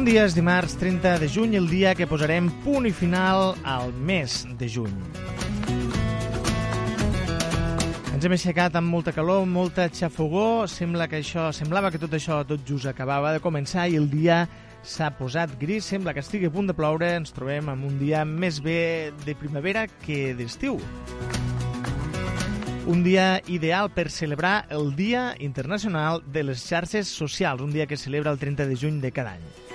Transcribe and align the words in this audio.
Bon 0.00 0.06
dia, 0.08 0.22
és 0.24 0.32
dimarts 0.32 0.78
30 0.80 1.18
de 1.20 1.26
juny, 1.28 1.58
el 1.58 1.66
dia 1.68 1.90
que 1.92 2.06
posarem 2.08 2.46
punt 2.64 2.86
i 2.88 2.90
final 2.96 3.50
al 3.68 3.90
mes 3.92 4.46
de 4.56 4.64
juny. 4.64 4.94
Ens 8.14 8.24
hem 8.24 8.32
aixecat 8.32 8.78
amb 8.80 8.88
molta 8.88 9.12
calor, 9.12 9.44
molta 9.44 9.90
xafogó, 9.92 10.64
sembla 10.72 11.04
que 11.04 11.20
això, 11.20 11.50
semblava 11.52 11.90
que 11.92 12.00
tot 12.00 12.16
això 12.16 12.40
tot 12.48 12.64
just 12.64 12.88
acabava 12.88 13.34
de 13.36 13.44
començar 13.44 13.90
i 13.92 14.00
el 14.00 14.08
dia 14.08 14.46
s'ha 14.80 15.10
posat 15.20 15.52
gris, 15.60 15.92
sembla 15.92 16.16
que 16.16 16.24
estigui 16.24 16.48
a 16.48 16.54
punt 16.54 16.72
de 16.72 16.78
ploure, 16.80 17.12
ens 17.20 17.36
trobem 17.36 17.68
amb 17.68 17.84
un 17.84 18.00
dia 18.00 18.24
més 18.24 18.64
bé 18.64 19.12
de 19.26 19.36
primavera 19.36 19.84
que 20.00 20.30
d'estiu. 20.32 20.80
Un 22.88 23.04
dia 23.04 23.42
ideal 23.52 23.92
per 23.92 24.08
celebrar 24.08 24.64
el 24.72 24.94
Dia 24.96 25.34
Internacional 25.44 26.24
de 26.24 26.48
les 26.48 26.64
Xarxes 26.64 27.12
Socials, 27.12 27.60
un 27.60 27.76
dia 27.76 27.84
que 27.84 28.00
celebra 28.00 28.32
el 28.32 28.40
30 28.40 28.64
de 28.64 28.80
juny 28.80 29.04
de 29.04 29.12
cada 29.12 29.36
any. 29.36 29.69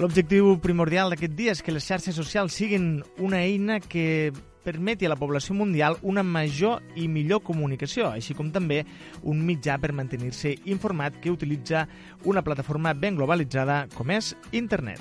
L'objectiu 0.00 0.54
primordial 0.64 1.12
d'aquest 1.12 1.34
dia 1.36 1.52
és 1.52 1.60
que 1.60 1.74
les 1.74 1.84
xarxes 1.84 2.16
socials 2.16 2.54
siguin 2.56 3.02
una 3.20 3.42
eina 3.44 3.80
que 3.84 4.32
permeti 4.64 5.04
a 5.04 5.10
la 5.12 5.18
població 5.20 5.54
mundial 5.54 5.98
una 6.02 6.22
major 6.24 6.80
i 6.96 7.08
millor 7.08 7.42
comunicació, 7.44 8.08
així 8.08 8.36
com 8.36 8.48
també 8.52 8.82
un 9.22 9.44
mitjà 9.44 9.76
per 9.80 9.92
mantenir-se 9.96 10.54
informat 10.72 11.20
que 11.20 11.32
utilitza 11.32 11.86
una 12.24 12.44
plataforma 12.44 12.94
ben 12.94 13.20
globalitzada 13.20 13.86
com 13.96 14.16
és 14.16 14.34
internet. 14.52 15.00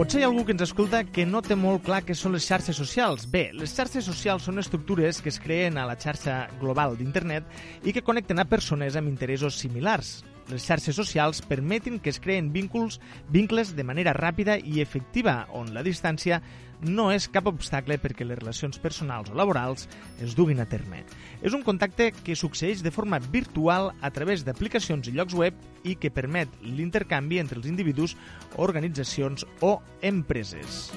Potser 0.00 0.22
hi 0.22 0.24
ha 0.24 0.28
algú 0.30 0.46
que 0.48 0.54
ens 0.56 0.62
escolta 0.64 1.02
que 1.04 1.26
no 1.28 1.42
té 1.44 1.52
molt 1.60 1.82
clar 1.84 1.98
què 2.06 2.14
són 2.16 2.32
les 2.32 2.46
xarxes 2.48 2.78
socials. 2.80 3.26
Bé, 3.28 3.42
les 3.52 3.74
xarxes 3.76 4.06
socials 4.08 4.46
són 4.48 4.56
estructures 4.62 5.20
que 5.20 5.28
es 5.28 5.36
creen 5.44 5.76
a 5.76 5.84
la 5.84 5.98
xarxa 6.00 6.46
global 6.62 6.96
d'internet 6.96 7.84
i 7.84 7.92
que 7.92 8.00
connecten 8.06 8.40
a 8.40 8.48
persones 8.48 8.96
amb 8.96 9.12
interessos 9.12 9.60
similars. 9.60 10.22
Les 10.50 10.64
xarxes 10.66 10.96
socials 10.98 11.44
permeten 11.46 12.00
que 12.02 12.10
es 12.10 12.18
creen 12.18 12.50
vínculs, 12.52 12.98
vincles 13.30 13.76
de 13.76 13.84
manera 13.86 14.14
ràpida 14.16 14.58
i 14.58 14.80
efectiva, 14.82 15.44
on 15.54 15.70
la 15.76 15.84
distància 15.86 16.40
no 16.82 17.10
és 17.12 17.28
cap 17.30 17.46
obstacle 17.46 17.98
perquè 18.00 18.24
les 18.26 18.38
relacions 18.40 18.80
personals 18.82 19.30
o 19.30 19.36
laborals 19.38 19.86
es 20.24 20.34
duguin 20.34 20.60
a 20.60 20.66
terme. 20.66 21.04
És 21.42 21.54
un 21.54 21.62
contacte 21.62 22.10
que 22.24 22.34
succeeix 22.34 22.82
de 22.82 22.90
forma 22.90 23.20
virtual 23.20 23.92
a 24.00 24.10
través 24.10 24.44
d'aplicacions 24.44 25.08
i 25.08 25.14
llocs 25.14 25.36
web 25.38 25.54
i 25.84 25.94
que 25.94 26.10
permet 26.10 26.50
l'intercanvi 26.64 27.38
entre 27.38 27.60
els 27.60 27.68
individus, 27.70 28.16
organitzacions 28.56 29.46
o 29.60 29.78
empreses. 30.02 30.88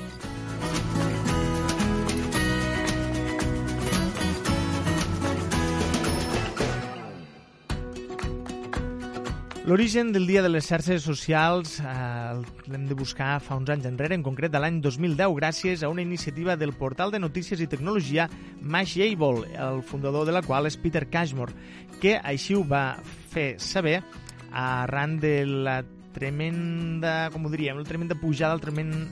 L'origen 9.63 10.11
del 10.11 10.27
Dia 10.27 10.41
de 10.43 10.49
les 10.51 10.65
xarxes 10.67 11.05
socials 11.07 11.77
eh, 11.79 11.85
l'hem 12.67 12.83
de 12.89 12.97
buscar 12.99 13.37
fa 13.39 13.55
uns 13.55 13.69
anys 13.71 13.85
enrere, 13.87 14.17
en 14.17 14.25
concret 14.25 14.51
de 14.51 14.59
l'any 14.59 14.81
2010, 14.83 15.31
gràcies 15.37 15.85
a 15.85 15.91
una 15.91 16.03
iniciativa 16.03 16.57
del 16.59 16.73
portal 16.75 17.13
de 17.13 17.21
notícies 17.23 17.63
i 17.63 17.69
tecnologia 17.71 18.25
Mashable, 18.59 19.47
el 19.55 19.79
fundador 19.87 20.27
de 20.27 20.35
la 20.35 20.41
qual 20.43 20.67
és 20.67 20.75
Peter 20.75 21.05
Cashmore, 21.07 21.55
que 22.03 22.17
així 22.19 22.57
ho 22.59 22.65
va 22.67 22.99
fer 23.31 23.53
saber 23.55 24.01
arran 24.51 25.15
de 25.23 25.45
la 25.47 25.79
tremenda, 26.11 27.29
com 27.31 27.47
ho 27.47 27.53
diríem, 27.55 27.79
la 27.79 27.87
tremenda 27.87 28.19
pujada, 28.19 28.59
el 28.59 28.65
tremend 28.67 29.07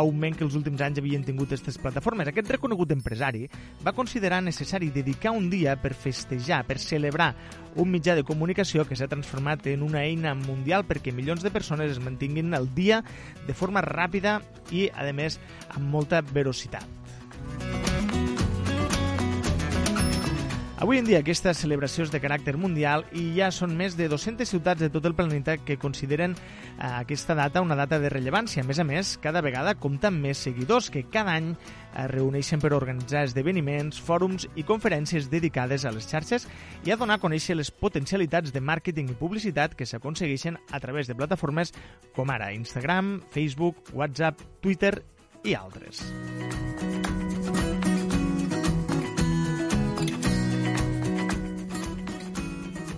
augment 0.00 0.36
que 0.38 0.44
els 0.46 0.56
últims 0.58 0.82
anys 0.84 1.00
havien 1.02 1.24
tingut 1.26 1.52
aquestes 1.52 1.78
plataformes. 1.82 2.28
Aquest 2.30 2.50
reconegut 2.54 2.92
empresari 2.94 3.46
va 3.84 3.94
considerar 3.96 4.40
necessari 4.44 4.90
dedicar 4.94 5.34
un 5.36 5.48
dia 5.50 5.76
per 5.80 5.94
festejar, 5.94 6.64
per 6.68 6.78
celebrar 6.82 7.32
un 7.78 7.90
mitjà 7.92 8.16
de 8.18 8.26
comunicació 8.26 8.86
que 8.88 8.98
s'ha 8.98 9.10
transformat 9.10 9.66
en 9.70 9.84
una 9.86 10.04
eina 10.04 10.34
mundial 10.38 10.86
perquè 10.88 11.14
milions 11.14 11.44
de 11.44 11.54
persones 11.54 11.94
es 11.94 12.02
mantinguin 12.02 12.54
al 12.54 12.70
dia 12.74 13.02
de 13.46 13.54
forma 13.54 13.84
ràpida 13.84 14.40
i, 14.70 14.88
a 14.90 15.06
més, 15.12 15.40
amb 15.74 15.86
molta 15.92 16.22
velocitat. 16.22 16.97
Avui 20.78 21.00
en 21.00 21.08
dia 21.08 21.18
aquesta 21.18 21.50
celebració 21.58 22.04
és 22.06 22.10
de 22.14 22.20
caràcter 22.22 22.52
mundial 22.54 23.02
i 23.18 23.24
ja 23.34 23.48
són 23.50 23.72
més 23.74 23.96
de 23.98 24.06
200 24.06 24.46
ciutats 24.46 24.78
de 24.78 24.88
tot 24.94 25.08
el 25.10 25.16
planeta 25.18 25.56
que 25.58 25.74
consideren 25.74 26.36
eh, 26.38 26.86
aquesta 26.86 27.34
data 27.34 27.64
una 27.64 27.74
data 27.74 27.98
de 27.98 28.06
rellevància. 28.12 28.62
A 28.62 28.68
més 28.68 28.78
a 28.78 28.86
més, 28.86 29.16
cada 29.18 29.42
vegada 29.42 29.74
compten 29.74 30.20
més 30.22 30.38
seguidors 30.38 30.86
que 30.94 31.02
cada 31.10 31.34
any 31.34 31.50
es 31.50 32.06
reuneixen 32.12 32.62
per 32.62 32.70
organitzar 32.76 33.24
esdeveniments, 33.26 33.98
fòrums 33.98 34.46
i 34.54 34.62
conferències 34.62 35.26
dedicades 35.32 35.82
a 35.82 35.90
les 35.90 36.06
xarxes 36.06 36.46
i 36.86 36.94
a 36.94 37.00
donar 37.00 37.18
a 37.18 37.24
conèixer 37.26 37.58
les 37.58 37.74
potencialitats 37.74 38.54
de 38.54 38.62
màrqueting 38.62 39.10
i 39.10 39.18
publicitat 39.18 39.74
que 39.74 39.86
s'aconsegueixen 39.86 40.62
a 40.70 40.78
través 40.78 41.10
de 41.10 41.18
plataformes 41.18 41.74
com 42.14 42.30
ara 42.30 42.52
Instagram, 42.54 43.16
Facebook, 43.34 43.90
WhatsApp, 43.98 44.46
Twitter 44.62 44.94
i 45.42 45.58
altres. 45.58 46.06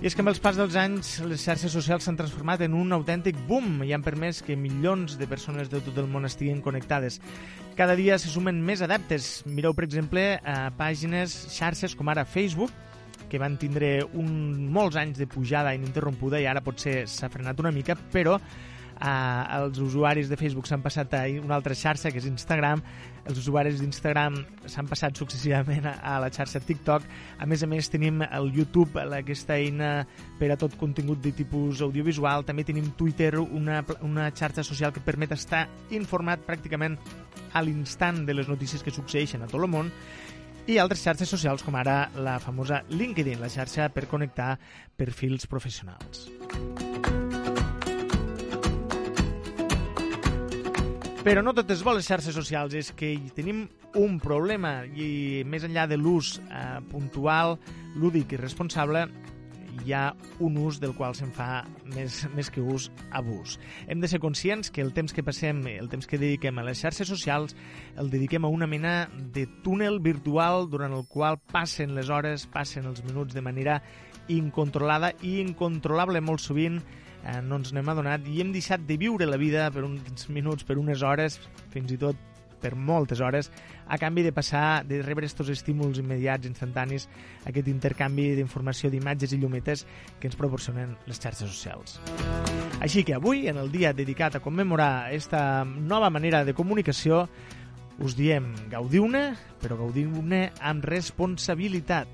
I 0.01 0.09
és 0.09 0.15
que 0.17 0.23
amb 0.25 0.31
els 0.31 0.39
pas 0.41 0.57
dels 0.57 0.79
anys 0.81 1.09
les 1.29 1.43
xarxes 1.45 1.75
socials 1.77 2.07
s'han 2.07 2.17
transformat 2.17 2.63
en 2.65 2.73
un 2.73 2.97
autèntic 2.97 3.37
boom 3.45 3.83
i 3.85 3.91
han 3.93 4.01
permès 4.01 4.39
que 4.41 4.57
milions 4.57 5.19
de 5.21 5.27
persones 5.29 5.69
de 5.69 5.83
tot 5.85 5.99
el 6.01 6.09
món 6.09 6.25
estiguin 6.25 6.63
connectades. 6.65 7.19
Cada 7.77 7.93
dia 7.99 8.17
se 8.17 8.33
sumen 8.33 8.63
més 8.65 8.81
adeptes. 8.81 9.43
Mireu, 9.45 9.75
per 9.77 9.85
exemple, 9.85 10.23
a 10.41 10.71
pàgines, 10.79 11.35
xarxes 11.53 11.93
com 11.93 12.09
ara 12.09 12.25
Facebook, 12.25 12.73
que 13.29 13.43
van 13.43 13.59
tindre 13.61 13.99
un, 14.17 14.73
molts 14.73 14.97
anys 14.97 15.21
de 15.21 15.29
pujada 15.29 15.77
ininterrompuda 15.77 16.41
i 16.41 16.49
ara 16.49 16.65
potser 16.65 17.03
s'ha 17.05 17.29
frenat 17.29 17.61
una 17.61 17.75
mica, 17.77 17.93
però 18.09 18.39
eh, 19.01 19.57
els 19.59 19.81
usuaris 19.81 20.29
de 20.29 20.37
Facebook 20.37 20.69
s'han 20.69 20.85
passat 20.85 21.15
a 21.17 21.25
una 21.41 21.57
altra 21.57 21.75
xarxa, 21.75 22.13
que 22.13 22.21
és 22.21 22.29
Instagram, 22.29 22.83
els 23.29 23.39
usuaris 23.39 23.81
d'Instagram 23.81 24.39
s'han 24.71 24.89
passat 24.89 25.19
successivament 25.19 25.87
a, 25.91 26.17
la 26.23 26.31
xarxa 26.33 26.63
TikTok, 26.65 27.05
a 27.39 27.47
més 27.49 27.63
a 27.63 27.69
més 27.71 27.91
tenim 27.93 28.23
el 28.27 28.51
YouTube, 28.57 29.01
aquesta 29.01 29.59
eina 29.61 30.07
per 30.41 30.51
a 30.53 30.59
tot 30.61 30.77
contingut 30.81 31.21
de 31.23 31.35
tipus 31.37 31.83
audiovisual, 31.85 32.47
també 32.49 32.65
tenim 32.67 32.91
Twitter, 32.99 33.37
una, 33.41 33.83
una 34.07 34.31
xarxa 34.33 34.65
social 34.67 34.95
que 34.95 35.05
permet 35.05 35.37
estar 35.37 35.67
informat 35.97 36.45
pràcticament 36.47 36.99
a 37.53 37.63
l'instant 37.63 38.25
de 38.27 38.37
les 38.37 38.49
notícies 38.49 38.83
que 38.83 38.95
succeeixen 38.95 39.43
a 39.45 39.51
tot 39.51 39.61
el 39.61 39.71
món, 39.71 39.93
i 40.71 40.77
altres 40.79 41.03
xarxes 41.03 41.31
socials 41.33 41.65
com 41.67 41.75
ara 41.81 42.05
la 42.21 42.39
famosa 42.39 42.85
LinkedIn, 42.91 43.41
la 43.41 43.51
xarxa 43.51 43.89
per 43.95 44.07
connectar 44.11 44.55
perfils 45.01 45.49
professionals. 45.51 46.29
Però 51.21 51.43
no 51.45 51.53
totes 51.53 51.83
boles 51.85 52.07
xarxes 52.09 52.33
socials, 52.33 52.73
és 52.73 52.89
que 52.97 53.11
hi 53.13 53.29
tenim 53.37 53.67
un 54.01 54.15
problema 54.25 54.87
i 54.89 55.43
més 55.45 55.67
enllà 55.67 55.83
de 55.91 55.99
l'ús 56.01 56.39
eh, 56.41 56.79
puntual, 56.89 57.59
lúdic 58.01 58.33
i 58.33 58.39
responsable, 58.41 59.03
hi 59.85 59.93
ha 59.93 60.15
un 60.41 60.57
ús 60.57 60.79
del 60.81 60.95
qual 60.97 61.13
se'n 61.19 61.29
fa 61.37 61.67
més, 61.93 62.23
més 62.33 62.49
que 62.49 62.65
ús 62.65 62.89
abús. 63.13 63.59
Hem 63.85 64.01
de 64.01 64.09
ser 64.09 64.23
conscients 64.23 64.73
que 64.73 64.81
el 64.81 64.95
temps 64.97 65.13
que 65.13 65.25
passem, 65.27 65.61
el 65.69 65.93
temps 65.93 66.09
que 66.09 66.17
dediquem 66.17 66.57
a 66.57 66.65
les 66.65 66.81
xarxes 66.81 67.13
socials, 67.13 67.53
el 68.01 68.09
dediquem 68.09 68.49
a 68.49 68.53
una 68.57 68.69
mena 68.71 68.95
de 69.37 69.45
túnel 69.61 70.01
virtual 70.01 70.71
durant 70.73 70.97
el 70.97 71.05
qual 71.05 71.37
passen 71.53 71.93
les 72.01 72.09
hores, 72.09 72.49
passen 72.49 72.89
els 72.89 73.05
minuts 73.05 73.37
de 73.37 73.45
manera 73.45 73.83
incontrolada 74.33 75.13
i 75.21 75.37
incontrolable 75.45 76.25
molt 76.25 76.41
sovint 76.41 76.81
eh, 77.25 77.41
no 77.43 77.61
ens 77.61 77.75
n'hem 77.75 77.93
adonat 77.93 78.27
i 78.29 78.41
hem 78.43 78.53
deixat 78.55 78.85
de 78.89 78.97
viure 79.01 79.29
la 79.29 79.39
vida 79.41 79.69
per 79.75 79.85
uns 79.87 80.29
minuts, 80.29 80.65
per 80.65 80.79
unes 80.81 81.03
hores, 81.07 81.41
fins 81.75 81.93
i 81.93 81.99
tot 82.01 82.19
per 82.61 82.75
moltes 82.77 83.21
hores, 83.25 83.51
a 83.89 83.99
canvi 83.99 84.23
de 84.23 84.33
passar, 84.37 84.85
de 84.85 85.01
rebre 85.03 85.25
aquests 85.27 85.49
estímuls 85.57 85.99
immediats, 85.99 86.47
instantanis, 86.47 87.09
aquest 87.49 87.71
intercanvi 87.73 88.29
d'informació, 88.39 88.91
d'imatges 88.93 89.33
i 89.33 89.41
llumetes 89.41 89.87
que 90.21 90.29
ens 90.29 90.37
proporcionen 90.37 90.93
les 91.09 91.21
xarxes 91.23 91.49
socials. 91.49 91.99
Així 92.81 93.03
que 93.05 93.17
avui, 93.17 93.49
en 93.49 93.59
el 93.61 93.73
dia 93.73 93.95
dedicat 93.97 94.37
a 94.37 94.45
commemorar 94.45 95.09
aquesta 95.09 95.65
nova 95.65 96.13
manera 96.13 96.45
de 96.45 96.55
comunicació, 96.55 97.25
us 98.01 98.17
diem 98.17 98.53
gaudiu-ne, 98.73 99.25
però 99.61 99.77
gaudiu-ne 99.81 100.47
amb 100.61 100.85
responsabilitat. 100.89 102.09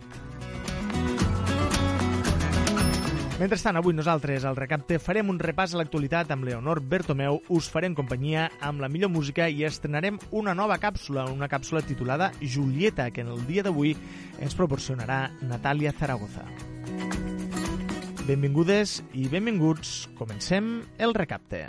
Mentrestant, 3.37 3.77
avui 3.77 3.93
nosaltres 3.93 4.47
al 4.49 4.57
Recapte 4.57 4.97
farem 4.97 5.29
un 5.29 5.37
repàs 5.37 5.75
a 5.75 5.77
l'actualitat 5.77 6.31
amb 6.33 6.47
Leonor 6.49 6.79
Bertomeu, 6.81 7.43
us 7.53 7.67
farem 7.69 7.93
companyia 7.93 8.47
amb 8.65 8.81
la 8.81 8.89
millor 8.89 9.11
música 9.13 9.45
i 9.53 9.61
estrenarem 9.69 10.17
una 10.33 10.55
nova 10.57 10.79
càpsula, 10.81 11.27
una 11.29 11.45
càpsula 11.45 11.83
titulada 11.85 12.31
Julieta, 12.41 13.11
que 13.13 13.21
en 13.21 13.29
el 13.35 13.43
dia 13.45 13.61
d'avui 13.67 13.93
ens 14.41 14.57
proporcionarà 14.57 15.19
Natàlia 15.45 15.93
Zaragoza. 15.93 16.47
Benvingudes 18.25 19.03
i 19.13 19.29
benvinguts. 19.29 20.07
Comencem 20.17 20.81
el 20.97 21.13
Recapte. 21.13 21.61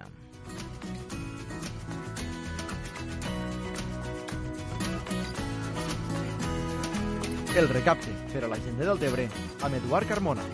El 7.58 7.68
recapte 7.74 8.16
per 8.32 8.46
a 8.46 8.54
la 8.54 8.62
gent 8.62 8.80
del 8.80 9.04
Tebre 9.04 9.28
amb 9.66 9.78
Eduard 9.82 10.08
Carmona. 10.08 10.48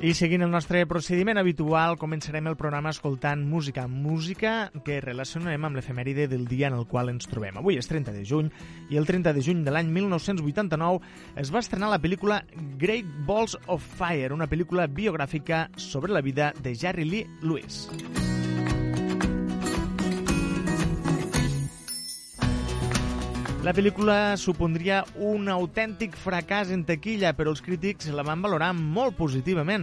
I 0.00 0.14
seguint 0.16 0.40
el 0.40 0.48
nostre 0.48 0.80
procediment 0.88 1.36
habitual, 1.36 1.98
començarem 2.00 2.46
el 2.48 2.54
programa 2.56 2.88
escoltant 2.88 3.42
música. 3.44 3.82
Música 3.84 4.70
que 4.86 4.96
relacionarem 5.04 5.66
amb 5.68 5.76
l'efemèride 5.76 6.24
del 6.24 6.46
dia 6.48 6.70
en 6.70 6.78
el 6.78 6.86
qual 6.88 7.12
ens 7.12 7.28
trobem. 7.28 7.58
Avui 7.60 7.76
és 7.76 7.90
30 7.90 8.14
de 8.16 8.24
juny 8.24 8.48
i 8.88 8.96
el 8.96 9.04
30 9.04 9.34
de 9.36 9.44
juny 9.44 9.60
de 9.66 9.76
l'any 9.76 9.92
1989 9.92 11.04
es 11.44 11.52
va 11.52 11.60
estrenar 11.60 11.92
la 11.92 12.00
pel·lícula 12.00 12.40
Great 12.80 13.12
Balls 13.28 13.58
of 13.66 13.84
Fire, 14.00 14.32
una 14.32 14.48
pel·lícula 14.48 14.88
biogràfica 14.88 15.66
sobre 15.76 16.16
la 16.16 16.24
vida 16.24 16.54
de 16.64 16.72
Jerry 16.72 17.04
Lee 17.04 17.28
Lewis. 17.44 17.84
La 23.60 23.74
pel·lícula 23.76 24.38
supondria 24.40 25.02
un 25.20 25.50
autèntic 25.52 26.14
fracàs 26.16 26.70
en 26.72 26.80
taquilla, 26.88 27.34
però 27.36 27.52
els 27.52 27.60
crítics 27.60 28.06
la 28.16 28.22
van 28.24 28.40
valorar 28.40 28.70
molt 28.72 29.18
positivament. 29.18 29.82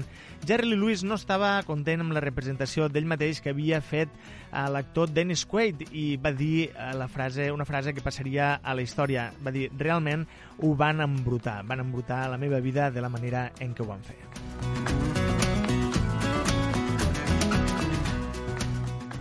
Jerry 0.49 0.71
Lee 0.71 0.79
Lewis 0.81 1.03
no 1.05 1.13
estava 1.13 1.51
content 1.67 2.01
amb 2.01 2.15
la 2.17 2.23
representació 2.23 2.87
d'ell 2.89 3.05
mateix 3.05 3.37
que 3.37 3.51
havia 3.53 3.77
fet 3.85 4.09
a 4.49 4.63
l'actor 4.73 5.11
Dennis 5.13 5.43
Quaid 5.45 5.83
i 5.91 6.07
va 6.17 6.31
dir 6.33 6.71
eh, 6.71 6.87
la 6.97 7.05
frase, 7.05 7.51
una 7.53 7.67
frase 7.69 7.93
que 7.93 8.01
passaria 8.01 8.55
a 8.63 8.73
la 8.73 8.81
història. 8.81 9.27
Va 9.45 9.53
dir, 9.53 9.69
realment 9.77 10.25
ho 10.57 10.73
van 10.73 11.05
embrutar, 11.05 11.59
van 11.69 11.85
embrutar 11.85 12.23
la 12.33 12.41
meva 12.41 12.57
vida 12.65 12.89
de 12.89 13.05
la 13.05 13.13
manera 13.13 13.51
en 13.61 13.77
què 13.77 13.85
ho 13.85 13.89
van 13.91 14.01
fer. 14.01 14.17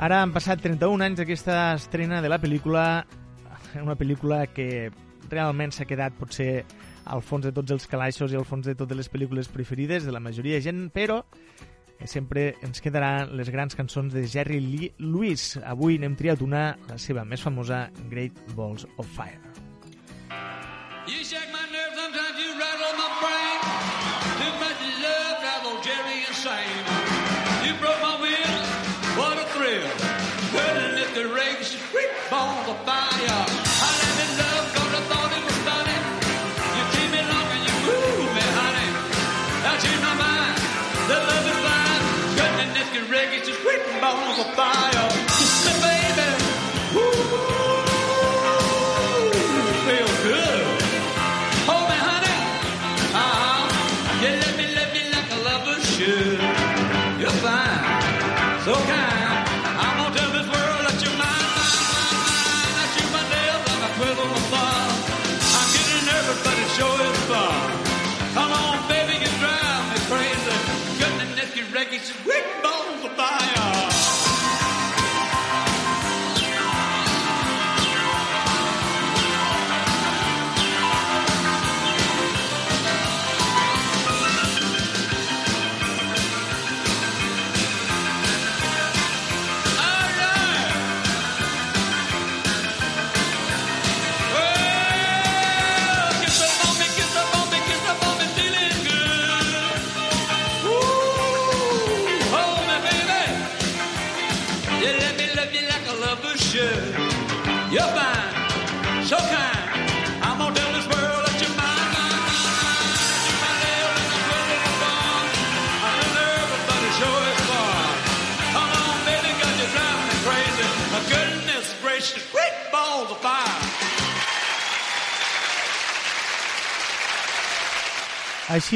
Ara 0.01 0.25
han 0.25 0.33
passat 0.33 0.65
31 0.65 1.11
anys 1.11 1.21
d'aquesta 1.21 1.61
estrena 1.77 2.25
de 2.25 2.33
la 2.33 2.41
pel·lícula 2.41 3.05
una 3.83 3.97
pel·lícula 3.99 4.47
que 4.53 4.91
realment 5.31 5.73
s'ha 5.75 5.87
quedat 5.89 6.15
potser 6.19 6.65
al 7.07 7.23
fons 7.23 7.47
de 7.47 7.53
tots 7.55 7.75
els 7.75 7.87
calaixos 7.91 8.33
i 8.33 8.39
al 8.39 8.47
fons 8.47 8.67
de 8.67 8.75
totes 8.79 8.99
les 8.99 9.11
pel·lícules 9.11 9.51
preferides 9.53 10.07
de 10.07 10.15
la 10.15 10.23
majoria 10.23 10.59
de 10.59 10.65
gent, 10.67 10.89
però 10.95 11.23
sempre 12.05 12.55
ens 12.63 12.83
quedaran 12.85 13.33
les 13.39 13.49
grans 13.51 13.75
cançons 13.75 14.13
de 14.13 14.27
Jerry 14.29 14.61
Lee 14.61 14.93
Lewis. 14.99 15.57
Avui 15.65 15.99
n'hem 15.99 16.17
triat 16.19 16.43
una, 16.45 16.77
la 16.91 16.99
seva 17.01 17.25
més 17.25 17.43
famosa, 17.43 17.87
Great 18.11 18.37
Balls 18.55 18.87
of 18.99 19.09
Fire. 19.17 19.41
You 21.07 21.23
shake 21.23 21.51
my 21.53 21.63
nerves, 21.71 21.97
sometimes 21.97 22.37
you 22.43 22.51
rattle 22.59 22.95
my 22.99 23.11
brain. 23.23 23.59
Too 24.43 24.53
much 24.61 24.81
love, 25.01 25.39
travel 25.41 25.79
Jerry 25.87 26.27
insane. 26.27 26.83
You 27.65 27.75
broke 27.81 28.03
my 28.03 28.19
will, 28.21 28.59
what 29.17 29.39
a 29.39 29.47
thrill. 29.55 29.89
Couldn't 30.51 30.97
lift 30.97 31.15
the 31.15 31.29
rakes, 31.29 31.77
great 31.93 32.11
balls 32.29 32.69
of 32.69 32.77
fire. 32.85 33.06
Balls 44.45 44.86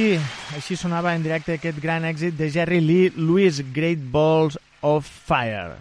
Així, 0.00 0.16
així 0.56 0.76
sonava 0.80 1.10
en 1.12 1.20
directe 1.20 1.58
aquest 1.58 1.76
gran 1.76 2.06
èxit 2.08 2.32
de 2.38 2.46
Jerry 2.48 2.78
Lee 2.80 3.10
Lewis, 3.20 3.58
Great 3.76 4.00
Balls 4.14 4.56
of 4.80 5.04
Fire. 5.04 5.76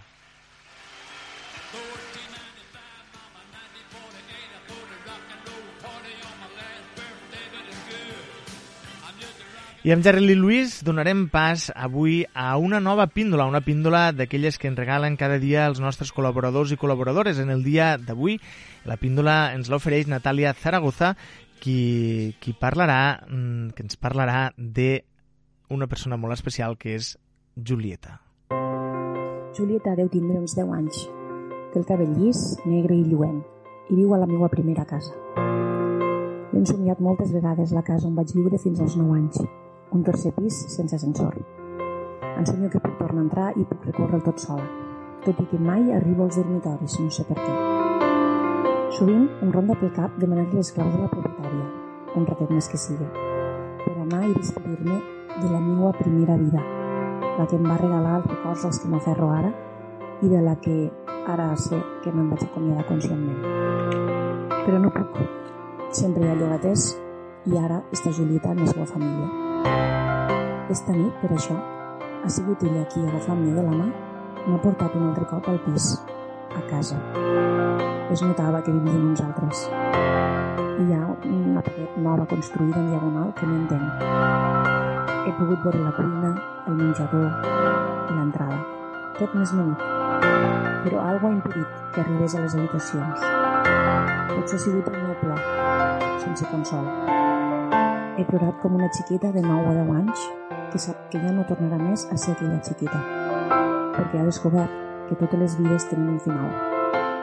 I 9.87 9.93
amb 9.95 10.03
Jerry 10.03 10.25
Lee 10.25 10.35
Lewis 10.35 10.81
donarem 10.83 11.29
pas 11.31 11.69
avui 11.71 12.25
a 12.35 12.57
una 12.59 12.81
nova 12.83 13.07
píndola, 13.07 13.47
una 13.47 13.63
píndola 13.63 14.09
d'aquelles 14.11 14.59
que 14.59 14.67
ens 14.67 14.75
regalen 14.75 15.15
cada 15.15 15.39
dia 15.39 15.63
els 15.71 15.79
nostres 15.79 16.11
col·laboradors 16.11 16.75
i 16.75 16.77
col·laboradores. 16.81 17.39
En 17.39 17.55
el 17.55 17.63
dia 17.63 17.93
d'avui 17.95 18.35
la 18.83 18.99
píndola 18.99 19.53
ens 19.55 19.71
l'ofereix 19.71 20.11
Natàlia 20.11 20.51
Zaragoza, 20.59 21.15
qui, 21.59 22.35
qui 22.39 22.53
parlarà, 22.53 23.21
mm, 23.27 23.75
que 23.75 23.83
ens 23.83 23.99
parlarà 23.99 24.49
de 24.57 25.05
una 25.69 25.87
persona 25.87 26.17
molt 26.17 26.33
especial 26.33 26.77
que 26.77 26.95
és 26.95 27.17
Julieta. 27.55 28.19
Julieta 29.55 29.95
deu 29.95 30.09
tindre 30.09 30.39
uns 30.39 30.55
10 30.55 30.73
anys. 30.73 31.05
Té 31.73 31.79
el 31.79 31.85
cabell 31.85 32.15
llis, 32.17 32.57
negre 32.65 32.95
i 32.95 33.05
lluent 33.05 33.41
i 33.89 33.95
viu 33.97 34.13
a 34.13 34.19
la 34.21 34.27
meva 34.29 34.49
primera 34.49 34.85
casa. 34.85 35.13
L'he 36.53 36.65
somiat 36.65 36.99
moltes 36.99 37.31
vegades 37.33 37.73
la 37.73 37.85
casa 37.85 38.07
on 38.07 38.15
vaig 38.17 38.33
viure 38.33 38.57
fins 38.57 38.79
als 38.81 38.97
9 38.97 39.17
anys 39.17 39.41
un 39.91 40.03
tercer 40.03 40.33
pis 40.33 40.57
sense 40.75 40.95
ascensor. 40.95 41.37
Ensenyo 42.37 42.69
que 42.69 42.81
puc 42.83 42.97
tornar 42.99 43.23
a 43.23 43.25
entrar 43.27 43.49
i 43.57 43.65
puc 43.65 43.89
recórrer 43.89 44.21
tot 44.25 44.45
sola, 44.45 44.67
tot 45.25 45.41
i 45.41 45.49
que 45.49 45.59
mai 45.71 45.91
arribo 45.93 46.27
als 46.27 46.37
dormitoris, 46.41 46.99
no 47.01 47.09
sé 47.09 47.25
per 47.29 47.41
què. 47.41 48.08
Sovint 48.89 49.27
em 49.45 49.51
ronda 49.53 49.75
pel 49.77 49.91
cap 49.93 50.15
demanar-li 50.17 50.57
les 50.57 50.71
claus 50.73 50.89
de 50.89 50.99
la 51.03 51.09
propietària, 51.11 51.65
un 52.17 52.23
ratet 52.25 52.49
més 52.49 52.69
que 52.71 52.79
sigui, 52.81 53.05
per 53.83 53.93
anar 54.01 54.23
i 54.25 54.33
despedir-me 54.33 54.95
de 55.35 55.51
la 55.51 55.59
meva 55.61 55.91
primera 55.99 56.37
vida, 56.39 56.63
la 57.37 57.45
que 57.45 57.59
em 57.59 57.69
va 57.69 57.77
regalar 57.77 58.15
els 58.17 58.25
records 58.31 58.65
als 58.65 58.81
que 58.81 58.89
m'aferro 58.89 59.29
ara 59.35 59.53
i 60.25 60.31
de 60.33 60.41
la 60.41 60.57
que 60.65 60.79
ara 61.35 61.51
sé 61.67 61.77
que 62.01 62.15
me'n 62.15 62.33
vaig 62.33 62.47
acomiadar 62.47 62.89
conscientment. 62.89 63.45
Però 64.65 64.81
no 64.81 64.89
puc. 64.97 65.21
Sempre 66.01 66.25
hi 66.25 66.33
ha 66.33 66.37
llogaters 66.41 66.89
i 67.45 67.61
ara 67.61 67.83
està 67.93 68.09
Julieta 68.09 68.55
amb 68.55 68.65
la 68.65 68.71
seva 68.73 68.89
família. 68.89 69.29
Esta 70.73 70.97
nit, 70.97 71.13
per 71.21 71.35
això, 71.37 71.61
ha 72.25 72.37
sigut 72.41 72.65
ella 72.65 72.89
qui, 72.89 73.05
agafant-me 73.05 73.53
de 73.53 73.69
la 73.69 73.83
mà, 73.83 73.91
m'ha 74.47 74.63
portat 74.65 74.97
un 74.97 75.11
altre 75.11 75.29
cop 75.29 75.53
al 75.53 75.61
pis, 75.69 75.93
a 76.55 76.61
casa. 76.69 76.97
Es 78.11 78.21
notava 78.21 78.61
que 78.63 78.71
vivia 78.71 78.95
amb 78.95 79.11
nosaltres. 79.11 79.69
i 80.79 80.83
hi 80.87 80.93
ha 80.95 81.05
una 81.27 81.61
paret 81.61 81.97
nova 81.99 82.25
construïda 82.31 82.79
en 82.79 82.89
diagonal 82.89 83.33
que 83.35 83.47
no 83.47 83.55
entenc. 83.57 84.03
He 85.27 85.33
pogut 85.37 85.65
veure 85.65 85.81
la 85.83 85.91
cuina, 85.97 86.31
el 86.67 86.77
menjador 86.79 87.27
i 87.27 88.15
l'entrada. 88.15 88.59
Tot 89.19 89.35
més 89.35 89.53
menut. 89.53 89.83
Però 90.85 91.03
algo 91.03 91.27
ha 91.27 91.35
impedit 91.35 91.77
que 91.93 92.01
arribés 92.01 92.35
a 92.35 92.45
les 92.45 92.55
habitacions. 92.55 93.27
Potser 94.31 94.59
ha 94.59 94.63
sigut 94.65 94.91
el 94.93 94.99
meu 95.03 95.15
plor, 95.21 95.45
sense 96.23 96.47
consol. 96.53 96.87
He 98.17 98.25
plorat 98.27 98.59
com 98.63 98.79
una 98.79 98.89
xiquita 98.95 99.33
de 99.35 99.43
9 99.43 99.73
o 99.73 99.79
10 99.83 99.95
anys 99.99 100.27
que 100.71 100.79
sap 100.79 101.09
que 101.11 101.19
ja 101.19 101.31
no 101.35 101.47
tornarà 101.49 101.79
més 101.81 102.07
a 102.11 102.17
ser 102.17 102.35
aquella 102.35 102.61
xiquita, 102.63 102.99
perquè 103.97 104.21
ha 104.21 104.27
descobert 104.27 104.88
que 105.09 105.17
totes 105.17 105.39
les 105.39 105.57
vides 105.57 105.87
tenen 105.89 106.13
un 106.13 106.19
final 106.21 106.51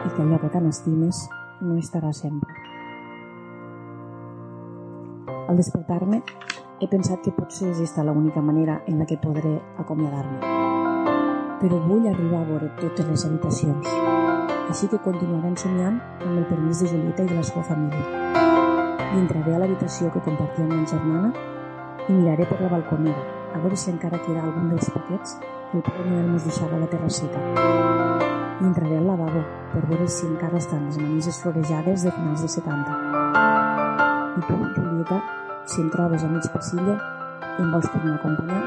i 0.06 0.10
que 0.10 0.22
allò 0.22 0.38
que 0.42 0.50
tant 0.50 0.66
estimes 0.66 1.22
no 1.62 1.76
estarà 1.78 2.12
sempre. 2.12 2.50
Al 5.46 5.56
despertar-me, 5.56 6.20
he 6.82 6.88
pensat 6.90 7.22
que 7.22 7.32
potser 7.32 7.70
és 7.70 7.80
esta 7.84 8.04
l'única 8.04 8.42
manera 8.42 8.80
en 8.90 8.98
la 8.98 9.06
que 9.06 9.18
podré 9.22 9.54
acomiadar-me. 9.78 10.40
Però 11.62 11.78
vull 11.86 12.08
arribar 12.10 12.42
a 12.42 12.48
veure 12.50 12.72
totes 12.80 13.06
les 13.08 13.24
habitacions, 13.24 13.92
així 14.66 14.90
que 14.90 15.00
continuaré 15.06 15.54
somiant 15.56 16.00
amb 16.26 16.34
el 16.36 16.46
permís 16.50 16.82
de 16.82 16.90
Julieta 16.90 17.24
i 17.24 17.30
de 17.30 17.38
la 17.38 17.46
seva 17.46 17.62
família. 17.70 18.34
I 19.06 19.20
entraré 19.22 19.54
a 19.54 19.60
l'habitació 19.62 20.10
que 20.10 20.24
compartia 20.26 20.66
amb 20.66 20.74
ma 20.74 20.88
germana 20.90 21.30
i 22.08 22.12
miraré 22.12 22.44
per 22.50 22.58
la 22.60 22.72
balconera, 22.74 23.22
a 23.54 23.62
veure 23.62 23.78
si 23.78 23.92
encara 23.94 24.20
queda 24.26 24.42
algun 24.42 24.74
dels 24.74 24.90
paquets 24.90 25.38
que 25.40 25.55
el 25.74 25.82
Pare 25.82 26.04
Noel 26.08 26.28
mos 26.30 26.44
deixava 26.46 26.78
la 26.78 26.88
terrasseta. 26.90 27.40
I 28.60 28.64
entraré 28.64 28.98
al 28.98 29.06
lavabo 29.10 29.42
per 29.72 29.82
veure 29.90 30.06
si 30.08 30.26
encara 30.26 30.60
estan 30.60 30.86
les 30.86 30.98
manises 30.98 31.40
florejades 31.42 32.04
de 32.06 32.12
finals 32.14 32.42
de 32.44 32.48
70. 32.48 32.96
I 34.36 34.44
tu, 34.46 34.56
Julieta, 34.76 35.20
si 35.66 35.80
em 35.82 35.90
trobes 35.90 36.24
a 36.24 36.30
mig 36.30 36.46
passillo 36.52 36.96
i 36.96 37.62
em 37.64 37.72
vols 37.74 37.88
tornar 37.92 38.14
a 38.14 38.18
acompanyar, 38.20 38.62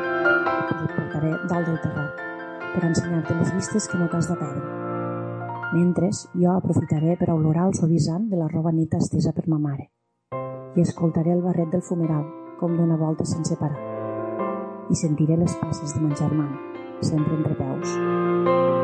doncs 0.71 0.83
et 0.83 0.95
portaré 0.97 1.31
dalt 1.51 1.69
del 1.71 1.79
terrat 1.85 2.25
per 2.73 2.83
ensenyar-te 2.89 3.37
les 3.39 3.53
vistes 3.55 3.87
que 3.89 4.01
no 4.01 4.09
t'has 4.09 4.29
de 4.29 4.37
perdre. 4.41 4.65
Mentre, 5.73 6.09
jo 6.33 6.55
aprofitaré 6.55 7.15
per 7.17 7.31
olorar 7.33 7.69
el 7.69 7.77
suavitzant 7.77 8.27
de 8.29 8.41
la 8.41 8.49
roba 8.49 8.73
neta 8.73 8.97
estesa 8.97 9.33
per 9.33 9.47
ma 9.47 9.61
mare 9.61 9.89
i 10.77 10.81
escoltaré 10.81 11.33
el 11.33 11.41
barret 11.41 11.71
del 11.73 11.81
fumeral 11.81 12.25
com 12.59 12.75
dona 12.77 12.97
volta 12.97 13.25
sense 13.25 13.57
parar 13.57 13.79
i 14.89 14.97
sentiré 14.97 15.37
les 15.37 15.55
passes 15.61 15.93
de 15.93 16.01
ma 16.01 16.15
germana, 16.17 16.68
sempre 17.01 17.33
entre 17.35 17.53
peus. 17.55 18.78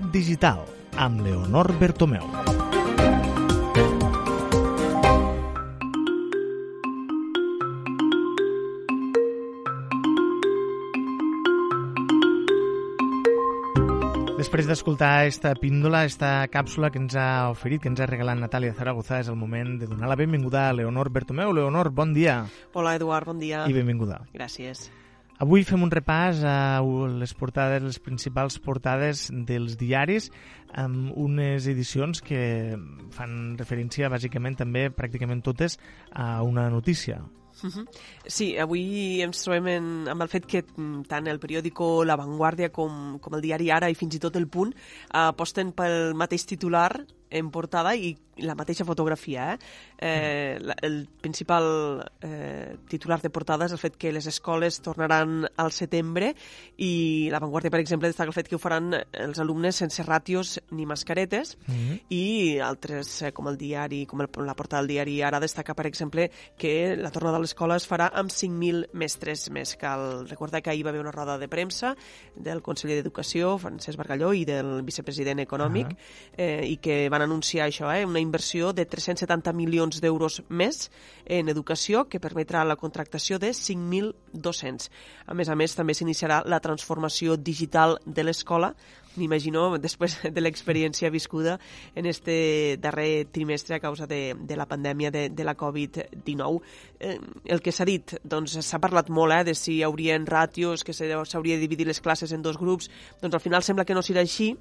Actualitat 0.00 0.12
digital 0.12 0.64
amb 0.96 1.20
Leonor 1.20 1.68
Bertomeu. 1.78 2.24
Després 14.40 14.66
d'escoltar 14.66 15.26
esta 15.28 15.52
píndola, 15.54 16.04
esta 16.04 16.48
càpsula 16.48 16.90
que 16.90 16.98
ens 16.98 17.14
ha 17.14 17.50
oferit, 17.52 17.82
que 17.82 17.90
ens 17.92 18.00
ha 18.00 18.08
regalat 18.08 18.40
Natàlia 18.40 18.72
Zaragoza, 18.72 19.20
és 19.20 19.28
el 19.28 19.36
moment 19.36 19.76
de 19.78 19.86
donar 19.90 20.08
la 20.08 20.16
benvinguda 20.16 20.70
a 20.70 20.72
Leonor 20.72 21.12
Bertomeu. 21.12 21.52
Leonor, 21.52 21.92
bon 21.92 22.16
dia. 22.16 22.46
Hola, 22.72 22.96
Eduard, 22.96 23.28
bon 23.28 23.38
dia. 23.38 23.66
I 23.68 23.76
benvinguda. 23.76 24.22
Gràcies. 24.32 24.88
Avui 25.40 25.62
fem 25.64 25.80
un 25.80 25.88
repàs 25.88 26.42
a 26.44 26.82
les 27.16 27.30
portades, 27.32 27.80
les 27.80 27.98
principals 28.04 28.58
portades 28.60 29.22
dels 29.48 29.78
diaris, 29.80 30.26
amb 30.76 31.14
unes 31.16 31.64
edicions 31.70 32.20
que 32.20 32.40
fan 33.16 33.54
referència, 33.56 34.10
bàsicament, 34.12 34.58
també, 34.58 34.90
pràcticament 34.92 35.40
totes, 35.46 35.78
a 36.12 36.42
una 36.44 36.68
notícia. 36.68 37.22
Uh 37.62 37.70
-huh. 37.70 37.86
Sí, 38.26 38.58
avui 38.58 39.22
ens 39.22 39.42
trobem 39.42 39.66
en, 39.66 40.08
amb 40.08 40.22
el 40.22 40.28
fet 40.28 40.46
que 40.46 40.62
tant 41.08 41.26
el 41.26 41.40
periòdico 41.40 42.04
La 42.04 42.16
Vanguardia 42.16 42.68
com, 42.70 43.18
com 43.18 43.34
el 43.34 43.40
diari 43.40 43.70
Ara 43.70 43.88
i 43.90 43.94
fins 43.94 44.14
i 44.14 44.18
tot 44.18 44.36
El 44.36 44.46
Punt 44.46 44.74
aposten 45.08 45.72
pel 45.72 46.14
mateix 46.14 46.46
titular 46.46 47.06
en 47.30 47.50
portada 47.50 47.94
i 47.96 48.16
la 48.40 48.54
mateixa 48.56 48.86
fotografia. 48.88 49.52
Eh? 49.52 49.58
Eh, 50.00 50.58
la, 50.60 50.74
el 50.82 51.06
principal 51.20 52.10
eh, 52.22 52.76
titular 52.88 53.20
de 53.20 53.28
portada 53.30 53.66
és 53.66 53.72
el 53.72 53.78
fet 53.78 53.98
que 54.00 54.12
les 54.12 54.26
escoles 54.26 54.80
tornaran 54.80 55.44
al 55.60 55.72
setembre 55.76 56.32
i 56.80 57.28
la 57.30 57.38
Vanguardia, 57.42 57.70
per 57.70 57.80
exemple, 57.80 58.08
destaca 58.08 58.30
el 58.30 58.36
fet 58.36 58.48
que 58.48 58.56
ho 58.56 58.62
faran 58.62 58.94
els 59.12 59.38
alumnes 59.42 59.76
sense 59.76 60.02
ràtios 60.06 60.58
ni 60.70 60.86
mascaretes 60.86 61.56
Mm 61.66 61.74
-hmm. 61.74 62.00
i 62.08 62.58
altres, 62.58 63.22
eh, 63.22 63.32
com 63.32 63.46
el 63.48 63.56
diari, 63.58 64.06
com 64.06 64.20
el, 64.20 64.28
la 64.46 64.54
portada 64.54 64.82
del 64.82 64.88
diari 64.88 65.22
ara 65.22 65.40
destaca, 65.40 65.74
per 65.74 65.86
exemple, 65.86 66.30
que 66.56 66.96
la 66.96 67.10
tornada 67.10 67.36
a 67.36 67.40
l'escola 67.40 67.76
es 67.76 67.88
farà 67.88 68.10
amb 68.14 68.30
5.000 68.30 68.88
mestres 68.92 69.50
més. 69.50 69.76
Cal 69.76 70.26
recordar 70.28 70.62
que 70.62 70.70
ahir 70.70 70.84
va 70.84 70.90
haver 70.90 71.00
una 71.00 71.12
roda 71.12 71.38
de 71.38 71.48
premsa 71.48 71.94
del 72.36 72.62
conseller 72.62 72.96
d'Educació, 72.96 73.58
Francesc 73.58 73.98
Bargalló, 73.98 74.32
i 74.32 74.44
del 74.44 74.82
vicepresident 74.82 75.40
econòmic, 75.40 75.86
Ah. 75.92 75.96
eh, 76.36 76.66
i 76.66 76.76
que 76.78 77.08
van 77.08 77.19
anunciar 77.22 77.66
això, 77.66 77.90
eh, 77.94 78.04
una 78.06 78.20
inversió 78.20 78.72
de 78.72 78.86
370 78.86 79.52
milions 79.52 80.00
d'euros 80.00 80.42
més 80.48 80.90
en 81.26 81.48
educació 81.48 82.06
que 82.08 82.20
permetrà 82.20 82.64
la 82.64 82.76
contractació 82.76 83.38
de 83.38 83.52
5.000 83.54 84.14
docents. 84.32 84.90
A 85.26 85.34
més 85.34 85.48
a 85.48 85.56
més, 85.56 85.74
també 85.74 85.94
s'iniciarà 85.94 86.42
la 86.46 86.60
transformació 86.60 87.36
digital 87.36 87.98
de 88.04 88.24
l'escola 88.24 88.74
m'imagino, 89.16 89.78
després 89.78 90.16
de 90.36 90.40
l'experiència 90.42 91.10
viscuda 91.10 91.58
en 91.94 92.06
este 92.06 92.76
darrer 92.80 93.26
trimestre 93.32 93.76
a 93.76 93.80
causa 93.80 94.06
de, 94.06 94.34
de 94.38 94.56
la 94.56 94.66
pandèmia 94.70 95.10
de, 95.10 95.28
de 95.30 95.44
la 95.44 95.56
Covid-19. 95.56 96.60
Eh, 97.00 97.18
el 97.46 97.62
que 97.62 97.72
s'ha 97.72 97.86
dit, 97.88 98.14
doncs 98.22 98.58
s'ha 98.60 98.80
parlat 98.82 99.10
molt 99.10 99.34
eh, 99.34 99.42
de 99.50 99.54
si 99.58 99.78
hi 99.78 99.82
haurien 99.86 100.26
ràtios, 100.28 100.84
que 100.84 100.94
s'hauria 100.94 101.56
de 101.56 101.64
dividir 101.64 101.88
les 101.88 102.00
classes 102.00 102.32
en 102.32 102.42
dos 102.42 102.58
grups, 102.60 102.90
doncs 103.22 103.34
al 103.34 103.42
final 103.42 103.64
sembla 103.66 103.86
que 103.88 103.96
no 103.96 104.04
serà 104.04 104.22
així 104.22 104.52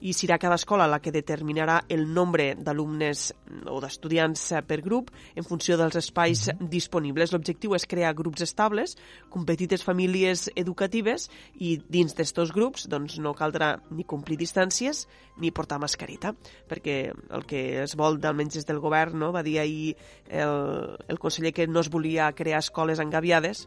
i 0.00 0.14
serà 0.16 0.38
cada 0.38 0.58
escola 0.60 0.88
la 0.90 1.00
que 1.02 1.14
determinarà 1.14 1.82
el 1.88 2.06
nombre 2.12 2.54
d'alumnes 2.58 3.32
o 3.66 3.80
d'estudiants 3.82 4.50
eh, 4.52 4.62
per 4.66 4.82
grup 4.84 5.10
en 5.34 5.44
funció 5.44 5.78
dels 5.80 5.98
espais 5.98 6.46
disponibles. 6.60 7.32
L'objectiu 7.34 7.74
és 7.76 7.88
crear 7.88 8.14
grups 8.16 8.44
estables, 8.46 8.96
com 9.30 9.46
petites 9.48 9.82
famílies 9.84 10.46
educatives 10.54 11.28
i 11.58 11.76
dins 11.88 12.14
d'estos 12.16 12.52
grups 12.54 12.86
doncs, 12.90 13.18
no 13.22 13.34
caldrà 13.36 13.76
ni 13.96 14.04
complir 14.04 14.38
distàncies 14.38 15.06
ni 15.42 15.50
portar 15.50 15.80
mascareta, 15.82 16.34
perquè 16.68 16.98
el 17.10 17.46
que 17.48 17.62
es 17.82 17.96
vol, 17.98 18.20
almenys 18.22 18.60
des 18.60 18.68
del 18.68 18.82
govern, 18.84 19.18
no? 19.18 19.32
va 19.32 19.44
dir 19.46 19.58
ahir 19.62 19.96
el, 20.28 20.96
el 21.08 21.18
conseller 21.22 21.54
que 21.56 21.66
no 21.66 21.80
es 21.80 21.90
volia 21.90 22.30
crear 22.36 22.60
escoles 22.62 23.00
engaviades, 23.02 23.66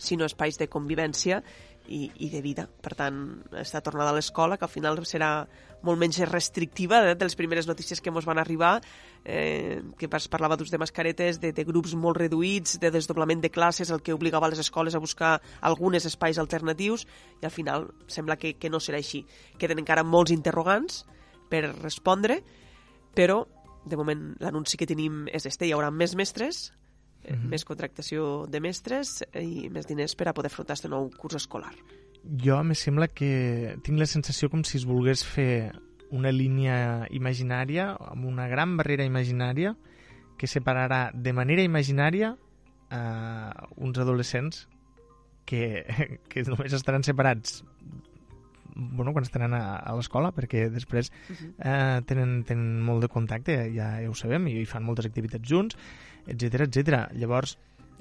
sinó 0.00 0.24
espais 0.24 0.56
de 0.58 0.68
convivència 0.72 1.42
i, 1.88 2.10
i 2.22 2.28
de 2.30 2.40
vida. 2.42 2.66
Per 2.82 2.94
tant, 2.98 3.18
està 3.58 3.80
tornada 3.84 4.12
a 4.12 4.16
l'escola, 4.16 4.56
que 4.58 4.66
al 4.66 4.72
final 4.72 4.98
serà 5.08 5.30
molt 5.86 6.00
menys 6.00 6.20
restrictiva 6.28 7.00
eh, 7.08 7.14
de 7.14 7.26
les 7.26 7.36
primeres 7.36 7.68
notícies 7.68 8.00
que 8.00 8.12
ens 8.12 8.26
van 8.28 8.38
arribar, 8.38 8.80
eh, 9.24 9.80
que 9.98 10.08
es 10.10 10.28
parlava 10.28 10.56
d'ús 10.56 10.70
de 10.70 10.78
mascaretes, 10.78 11.40
de, 11.40 11.52
de 11.56 11.64
grups 11.64 11.94
molt 11.94 12.20
reduïts, 12.20 12.78
de 12.80 12.90
desdoblament 12.94 13.42
de 13.42 13.50
classes, 13.50 13.90
el 13.90 14.02
que 14.02 14.14
obligava 14.14 14.48
les 14.48 14.62
escoles 14.62 14.94
a 14.94 15.02
buscar 15.02 15.38
algunes 15.60 16.06
espais 16.06 16.38
alternatius, 16.38 17.06
i 17.40 17.46
al 17.46 17.54
final 17.54 17.88
sembla 18.06 18.36
que, 18.36 18.54
que 18.58 18.70
no 18.70 18.80
serà 18.80 19.00
així. 19.00 19.24
Queden 19.58 19.82
encara 19.82 20.04
molts 20.04 20.34
interrogants 20.34 21.04
per 21.50 21.64
respondre, 21.80 22.42
però 23.14 23.44
de 23.84 23.96
moment 23.96 24.34
l'anunci 24.40 24.76
que 24.76 24.86
tenim 24.86 25.24
és 25.32 25.46
este, 25.48 25.66
hi 25.66 25.72
haurà 25.74 25.90
més 25.90 26.14
mestres, 26.18 26.70
mm 27.28 27.34
-hmm. 27.34 27.48
més 27.50 27.64
contractació 27.64 28.46
de 28.46 28.60
mestres 28.60 29.24
i 29.34 29.68
més 29.70 29.86
diners 29.86 30.14
per 30.14 30.28
a 30.28 30.34
poder 30.34 30.50
afrontar 30.50 30.74
aquest 30.74 30.88
nou 30.88 31.10
curs 31.10 31.34
escolar. 31.34 31.74
Jo 32.24 32.62
me 32.64 32.74
sembla 32.74 33.08
que 33.08 33.78
tinc 33.82 33.98
la 33.98 34.06
sensació 34.06 34.50
com 34.50 34.64
si 34.64 34.76
es 34.76 34.84
volgués 34.84 35.24
fer 35.24 35.72
una 36.10 36.30
línia 36.30 37.06
imaginària, 37.10 37.96
amb 37.96 38.24
una 38.26 38.48
gran 38.48 38.76
barrera 38.76 39.04
imaginària, 39.04 39.76
que 40.36 40.46
separarà 40.46 41.10
de 41.14 41.32
manera 41.32 41.62
imaginària 41.62 42.32
uh, 42.32 43.50
uns 43.76 43.98
adolescents 43.98 44.68
que, 45.44 45.84
que 46.30 46.42
només 46.42 46.72
estaran 46.72 47.02
separats 47.02 47.62
bueno, 48.74 49.12
quan 49.12 49.24
estan 49.24 49.52
a, 49.52 49.76
a 49.76 49.94
l'escola, 49.96 50.30
perquè 50.32 50.68
després 50.70 51.10
uh 51.10 51.36
-huh. 51.36 51.50
eh, 51.58 52.02
tenen, 52.06 52.44
tenen 52.44 52.80
molt 52.80 53.02
de 53.02 53.08
contacte, 53.08 53.56
ja, 53.74 54.00
ja 54.00 54.08
ho 54.08 54.14
sabem, 54.14 54.46
i 54.48 54.64
fan 54.64 54.84
moltes 54.84 55.06
activitats 55.06 55.48
junts, 55.48 55.76
etc 56.26 56.66
etc. 56.66 57.06
Llavors, 57.14 57.56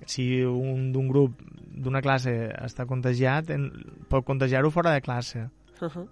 si 0.06 0.42
un 0.44 0.92
d'un 0.94 1.08
grup 1.08 1.42
d'una 1.80 2.02
classe 2.02 2.32
està 2.60 2.86
contagiat, 2.86 3.52
en, 3.56 3.70
pot 4.10 4.26
contagiar-ho 4.26 4.72
fora 4.72 4.94
de 4.94 5.02
classe. 5.02 5.50
Uh 5.82 5.88
-huh. 5.88 6.08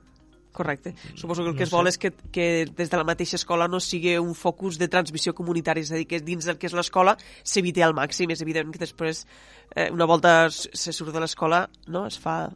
Correcte. 0.52 0.96
Suposo 1.14 1.44
que 1.44 1.50
el 1.50 1.56
que 1.56 1.60
no 1.60 1.68
es 1.68 1.72
vol 1.72 1.88
és 1.88 1.98
que, 2.00 2.12
que 2.32 2.66
des 2.66 2.90
de 2.90 2.98
la 2.98 3.04
mateixa 3.04 3.36
escola 3.36 3.68
no 3.68 3.80
sigui 3.80 4.18
un 4.18 4.34
focus 4.34 4.80
de 4.80 4.88
transmissió 4.88 5.36
comunitària, 5.38 5.84
és 5.84 5.92
a 5.92 5.96
dir, 5.96 6.08
que 6.08 6.20
dins 6.20 6.46
del 6.46 6.58
que 6.58 6.66
és 6.66 6.74
l'escola 6.74 7.16
s'eviti 7.44 7.84
al 7.86 7.94
màxim. 7.94 8.32
És 8.32 8.42
evident 8.42 8.72
que 8.72 8.80
després, 8.80 9.28
eh, 9.76 9.92
una 9.92 10.06
volta 10.06 10.50
se 10.50 10.92
surt 10.92 11.14
de 11.14 11.20
l'escola, 11.20 11.70
no? 11.86 12.08
es 12.08 12.18
fa 12.18 12.50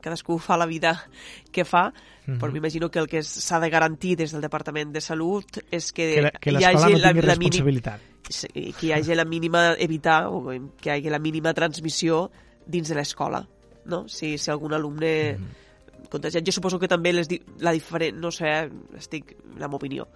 cadascú 0.00 0.38
fa 0.38 0.56
la 0.56 0.66
vida 0.66 1.08
que 1.52 1.64
fa, 1.64 1.90
mm 1.90 2.34
-hmm. 2.34 2.38
però 2.40 2.52
m'imagino 2.52 2.90
que 2.90 2.98
el 2.98 3.06
que 3.06 3.22
s'ha 3.22 3.60
de 3.60 3.70
garantir 3.70 4.16
des 4.16 4.32
del 4.32 4.40
Departament 4.40 4.92
de 4.92 5.00
Salut 5.00 5.46
és 5.70 5.92
que, 5.92 6.14
que, 6.14 6.22
la, 6.22 6.30
que 6.30 6.50
hi 6.50 6.64
hagi 6.64 6.92
no 6.92 6.98
la, 6.98 7.12
la 7.12 7.20
responsabilitat. 7.20 8.00
Que 8.28 8.86
hi 8.86 8.92
hagi 8.92 9.14
la 9.14 9.24
mínima 9.24 9.74
evitar 9.78 10.26
o 10.28 10.42
que 10.80 10.88
hi 10.88 10.92
hagi 10.96 11.10
la 11.10 11.20
mínima 11.22 11.54
transmissió 11.54 12.30
dins 12.66 12.88
de 12.88 12.96
l'escola, 12.98 13.44
no? 13.86 14.06
Si, 14.08 14.36
si 14.38 14.50
algun 14.50 14.74
alumne 14.74 15.36
mm 15.38 15.42
-hmm. 15.42 16.08
contagiat. 16.10 16.44
Jo 16.44 16.52
suposo 16.52 16.78
que 16.78 16.88
també 16.88 17.12
les, 17.12 17.28
la 17.58 17.72
diferent, 17.72 18.18
no 18.18 18.30
sé, 18.30 18.70
estic 18.96 19.36
la 19.58 19.68
meva 19.68 19.76
opinió. 19.76 20.08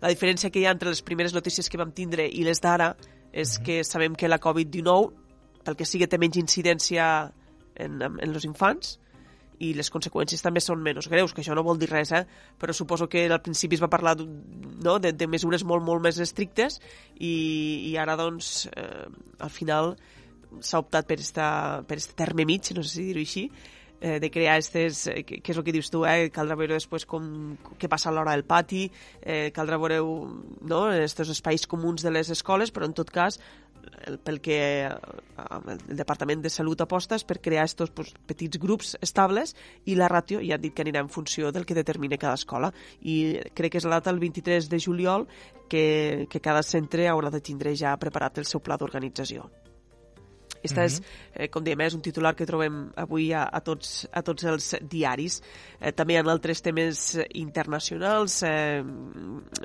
La 0.00 0.08
diferència 0.08 0.50
que 0.50 0.58
hi 0.58 0.66
ha 0.66 0.72
entre 0.72 0.88
les 0.88 1.02
primeres 1.02 1.32
notícies 1.32 1.68
que 1.68 1.78
vam 1.78 1.92
tindre 1.92 2.26
i 2.26 2.42
les 2.42 2.60
d'ara 2.60 2.96
és 3.32 3.48
mm 3.48 3.62
-hmm. 3.62 3.64
que 3.64 3.84
sabem 3.84 4.14
que 4.14 4.28
la 4.28 4.40
Covid-19, 4.40 5.12
pel 5.64 5.76
que 5.76 5.84
sigui, 5.84 6.06
té 6.06 6.18
menys 6.18 6.36
incidència 6.36 7.32
en, 7.76 8.02
en 8.02 8.34
els 8.34 8.44
infants, 8.44 8.98
i 9.60 9.72
les 9.76 9.90
conseqüències 9.92 10.42
també 10.42 10.62
són 10.62 10.82
menys 10.82 11.08
greus, 11.10 11.34
que 11.34 11.42
això 11.42 11.54
no 11.54 11.64
vol 11.66 11.78
dir 11.78 11.90
res, 11.90 12.12
eh? 12.16 12.24
però 12.58 12.74
suposo 12.74 13.08
que 13.08 13.26
al 13.28 13.42
principi 13.42 13.78
es 13.78 13.82
va 13.82 13.90
parlar 13.92 14.16
no? 14.18 14.98
de, 14.98 15.12
de 15.12 15.28
mesures 15.30 15.64
molt, 15.64 15.84
molt 15.84 16.02
més 16.02 16.18
estrictes 16.22 16.80
i, 17.18 17.34
i 17.92 17.96
ara, 18.00 18.16
doncs, 18.18 18.66
eh, 18.72 19.06
al 19.38 19.52
final 19.52 19.94
s'ha 20.60 20.82
optat 20.82 21.06
per 21.08 21.20
esta, 21.20 21.46
per 21.88 21.96
este 22.00 22.16
terme 22.18 22.44
mig, 22.48 22.72
no 22.76 22.82
sé 22.84 22.96
si 22.96 23.06
dir-ho 23.08 23.22
així, 23.22 23.46
eh, 24.02 24.18
de 24.20 24.30
crear 24.30 24.56
aquestes, 24.58 25.06
eh, 25.06 25.22
que, 25.24 25.38
és 25.40 25.56
el 25.56 25.64
que 25.64 25.72
dius 25.72 25.88
tu, 25.90 26.02
eh, 26.04 26.28
caldrà 26.34 26.56
veure 26.58 26.74
després 26.74 27.06
com, 27.06 27.56
què 27.78 27.88
passa 27.88 28.10
a 28.10 28.12
l'hora 28.12 28.34
del 28.34 28.44
pati, 28.44 28.88
eh, 29.22 29.52
caldrà 29.54 29.78
veure 29.78 30.00
no, 30.02 30.80
aquests 30.90 31.30
espais 31.36 31.68
comuns 31.70 32.02
de 32.02 32.10
les 32.10 32.28
escoles, 32.34 32.74
però 32.74 32.90
en 32.90 32.96
tot 32.98 33.10
cas 33.14 33.38
pel 34.24 34.40
que 34.40 34.58
eh, 34.86 34.90
el 35.90 35.96
Departament 35.98 36.42
de 36.42 36.50
Salut 36.50 36.80
aposta 36.84 37.16
és 37.18 37.24
per 37.24 37.40
crear 37.44 37.64
aquests 37.64 37.94
pues, 37.94 38.12
petits 38.28 38.60
grups 38.62 38.94
estables 39.00 39.54
i 39.86 39.96
la 39.98 40.10
ràtio 40.12 40.42
ja 40.42 40.58
han 40.58 40.64
dit 40.64 40.74
que 40.74 40.84
anirà 40.84 41.02
en 41.04 41.10
funció 41.12 41.52
del 41.52 41.66
que 41.66 41.78
determine 41.78 42.18
cada 42.18 42.38
escola 42.40 42.72
i 43.00 43.38
crec 43.54 43.72
que 43.72 43.82
és 43.82 43.88
la 43.88 44.00
data 44.00 44.12
el 44.12 44.22
23 44.22 44.68
de 44.68 44.80
juliol 44.80 45.26
que, 45.68 46.26
que 46.30 46.40
cada 46.40 46.62
centre 46.62 47.08
haurà 47.08 47.30
de 47.32 47.40
tindre 47.40 47.76
ja 47.76 47.96
preparat 47.96 48.42
el 48.42 48.48
seu 48.48 48.60
pla 48.60 48.76
d'organització. 48.76 49.48
Aquesta 50.62 50.82
-hmm. 50.82 50.86
és, 50.86 51.00
mhm. 51.00 51.06
eh, 51.34 51.48
com 51.48 51.64
diem, 51.64 51.80
és 51.80 51.94
un 51.94 52.00
titular 52.00 52.34
que 52.36 52.46
trobem 52.46 52.92
avui 52.96 53.32
a, 53.32 53.48
a, 53.52 53.60
tots, 53.60 54.08
a 54.12 54.22
tots 54.22 54.44
els 54.44 54.76
diaris. 54.82 55.42
Eh, 55.80 55.92
també 55.92 56.16
en 56.16 56.28
altres 56.28 56.62
temes 56.62 57.18
internacionals, 57.34 58.42
eh, 58.42 58.82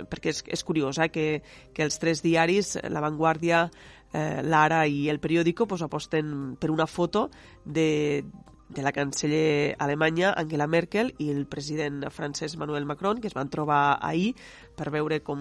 perquè 0.09 0.29
és, 0.29 0.43
és 0.47 0.63
curiós 0.63 0.97
eh, 0.97 1.09
que, 1.09 1.43
que 1.74 1.83
els 1.83 2.00
tres 2.00 2.24
diaris, 2.24 2.79
La 2.89 3.00
Vanguardia, 3.00 3.69
eh, 4.13 4.41
l'Ara 4.43 4.85
i 4.87 5.07
el 5.09 5.19
periòdico 5.19 5.67
pues, 5.67 5.83
aposten 5.85 6.55
per 6.59 6.71
una 6.71 6.87
foto 6.87 7.29
de, 7.65 8.23
de 8.69 8.81
la 8.81 8.91
canceller 8.91 9.75
alemanya 9.79 10.33
Angela 10.35 10.67
Merkel 10.67 11.13
i 11.23 11.29
el 11.31 11.45
president 11.47 12.03
francès 12.11 12.55
Emmanuel 12.55 12.85
Macron, 12.85 13.21
que 13.21 13.29
es 13.31 13.35
van 13.37 13.49
trobar 13.49 13.97
ahir 14.01 14.33
per 14.75 14.89
veure 14.91 15.21
com, 15.23 15.39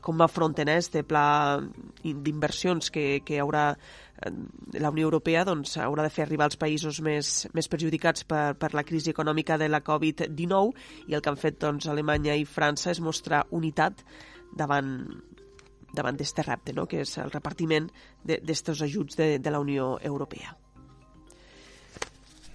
com 0.00 0.22
afronten 0.22 0.70
este 0.70 1.02
pla 1.02 1.58
d'inversions 2.02 2.92
que, 2.94 3.22
que 3.26 3.40
haurà 3.42 3.66
eh, 3.74 4.32
la 4.78 4.92
Unió 4.94 5.10
Europea 5.10 5.44
doncs, 5.44 5.76
haurà 5.82 6.06
de 6.06 6.14
fer 6.14 6.26
arribar 6.26 6.46
als 6.46 6.60
països 6.60 7.02
més, 7.02 7.48
més 7.52 7.68
perjudicats 7.68 8.24
per, 8.24 8.54
per 8.54 8.72
la 8.78 8.86
crisi 8.86 9.10
econòmica 9.10 9.58
de 9.58 9.68
la 9.68 9.82
Covid-19 9.82 11.10
i 11.10 11.18
el 11.18 11.22
que 11.22 11.32
han 11.32 11.40
fet 11.40 11.58
doncs, 11.62 11.90
Alemanya 11.90 12.38
i 12.38 12.46
França 12.46 12.94
és 12.94 13.02
mostrar 13.02 13.46
unitat 13.50 14.06
davant, 14.56 14.94
davant 15.96 16.18
d'aquest 16.18 16.44
repte, 16.46 16.76
no? 16.76 16.86
que 16.86 17.02
és 17.06 17.16
el 17.22 17.32
repartiment 17.32 17.88
d'aquests 18.24 18.84
ajuts 18.86 19.18
de, 19.18 19.32
de 19.42 19.50
la 19.52 19.62
Unió 19.62 19.96
Europea. 20.02 20.54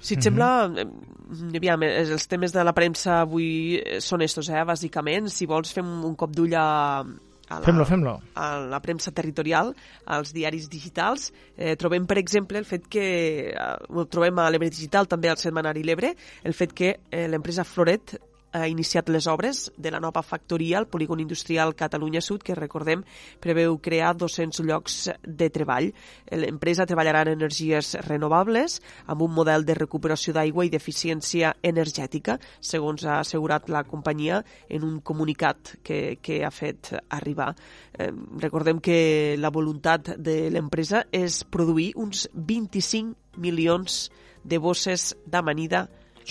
Si 0.01 0.15
et 0.15 0.17
mm 0.17 0.19
-hmm. 0.19 0.23
sembla, 0.23 0.71
eh, 0.81 1.57
aviam, 1.57 1.83
els 1.83 2.27
temes 2.27 2.51
de 2.51 2.63
la 2.63 2.73
premsa 2.73 3.21
avui 3.21 3.81
són 3.99 4.21
estos, 4.21 4.49
eh, 4.49 4.63
bàsicament. 4.65 5.29
Si 5.29 5.45
vols, 5.45 5.73
fem 5.73 5.85
un 6.03 6.15
cop 6.15 6.31
d'ull 6.31 6.53
a, 6.55 7.03
a 7.51 7.59
la, 7.59 7.65
fem-lo, 7.65 7.85
fem-lo. 7.85 8.21
a 8.33 8.59
la 8.59 8.79
premsa 8.79 9.11
territorial, 9.11 9.75
als 10.05 10.33
diaris 10.33 10.69
digitals. 10.69 11.31
Eh, 11.57 11.75
trobem, 11.75 12.05
per 12.07 12.17
exemple, 12.17 12.57
el 12.57 12.65
fet 12.65 12.87
que, 12.87 13.51
eh, 13.51 13.75
ho 13.89 14.05
trobem 14.05 14.39
a 14.39 14.49
l'Ebre 14.49 14.69
Digital, 14.69 15.07
també 15.07 15.29
al 15.29 15.37
setmanari 15.37 15.83
L'Ebre, 15.83 16.15
el 16.43 16.53
fet 16.53 16.73
que 16.73 16.99
eh, 17.09 17.27
l'empresa 17.27 17.63
Floret 17.63 18.19
ha 18.51 18.67
iniciat 18.67 19.09
les 19.09 19.27
obres 19.27 19.71
de 19.77 19.91
la 19.91 19.99
nova 19.99 20.21
factoria 20.21 20.77
al 20.79 20.87
polígon 20.87 21.19
industrial 21.19 21.75
Catalunya 21.75 22.21
Sud, 22.21 22.43
que 22.43 22.55
recordem 22.55 23.03
preveu 23.39 23.77
crear 23.79 24.13
200 24.15 24.63
llocs 24.67 24.97
de 25.23 25.49
treball. 25.49 25.91
L'empresa 26.31 26.85
treballarà 26.89 27.23
en 27.25 27.33
energies 27.35 27.93
renovables 28.07 28.79
amb 29.07 29.23
un 29.23 29.33
model 29.35 29.65
de 29.65 29.75
recuperació 29.77 30.35
d'aigua 30.35 30.65
i 30.65 30.73
d'eficiència 30.73 31.53
energètica, 31.63 32.37
segons 32.59 33.05
ha 33.05 33.19
assegurat 33.21 33.69
la 33.69 33.83
companyia 33.87 34.41
en 34.69 34.83
un 34.87 34.99
comunicat 34.99 35.77
que, 35.83 36.17
que 36.21 36.41
ha 36.45 36.51
fet 36.51 36.93
arribar. 37.09 37.53
Eh, 37.97 38.11
recordem 38.41 38.81
que 38.83 39.37
la 39.39 39.51
voluntat 39.51 40.15
de 40.17 40.49
l'empresa 40.51 41.05
és 41.11 41.43
produir 41.43 41.91
uns 41.95 42.27
25 42.33 43.39
milions 43.39 44.09
de 44.43 44.57
bosses 44.57 45.11
d'amanida 45.25 45.87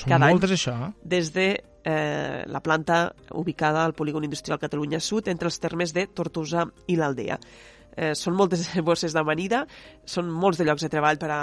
cada 0.06 0.30
moltes, 0.30 0.50
any 0.50 0.58
això, 0.58 0.76
des 1.02 1.32
de 1.34 1.48
eh, 1.84 2.44
la 2.46 2.60
planta 2.60 3.12
ubicada 3.32 3.84
al 3.84 3.94
polígon 3.94 4.24
industrial 4.24 4.58
Catalunya 4.58 5.00
Sud 5.00 5.28
entre 5.28 5.48
els 5.48 5.60
termes 5.60 5.94
de 5.96 6.06
Tortosa 6.06 6.66
i 6.88 6.96
l'Aldea. 6.96 7.38
Eh, 7.96 8.12
són 8.14 8.36
moltes 8.38 8.68
bosses 8.88 9.16
d'amanida, 9.16 9.64
són 10.04 10.30
molts 10.30 10.60
de 10.60 10.68
llocs 10.68 10.86
de 10.86 10.92
treball 10.92 11.18
per 11.18 11.30
a, 11.34 11.40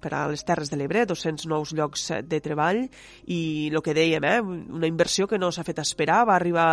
per 0.00 0.12
a 0.14 0.24
les 0.30 0.44
Terres 0.46 0.70
de 0.72 0.78
l'Ebre, 0.78 1.06
200 1.06 1.46
nous 1.50 1.72
llocs 1.76 2.08
de 2.26 2.40
treball 2.44 2.84
i 3.26 3.40
el 3.72 3.82
que 3.82 3.94
dèiem, 3.96 4.24
eh, 4.24 4.40
una 4.42 4.90
inversió 4.90 5.26
que 5.26 5.38
no 5.38 5.52
s'ha 5.52 5.66
fet 5.66 5.80
esperar, 5.82 6.24
va 6.28 6.36
arribar, 6.36 6.68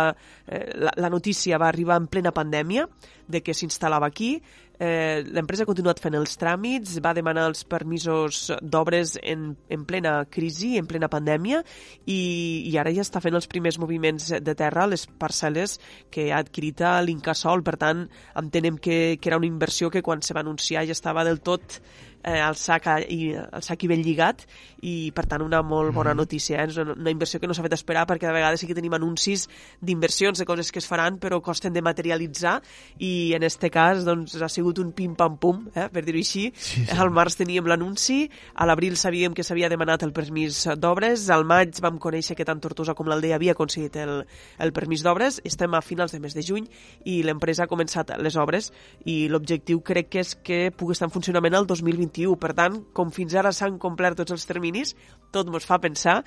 eh, 0.46 0.66
la, 0.74 0.92
la 0.96 1.10
notícia 1.10 1.58
va 1.58 1.68
arribar 1.68 2.00
en 2.00 2.08
plena 2.08 2.34
pandèmia 2.34 2.88
de 3.28 3.40
que 3.40 3.54
s'instal·lava 3.56 4.06
aquí, 4.10 4.36
Eh, 4.78 5.22
L'empresa 5.30 5.62
ha 5.62 5.68
continuat 5.68 6.00
fent 6.02 6.16
els 6.18 6.34
tràmits, 6.38 6.96
va 7.02 7.12
demanar 7.14 7.46
els 7.50 7.62
permisos 7.70 8.48
d'obres 8.60 9.14
en, 9.22 9.52
en 9.70 9.84
plena 9.86 10.16
crisi, 10.26 10.74
en 10.80 10.88
plena 10.90 11.08
pandèmia, 11.12 11.62
i, 12.10 12.18
i 12.66 12.74
ara 12.80 12.92
ja 12.94 13.04
està 13.06 13.22
fent 13.22 13.38
els 13.38 13.46
primers 13.50 13.78
moviments 13.78 14.32
de 14.42 14.54
terra 14.58 14.88
les 14.90 15.06
parcel·les 15.06 15.78
que 16.10 16.30
ha 16.32 16.42
adquirit 16.42 16.82
a 16.82 16.96
l'Incasol. 17.06 17.62
Per 17.62 17.76
tant, 17.78 18.08
entenem 18.40 18.80
que, 18.82 18.98
que 19.20 19.30
era 19.30 19.38
una 19.38 19.50
inversió 19.50 19.92
que 19.94 20.02
quan 20.02 20.22
se 20.22 20.34
va 20.34 20.42
anunciar 20.42 20.84
ja 20.88 20.96
estava 20.98 21.24
del 21.24 21.40
tot 21.40 21.78
eh, 22.24 22.40
el, 22.40 22.56
sac, 22.56 22.88
i, 23.08 23.32
el 23.34 23.62
sac 23.62 23.84
i 23.84 23.90
ben 23.90 24.02
lligat 24.02 24.44
i 24.84 25.12
per 25.14 25.26
tant 25.28 25.44
una 25.44 25.60
molt 25.62 25.92
bona 25.92 26.12
mm-hmm. 26.12 26.20
notícia 26.20 26.58
eh? 26.58 26.66
és 26.68 26.78
una, 26.80 26.96
una 26.96 27.12
inversió 27.12 27.40
que 27.40 27.48
no 27.48 27.56
s'ha 27.56 27.64
fet 27.66 27.76
esperar 27.76 28.06
perquè 28.08 28.28
de 28.28 28.34
vegades 28.36 28.60
sí 28.60 28.68
que 28.68 28.76
tenim 28.76 28.96
anuncis 28.96 29.46
d'inversions 29.80 30.40
de 30.40 30.46
coses 30.48 30.72
que 30.72 30.80
es 30.82 30.88
faran 30.88 31.18
però 31.20 31.40
costen 31.44 31.76
de 31.76 31.82
materialitzar 31.84 32.56
i 32.98 33.32
en 33.36 33.44
este 33.44 33.70
cas 33.74 34.04
doncs 34.08 34.36
ha 34.40 34.48
sigut 34.48 34.80
un 34.80 34.92
pim-pam-pum 34.96 35.68
eh? 35.74 35.88
per 35.92 36.04
dir-ho 36.06 36.20
així 36.20 36.46
sí, 36.56 36.84
sí. 36.84 36.96
al 36.96 37.12
març 37.14 37.38
teníem 37.40 37.68
l'anunci 37.68 38.24
a 38.54 38.68
l'abril 38.68 38.96
sabíem 39.00 39.36
que 39.36 39.44
s'havia 39.44 39.70
demanat 39.72 40.06
el 40.06 40.14
permís 40.16 40.64
d'obres 40.80 41.28
al 41.30 41.44
maig 41.48 41.76
vam 41.84 42.00
conèixer 42.00 42.36
que 42.36 42.48
tant 42.48 42.62
Tortosa 42.64 42.94
com 42.96 43.08
l'Aldea 43.10 43.36
havia 43.36 43.52
aconseguit 43.52 43.96
el, 44.00 44.24
el 44.58 44.72
permís 44.72 45.04
d'obres 45.04 45.40
estem 45.44 45.74
a 45.74 45.82
finals 45.84 46.14
de 46.14 46.20
mes 46.20 46.36
de 46.36 46.44
juny 46.44 46.68
i 47.04 47.20
l'empresa 47.26 47.64
ha 47.64 47.70
començat 47.70 48.14
les 48.20 48.36
obres 48.40 48.70
i 49.04 49.26
l'objectiu 49.28 49.82
crec 49.84 50.08
que 50.14 50.22
és 50.24 50.34
que 50.34 50.58
pugui 50.72 50.94
estar 50.96 51.08
en 51.08 51.14
funcionament 51.14 51.56
el 51.58 51.66
2021 51.66 52.13
2021. 52.14 52.38
Per 52.40 52.52
tant, 52.54 52.78
com 52.94 53.10
fins 53.12 53.34
ara 53.34 53.52
s'han 53.52 53.78
complert 53.82 54.16
tots 54.20 54.34
els 54.34 54.46
terminis, 54.46 54.94
tot 55.34 55.50
ens 55.50 55.66
fa 55.66 55.80
pensar 55.82 56.22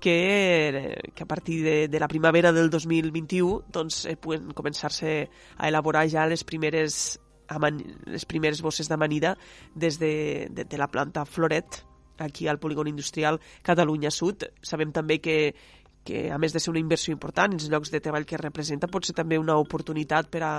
que, 0.00 0.98
que 1.14 1.22
a 1.22 1.26
partir 1.26 1.62
de, 1.62 1.88
de 1.88 2.00
la 2.00 2.08
primavera 2.08 2.52
del 2.52 2.70
2021 2.70 3.70
doncs, 3.72 4.04
eh, 4.06 4.16
puguen 4.16 4.52
començar-se 4.54 5.28
a 5.56 5.68
elaborar 5.68 6.06
ja 6.10 6.26
les 6.26 6.44
primeres, 6.44 7.18
les 8.06 8.26
primeres 8.26 8.62
bosses 8.62 8.88
d'amanida 8.88 9.36
des 9.74 9.98
de, 9.98 10.48
de, 10.50 10.64
de 10.64 10.78
la 10.78 10.90
planta 10.90 11.24
Floret, 11.24 11.84
aquí 12.18 12.48
al 12.48 12.58
polígon 12.58 12.88
industrial 12.88 13.40
Catalunya 13.62 14.10
Sud. 14.10 14.48
Sabem 14.62 14.90
també 14.92 15.20
que, 15.22 15.54
que 16.04 16.30
a 16.32 16.38
més 16.38 16.54
de 16.54 16.60
ser 16.62 16.72
una 16.72 16.82
inversió 16.82 17.12
important 17.14 17.52
els 17.54 17.68
llocs 17.70 17.92
de 17.92 18.00
treball 18.02 18.26
que 18.26 18.40
representa, 18.40 18.90
pot 18.90 19.06
ser 19.06 19.14
també 19.18 19.38
una 19.38 19.58
oportunitat 19.60 20.30
per, 20.32 20.42
a, 20.46 20.52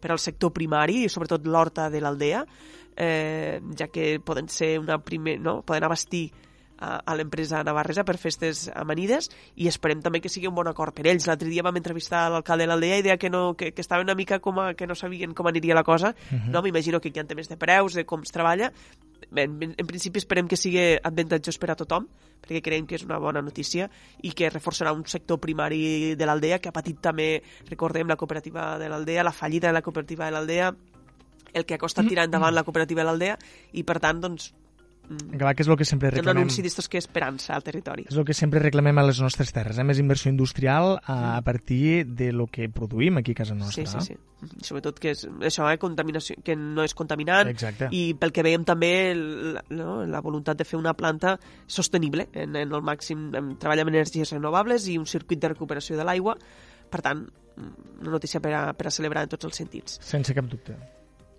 per 0.00 0.12
al 0.12 0.22
sector 0.22 0.52
primari 0.52 1.04
i 1.04 1.12
sobretot 1.12 1.46
l'horta 1.46 1.88
de 1.92 2.02
l'aldea, 2.02 2.44
eh, 2.96 3.60
ja 3.78 3.88
que 3.88 4.18
poden 4.20 4.48
ser 4.48 4.78
una 4.80 4.98
primer, 5.04 5.38
no? 5.40 5.62
poden 5.62 5.84
abastir 5.84 6.32
a, 6.78 7.00
a 7.04 7.14
l'empresa 7.16 7.62
navarresa 7.64 8.04
per 8.04 8.16
festes 8.20 8.66
amanides 8.74 9.30
i 9.56 9.68
esperem 9.70 10.02
també 10.04 10.20
que 10.20 10.30
sigui 10.32 10.48
un 10.50 10.56
bon 10.56 10.68
acord 10.68 10.94
per 10.96 11.06
ells. 11.08 11.26
L'altre 11.28 11.48
dia 11.48 11.64
vam 11.64 11.76
entrevistar 11.78 12.26
l'alcalde 12.32 12.66
de 12.66 12.70
l'Aldea 12.70 13.00
i 13.00 13.06
deia 13.06 13.18
que, 13.20 13.30
no, 13.32 13.54
que, 13.56 13.72
que 13.72 13.84
estava 13.84 14.04
una 14.04 14.16
mica 14.18 14.40
com 14.44 14.60
a, 14.60 14.72
que 14.74 14.86
no 14.86 14.94
sabien 14.94 15.34
com 15.34 15.48
aniria 15.48 15.74
la 15.74 15.84
cosa. 15.84 16.14
Uh 16.30 16.36
-huh. 16.36 16.50
no? 16.52 16.62
M'imagino 16.62 17.00
que 17.00 17.08
aquí 17.08 17.18
hi 17.18 17.22
ha 17.22 17.26
temes 17.26 17.48
de 17.48 17.56
preus, 17.56 17.94
de 17.94 18.04
com 18.04 18.22
es 18.22 18.32
treballa. 18.32 18.72
En, 19.34 19.62
en, 19.62 19.74
en 19.76 19.86
principi 19.86 20.18
esperem 20.18 20.46
que 20.46 20.56
sigui 20.56 20.98
avantatjós 21.02 21.58
per 21.58 21.70
a 21.70 21.76
tothom, 21.76 22.06
perquè 22.42 22.62
creiem 22.62 22.86
que 22.86 22.94
és 22.94 23.04
una 23.04 23.18
bona 23.18 23.42
notícia 23.42 23.90
i 24.22 24.32
que 24.32 24.50
reforçarà 24.50 24.92
un 24.92 25.04
sector 25.06 25.40
primari 25.40 26.14
de 26.14 26.26
l'Aldea 26.26 26.58
que 26.58 26.68
ha 26.68 26.72
patit 26.72 27.00
també, 27.00 27.42
recordem, 27.68 28.06
la 28.06 28.16
cooperativa 28.16 28.78
de 28.78 28.88
l'Aldea, 28.88 29.24
la 29.24 29.32
fallida 29.32 29.68
de 29.68 29.72
la 29.72 29.82
cooperativa 29.82 30.26
de 30.26 30.30
l'Aldea, 30.30 30.74
el 31.52 31.66
que 31.66 31.74
ha 31.74 31.82
costat 31.82 32.08
tirar 32.08 32.26
endavant 32.26 32.54
la 32.54 32.64
cooperativa 32.64 33.02
de 33.02 33.10
l'Aldea 33.10 33.38
i, 33.72 33.84
per 33.86 34.00
tant, 34.02 34.20
doncs, 34.22 34.52
Mm. 35.08 35.38
Clar, 35.38 35.54
que 35.54 35.62
és 35.62 35.68
el 35.70 35.76
que 35.78 35.86
sempre 35.86 36.10
reclamem. 36.10 36.42
Un 36.42 36.48
anunci 36.48 36.62
d'estos 36.64 36.88
que 36.90 36.98
esperança 36.98 37.54
al 37.54 37.62
territori. 37.62 38.06
És 38.10 38.16
el 38.18 38.24
que 38.26 38.34
sempre 38.34 38.60
reclamem 38.62 38.98
a 38.98 39.04
les 39.06 39.20
nostres 39.22 39.52
terres, 39.54 39.78
eh? 39.78 39.84
més 39.86 40.00
inversió 40.02 40.32
industrial 40.32 40.96
a, 40.98 41.36
a 41.36 41.42
partir 41.46 42.06
de 42.06 42.32
lo 42.34 42.48
que 42.50 42.68
produïm 42.72 43.20
aquí 43.20 43.36
a 43.36 43.40
casa 43.42 43.54
nostra. 43.54 43.86
Sí, 43.86 44.00
sí, 44.00 44.16
sí. 44.16 44.50
I 44.60 44.66
sobretot 44.66 44.98
que 45.02 45.14
és 45.14 45.22
això, 45.46 45.68
eh? 45.70 45.78
Contaminació, 45.82 46.36
que 46.44 46.56
no 46.58 46.84
és 46.84 46.94
contaminant 46.98 47.48
Exacte. 47.52 47.88
i 47.94 48.16
pel 48.18 48.34
que 48.34 48.44
veiem 48.46 48.66
també 48.66 48.92
la, 49.14 49.62
no? 49.70 50.00
la 50.10 50.22
voluntat 50.24 50.58
de 50.58 50.66
fer 50.66 50.78
una 50.80 50.96
planta 50.98 51.36
sostenible 51.66 52.28
en, 52.32 52.58
en 52.58 52.74
el 52.74 52.84
màxim, 52.84 53.30
amb 53.36 53.66
energies 53.86 54.34
renovables 54.34 54.90
i 54.90 54.98
un 54.98 55.06
circuit 55.06 55.40
de 55.40 55.54
recuperació 55.54 55.96
de 55.96 56.04
l'aigua. 56.04 56.36
Per 56.90 57.02
tant, 57.02 57.24
una 57.56 58.10
notícia 58.10 58.42
per 58.42 58.52
a, 58.54 58.66
per 58.76 58.90
a 58.90 58.94
celebrar 58.94 59.24
en 59.26 59.32
tots 59.32 59.46
els 59.48 59.56
sentits. 59.62 60.00
Sense 60.02 60.34
cap 60.34 60.50
dubte. 60.50 60.76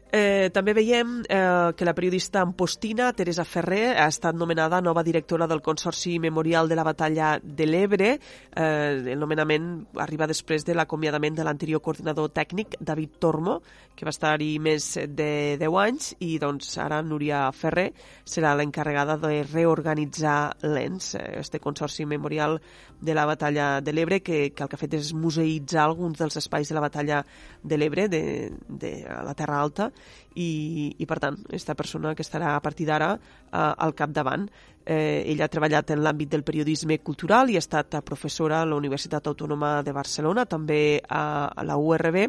Eh, 0.07 0.47
també 0.55 0.71
veiem 0.71 1.17
eh, 1.27 1.73
que 1.75 1.85
la 1.85 1.93
periodista 1.93 2.39
ampostina, 2.39 3.09
Teresa 3.11 3.43
Ferrer, 3.43 3.97
ha 3.99 4.05
estat 4.07 4.37
nomenada 4.39 4.79
nova 4.79 5.03
directora 5.03 5.47
del 5.51 5.61
Consorci 5.61 6.15
Memorial 6.19 6.69
de 6.69 6.77
la 6.79 6.85
Batalla 6.87 7.33
de 7.43 7.67
l'Ebre. 7.67 8.13
Eh, 8.55 9.03
el 9.11 9.19
nomenament 9.19 9.67
arriba 9.99 10.29
després 10.31 10.63
de 10.63 10.77
l'acomiadament 10.77 11.35
de 11.35 11.43
l'anterior 11.43 11.83
coordinador 11.83 12.31
tècnic, 12.31 12.79
David 12.79 13.19
Tormo, 13.19 13.59
que 13.97 14.07
va 14.07 14.13
estar-hi 14.13 14.53
més 14.63 14.93
de 14.95 15.57
10 15.59 15.77
anys, 15.83 16.13
i 16.23 16.37
doncs 16.39 16.77
ara 16.79 17.01
Núria 17.03 17.43
Ferrer 17.51 17.89
serà 18.23 18.53
l'encarregada 18.55 19.17
de 19.19 19.41
reorganitzar 19.43 20.55
l'ENS, 20.63 21.15
este 21.41 21.59
Consorci 21.59 22.05
Memorial 22.05 22.61
de 23.01 23.13
la 23.13 23.25
Batalla 23.25 23.81
de 23.81 23.93
l'Ebre, 23.93 24.21
que, 24.21 24.53
que 24.53 24.63
el 24.63 24.69
que 24.69 24.77
ha 24.77 24.81
fet 24.85 24.95
és 24.97 25.11
museïtzar 25.13 25.83
alguns 25.83 26.17
dels 26.21 26.37
espais 26.39 26.69
de 26.69 26.77
la 26.77 26.85
Batalla 26.85 27.23
de 27.63 27.77
l'Ebre, 27.77 28.07
de, 28.07 28.23
de 28.69 28.93
la 29.03 29.35
Terra 29.37 29.59
Alta, 29.61 29.91
i, 30.37 30.95
i 30.97 31.05
per 31.09 31.19
tant, 31.23 31.37
aquesta 31.47 31.75
persona 31.75 32.13
que 32.15 32.25
estarà 32.25 32.55
a 32.55 32.61
partir 32.61 32.87
d'ara 32.87 33.13
eh, 33.17 33.19
al 33.51 33.95
capdavant. 33.97 34.47
Eh, 34.87 35.25
ella 35.33 35.47
ha 35.47 35.51
treballat 35.51 35.91
en 35.91 35.99
l'àmbit 35.99 36.29
del 36.31 36.45
periodisme 36.47 36.99
cultural 37.03 37.49
i 37.51 37.57
ha 37.57 37.63
estat 37.63 37.97
professora 38.07 38.61
a 38.61 38.67
la 38.69 38.77
Universitat 38.79 39.27
Autònoma 39.27 39.81
de 39.83 39.91
Barcelona, 39.91 40.45
també 40.47 41.01
a, 41.01 41.49
a 41.51 41.65
la 41.67 41.75
URB, 41.75 42.21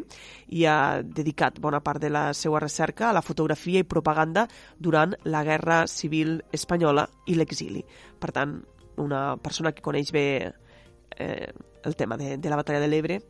i 0.57 0.65
ha 0.67 0.99
dedicat 1.03 1.61
bona 1.63 1.79
part 1.79 2.03
de 2.03 2.11
la 2.11 2.25
seva 2.33 2.59
recerca 2.59 3.09
a 3.09 3.15
la 3.15 3.23
fotografia 3.23 3.79
i 3.79 3.87
propaganda 3.87 4.47
durant 4.77 5.15
la 5.23 5.45
Guerra 5.47 5.85
Civil 5.87 6.41
Espanyola 6.51 7.07
i 7.27 7.39
l'exili. 7.39 7.85
Per 8.19 8.33
tant, 8.35 8.59
una 8.99 9.37
persona 9.39 9.71
que 9.71 9.85
coneix 9.85 10.11
bé 10.11 10.27
eh, 11.15 11.51
el 11.85 11.95
tema 11.95 12.17
de, 12.17 12.37
de 12.37 12.49
la 12.49 12.57
batalla 12.59 12.83
de 12.83 12.91
l'Ebre 12.91 13.21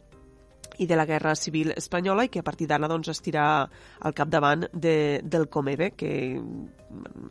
i 0.77 0.87
de 0.87 0.95
la 0.95 1.05
Guerra 1.05 1.35
Civil 1.35 1.73
Espanyola 1.75 2.25
i 2.25 2.29
que 2.29 2.39
a 2.39 2.45
partir 2.45 2.67
d'ara 2.69 2.87
doncs, 2.87 3.09
estirà 3.11 3.45
al 3.99 4.13
capdavant 4.15 4.67
de, 4.73 5.21
del 5.23 5.49
Comebe, 5.49 5.91
que 5.91 6.11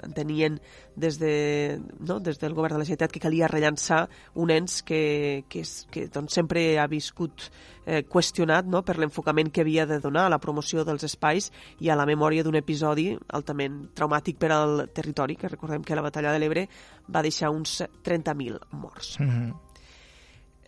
entenien 0.05 0.59
des, 0.97 1.19
de, 1.19 1.81
no, 2.01 2.19
des 2.21 2.39
del 2.39 2.55
govern 2.55 2.77
de 2.77 2.83
la 2.83 2.87
Generalitat 2.87 3.15
que 3.15 3.23
calia 3.23 3.49
rellançar 3.49 4.07
un 4.35 4.53
ens 4.55 4.83
que, 4.83 5.45
que, 5.49 5.63
és, 5.65 5.87
que 5.91 6.07
doncs, 6.13 6.35
sempre 6.39 6.63
ha 6.79 6.87
viscut 6.91 7.49
eh, 7.87 8.03
qüestionat 8.09 8.69
no, 8.69 8.83
per 8.87 8.99
l'enfocament 8.99 9.51
que 9.51 9.65
havia 9.65 9.87
de 9.89 10.01
donar 10.05 10.27
a 10.27 10.35
la 10.35 10.41
promoció 10.43 10.85
dels 10.85 11.07
espais 11.09 11.51
i 11.81 11.91
a 11.91 11.99
la 11.99 12.07
memòria 12.09 12.45
d'un 12.45 12.59
episodi 12.59 13.11
altament 13.35 13.89
traumàtic 13.95 14.39
per 14.39 14.53
al 14.55 14.85
territori, 14.95 15.37
que 15.37 15.51
recordem 15.51 15.87
que 15.87 15.97
la 15.97 16.05
batalla 16.05 16.35
de 16.35 16.43
l'Ebre 16.43 16.69
va 17.09 17.25
deixar 17.25 17.51
uns 17.51 17.81
30.000 18.05 18.61
morts. 18.73 19.19
Mm 19.21 19.31
-hmm. 19.31 19.68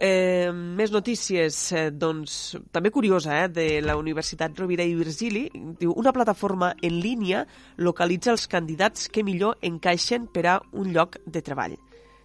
Eh, 0.02 0.48
més 0.50 0.88
notícies, 0.94 1.56
eh, 1.76 1.90
doncs, 1.92 2.56
també 2.72 2.90
curiosa, 2.90 3.44
eh, 3.44 3.48
de 3.48 3.82
la 3.82 3.98
Universitat 3.98 4.56
Rovira 4.58 4.82
i 4.82 4.94
Virgili. 4.94 5.50
Diu, 5.52 5.92
una 5.92 6.10
plataforma 6.10 6.74
en 6.80 7.00
línia 7.00 7.46
localitza 7.76 8.30
els 8.30 8.46
candidats 8.48 9.10
que 9.12 9.22
millor 9.22 9.58
encaixen 9.60 10.26
per 10.26 10.46
a 10.46 10.62
un 10.72 10.94
lloc 10.94 11.18
de 11.26 11.42
treball. 11.42 11.76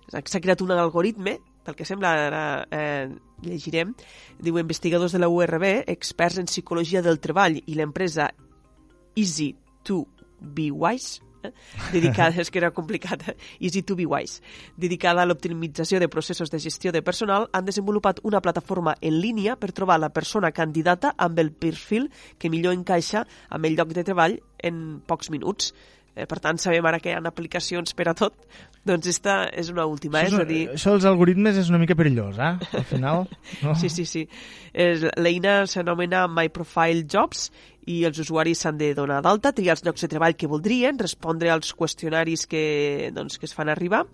S'ha 0.07 0.39
creat 0.39 0.61
un 0.61 0.71
algoritme, 0.71 1.39
pel 1.65 1.75
que 1.75 1.83
sembla 1.83 2.13
ara 2.29 2.67
eh, 2.71 3.09
llegirem, 3.41 3.93
diu 4.39 4.57
investigadors 4.57 5.11
de 5.11 5.19
la 5.19 5.27
URB, 5.27 5.83
experts 5.85 6.37
en 6.37 6.45
psicologia 6.45 7.01
del 7.01 7.19
treball 7.19 7.59
i 7.65 7.75
l'empresa 7.75 8.29
Easy 9.15 9.53
to 9.83 10.05
Be 10.39 10.71
Wise, 10.71 11.19
dedicada, 11.95 12.41
és 12.41 12.51
que 12.51 12.61
era 12.61 12.71
complicat? 12.75 13.23
Easy 13.59 13.83
to 13.83 13.97
be 13.97 14.05
wise, 14.05 14.41
dedicada 14.77 15.23
a 15.23 15.29
l'optimització 15.29 15.99
de 15.99 16.09
processos 16.11 16.51
de 16.51 16.59
gestió 16.59 16.91
de 16.91 17.03
personal, 17.05 17.49
han 17.53 17.65
desenvolupat 17.65 18.21
una 18.23 18.41
plataforma 18.41 18.95
en 19.01 19.19
línia 19.21 19.57
per 19.59 19.73
trobar 19.73 19.99
la 19.99 20.13
persona 20.13 20.51
candidata 20.51 21.13
amb 21.17 21.39
el 21.39 21.51
perfil 21.51 22.09
que 22.37 22.49
millor 22.49 22.75
encaixa 22.75 23.25
amb 23.49 23.65
el 23.65 23.75
lloc 23.75 23.93
de 23.95 24.05
treball 24.07 24.39
en 24.65 25.01
pocs 25.05 25.31
minuts. 25.33 25.73
Eh, 26.15 26.25
per 26.31 26.39
tant, 26.39 26.59
sabem 26.61 26.85
ara 26.87 27.01
que 27.03 27.11
hi 27.11 27.15
ha 27.17 27.21
aplicacions 27.27 27.91
per 27.97 28.07
a 28.07 28.15
tot, 28.15 28.37
doncs 28.87 29.09
esta 29.11 29.41
és 29.51 29.69
una 29.73 29.83
última. 29.91 30.21
Això, 30.23 30.39
és 30.39 30.45
a 30.45 30.47
dir... 30.47 30.61
això 30.71 30.93
dels 30.95 31.07
algoritmes 31.09 31.59
és 31.59 31.71
una 31.73 31.81
mica 31.81 31.97
perillós, 31.99 32.39
eh? 32.39 32.53
Al 32.79 32.87
final... 32.87 33.25
No? 33.65 33.73
sí, 33.79 33.89
sí, 33.89 34.03
sí. 34.05 34.25
L'eina 35.21 35.63
s'anomena 35.69 36.25
My 36.27 36.49
Profile 36.53 37.05
Jobs 37.09 37.49
i 37.91 38.01
els 38.07 38.19
usuaris 38.21 38.63
s'han 38.63 38.79
de 38.79 38.91
donar 38.97 39.21
d'alta, 39.25 39.53
triar 39.55 39.75
els 39.77 39.85
llocs 39.85 40.05
de 40.05 40.09
treball 40.11 40.35
que 40.37 40.49
voldrien, 40.49 40.97
respondre 40.99 41.51
als 41.53 41.73
qüestionaris 41.77 42.45
que, 42.49 42.65
doncs, 43.15 43.39
que 43.39 43.47
es 43.49 43.55
fan 43.55 43.71
arribar 43.71 44.05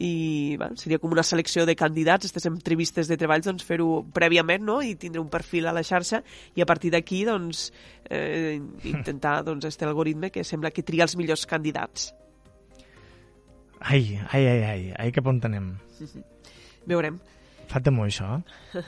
i 0.00 0.56
bueno, 0.56 0.78
seria 0.80 0.98
com 0.98 1.12
una 1.12 1.24
selecció 1.26 1.66
de 1.68 1.76
candidats, 1.76 2.24
aquestes 2.24 2.48
entrevistes 2.48 3.08
de 3.10 3.18
treballs, 3.20 3.46
doncs 3.46 3.66
fer-ho 3.68 4.00
prèviament 4.16 4.64
no? 4.64 4.80
i 4.82 4.94
tindre 5.00 5.20
un 5.20 5.28
perfil 5.32 5.68
a 5.68 5.74
la 5.76 5.84
xarxa 5.84 6.22
i 6.56 6.64
a 6.64 6.68
partir 6.68 6.92
d'aquí 6.94 7.22
doncs, 7.28 7.68
eh, 8.08 8.58
intentar 8.88 9.40
doncs, 9.48 9.68
este 9.68 9.84
algoritme 9.84 10.32
que 10.32 10.44
sembla 10.44 10.72
que 10.72 10.86
tria 10.86 11.04
els 11.04 11.16
millors 11.20 11.46
candidats. 11.46 12.10
Ai, 13.80 14.18
ai, 14.32 14.44
ai, 14.44 14.60
ai, 14.72 14.82
ai 14.98 15.12
cap 15.12 15.28
on 15.28 15.40
anem? 15.48 15.72
Veurem. 16.88 17.16
Fa 17.70 17.80
temor, 17.84 18.08
això. 18.08 18.40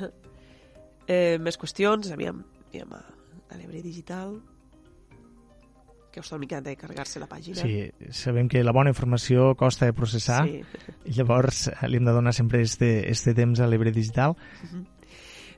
eh, 1.13 1.39
més 1.41 1.61
qüestions, 1.61 2.11
aviam, 2.13 2.43
aviam 2.69 2.97
a 2.97 3.03
a 3.53 3.59
l'Ebre 3.61 3.83
Digital 3.85 4.39
costa 6.13 6.37
una 6.37 6.41
mica 6.45 6.61
de 6.61 6.77
carregar-se 6.77 7.21
la 7.23 7.29
pàgina. 7.31 7.61
Sí, 7.61 7.91
sabem 8.11 8.49
que 8.49 8.63
la 8.65 8.75
bona 8.77 8.93
informació 8.93 9.53
costa 9.59 9.89
de 9.89 9.97
processar 9.97 10.43
sí. 10.47 10.63
i 11.09 11.17
llavors 11.17 11.69
li 11.89 12.01
hem 12.01 12.09
de 12.09 12.15
donar 12.15 12.35
sempre 12.37 12.63
este, 12.63 13.09
este 13.11 13.35
temps 13.35 13.61
a 13.61 13.69
l'Ebre 13.71 13.93
Digital. 13.93 14.37
Uh 14.37 14.69
-huh. 14.69 14.85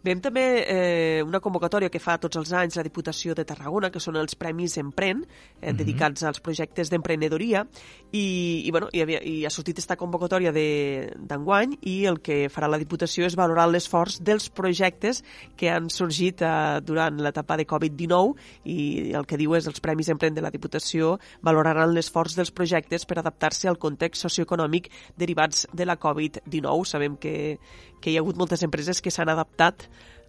Veiem 0.05 0.21
també 0.21 0.43
eh, 0.69 1.23
una 1.25 1.41
convocatòria 1.41 1.89
que 1.89 2.01
fa 2.03 2.19
tots 2.21 2.37
els 2.37 2.51
anys 2.53 2.77
la 2.77 2.83
Diputació 2.85 3.33
de 3.33 3.47
Tarragona, 3.49 3.89
que 3.89 4.03
són 4.05 4.19
els 4.21 4.37
Premis 4.37 4.77
Empren, 4.77 5.23
eh, 5.25 5.71
uh 5.71 5.73
-huh. 5.73 5.77
dedicats 5.79 6.23
als 6.23 6.41
projectes 6.41 6.91
d'emprenedoria, 6.91 7.67
i, 8.13 8.63
i, 8.67 8.71
bueno, 8.71 8.89
i, 8.93 9.01
havia, 9.01 9.23
i 9.25 9.47
ha 9.47 9.51
sortit 9.51 9.79
aquesta 9.79 9.97
convocatòria 9.97 10.53
d'enguany 10.53 11.79
i 11.83 12.05
el 12.05 12.21
que 12.21 12.51
farà 12.51 12.69
la 12.69 12.79
Diputació 12.79 13.25
és 13.25 13.35
valorar 13.35 13.67
l'esforç 13.69 14.21
dels 14.21 14.51
projectes 14.51 15.25
que 15.57 15.71
han 15.71 15.89
sorgit 15.89 16.43
eh, 16.43 16.81
durant 16.83 17.17
l'etapa 17.17 17.57
de 17.57 17.67
Covid-19 17.67 18.35
i 18.65 19.13
el 19.15 19.25
que 19.25 19.37
diu 19.37 19.55
és 19.55 19.67
els 19.67 19.81
Premis 19.81 20.09
Empren 20.09 20.35
de 20.35 20.43
la 20.43 20.51
Diputació 20.51 21.19
valoraran 21.41 21.95
l'esforç 21.95 22.37
dels 22.37 22.51
projectes 22.51 23.07
per 23.07 23.19
adaptar-se 23.19 23.69
al 23.69 23.79
context 23.79 24.23
socioeconòmic 24.23 24.91
derivats 25.17 25.67
de 25.73 25.87
la 25.87 25.99
Covid-19. 25.99 26.85
Sabem 26.85 27.17
que, 27.17 27.59
que 28.05 28.13
hi 28.13 28.19
ha 28.19 28.25
hagut 28.25 28.37
moltes 28.37 28.65
empreses 28.67 29.01
que 29.01 29.13
s'han 29.15 29.33
adaptat 29.33 29.87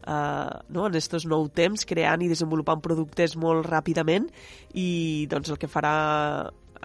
uh, 0.07 0.63
no, 0.71 0.85
en 0.85 0.93
aquests 0.93 1.27
nou 1.27 1.49
temps, 1.51 1.83
creant 1.87 2.23
i 2.23 2.31
desenvolupant 2.31 2.83
productes 2.83 3.35
molt 3.35 3.67
ràpidament 3.67 4.29
i 4.73 5.27
doncs 5.31 5.51
el 5.51 5.59
que 5.59 5.71
farà 5.71 5.95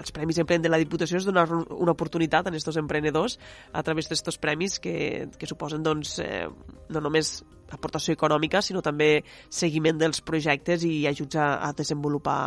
els 0.00 0.12
Premis 0.16 0.38
Emprèn 0.40 0.62
de 0.64 0.70
la 0.70 0.80
Diputació 0.80 1.18
és 1.20 1.26
donar 1.28 1.46
una 1.52 1.92
oportunitat 1.92 2.46
a 2.46 2.52
aquests 2.52 2.78
emprenedors 2.80 3.36
a 3.76 3.82
través 3.86 4.08
d'aquests 4.08 4.40
premis 4.40 4.78
que, 4.82 5.28
que 5.36 5.48
suposen 5.50 5.84
doncs, 5.84 6.18
eh, 6.24 6.46
no 6.88 7.02
només 7.04 7.40
aportació 7.70 8.16
econòmica, 8.16 8.62
sinó 8.64 8.82
també 8.82 9.22
seguiment 9.48 10.00
dels 10.00 10.22
projectes 10.26 10.86
i 10.88 11.04
ajuts 11.10 11.38
a, 11.38 11.52
a 11.68 11.72
desenvolupar 11.76 12.40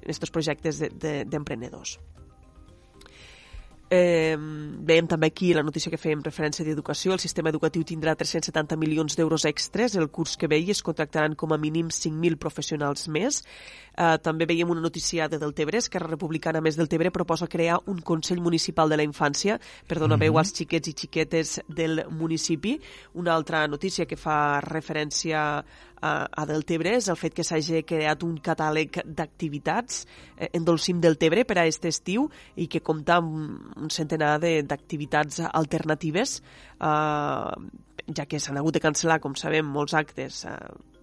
aquests 0.00 0.32
projectes 0.34 0.80
d'emprenedors. 0.80 1.98
De, 1.98 2.06
de, 2.06 2.25
Eh, 3.88 4.34
veiem 4.36 5.06
també 5.06 5.28
aquí 5.30 5.52
la 5.54 5.62
notícia 5.62 5.92
que 5.92 6.00
fèiem 6.00 6.22
referència 6.24 6.64
d'educació. 6.66 7.12
El 7.14 7.22
sistema 7.22 7.52
educatiu 7.52 7.84
tindrà 7.86 8.16
370 8.18 8.74
milions 8.80 9.14
d'euros 9.14 9.44
extres 9.46 9.94
el 9.94 10.08
curs 10.10 10.34
que 10.36 10.48
ve 10.50 10.58
i 10.58 10.72
es 10.74 10.82
contractaran 10.82 11.36
com 11.38 11.54
a 11.54 11.58
mínim 11.58 11.92
5.000 11.94 12.40
professionals 12.42 13.06
més. 13.06 13.44
Eh, 13.96 14.18
també 14.20 14.44
veiem 14.44 14.68
una 14.70 14.82
notícia 14.84 15.28
de 15.28 15.38
Deltebre. 15.40 15.78
Esquerra 15.80 16.10
Republicana 16.10 16.60
Més 16.60 16.76
Deltebre 16.76 17.10
proposa 17.10 17.48
crear 17.48 17.78
un 17.88 18.02
Consell 18.04 18.42
Municipal 18.44 18.92
de 18.92 18.98
la 19.00 19.06
Infància 19.06 19.58
per 19.88 19.98
donar 19.98 20.18
mm 20.18 20.20
-hmm. 20.20 20.32
veu 20.32 20.38
als 20.38 20.52
xiquets 20.52 20.88
i 20.88 20.92
xiquetes 20.92 21.60
del 21.68 22.04
municipi. 22.10 22.78
Una 23.14 23.34
altra 23.34 23.66
notícia 23.66 24.06
que 24.06 24.16
fa 24.16 24.60
referència 24.60 25.64
a, 26.00 26.28
a 26.30 26.46
Deltebre 26.46 26.94
és 26.96 27.08
el 27.08 27.16
fet 27.16 27.34
que 27.34 27.44
s'hagi 27.44 27.82
creat 27.82 28.22
un 28.22 28.36
catàleg 28.38 29.02
d'activitats 29.04 30.06
eh, 30.36 30.50
en 30.52 30.64
Dolcim 30.64 31.00
del 31.00 31.16
Tebre 31.16 31.44
per 31.44 31.58
a 31.58 31.62
aquest 31.62 31.84
estiu 31.84 32.28
i 32.56 32.66
que 32.66 32.80
compta 32.80 33.16
amb 33.16 33.76
un 33.76 33.90
centenar 33.90 34.38
d'activitats 34.40 35.40
alternatives, 35.52 36.42
eh, 36.80 37.50
ja 38.16 38.26
que 38.26 38.38
s'han 38.38 38.58
hagut 38.58 38.74
de 38.74 38.80
cancel·lar, 38.80 39.20
com 39.20 39.34
sabem, 39.34 39.66
molts 39.66 39.94
actes 39.94 40.44
eh, 40.44 40.52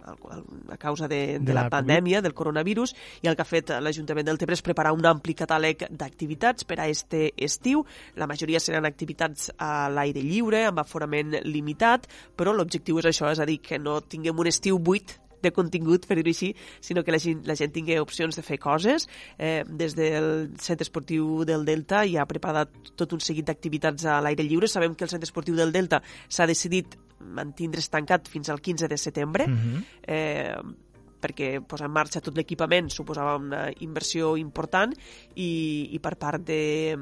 a 0.04 0.76
causa 0.76 1.08
de, 1.08 1.38
de, 1.38 1.38
de 1.40 1.54
la, 1.54 1.64
la 1.66 1.72
pandèmia, 1.72 2.22
del 2.22 2.34
coronavirus, 2.34 2.94
i 3.22 3.30
el 3.30 3.36
que 3.36 3.44
ha 3.44 3.48
fet 3.48 3.72
l'Ajuntament 3.80 4.28
del 4.28 4.38
Tebre 4.40 4.58
és 4.58 4.64
preparar 4.64 4.94
un 4.96 5.06
ampli 5.08 5.36
catàleg 5.38 5.86
d'activitats 5.90 6.68
per 6.68 6.78
a 6.82 6.88
este 6.92 7.32
estiu. 7.36 7.84
La 8.20 8.28
majoria 8.30 8.60
seran 8.60 8.88
activitats 8.88 9.50
a 9.58 9.88
l'aire 9.92 10.22
lliure, 10.24 10.64
amb 10.68 10.84
aforament 10.84 11.40
limitat, 11.44 12.08
però 12.36 12.54
l'objectiu 12.54 13.00
és 13.00 13.10
això, 13.10 13.32
és 13.32 13.40
a 13.40 13.48
dir, 13.48 13.60
que 13.64 13.80
no 13.80 14.00
tinguem 14.00 14.38
un 14.38 14.50
estiu 14.50 14.78
buit 14.78 15.18
de 15.44 15.52
contingut, 15.52 16.08
per 16.08 16.18
dir-ho 16.18 16.32
així, 16.32 16.50
sinó 16.84 17.04
que 17.04 17.12
la 17.14 17.20
gent, 17.22 17.44
la 17.48 17.56
gent 17.58 17.72
tingui 17.74 17.98
opcions 18.00 18.36
de 18.38 18.44
fer 18.46 18.58
coses. 18.62 19.08
Eh, 19.38 19.62
des 19.68 19.96
del 19.98 20.50
Centre 20.60 20.88
Esportiu 20.88 21.44
del 21.48 21.66
Delta 21.68 22.04
hi 22.04 22.16
ha 22.18 22.26
preparat 22.30 22.72
tot 22.96 23.12
un 23.16 23.22
seguit 23.24 23.46
d'activitats 23.50 24.08
a 24.08 24.20
l'aire 24.24 24.46
lliure. 24.46 24.70
Sabem 24.70 24.96
que 24.96 25.06
el 25.06 25.12
Centre 25.12 25.28
Esportiu 25.28 25.58
del 25.60 25.74
Delta 25.74 26.02
s'ha 26.28 26.48
decidit 26.50 26.96
mantindre's 27.20 27.88
tancat 27.90 28.28
fins 28.28 28.50
al 28.50 28.60
15 28.60 28.88
de 28.88 28.98
setembre. 28.98 29.46
Mm 29.48 29.58
-hmm. 29.58 29.84
eh, 30.02 30.56
perquè 31.24 31.60
posar 31.64 31.88
en 31.88 31.94
marxa 31.96 32.20
tot 32.20 32.36
l'equipament 32.36 32.90
suposava 32.92 33.38
una 33.40 33.70
inversió 33.80 34.36
important 34.36 34.92
i, 35.34 35.88
i 35.96 35.98
per 35.98 36.16
part 36.20 36.44
de, 36.44 36.98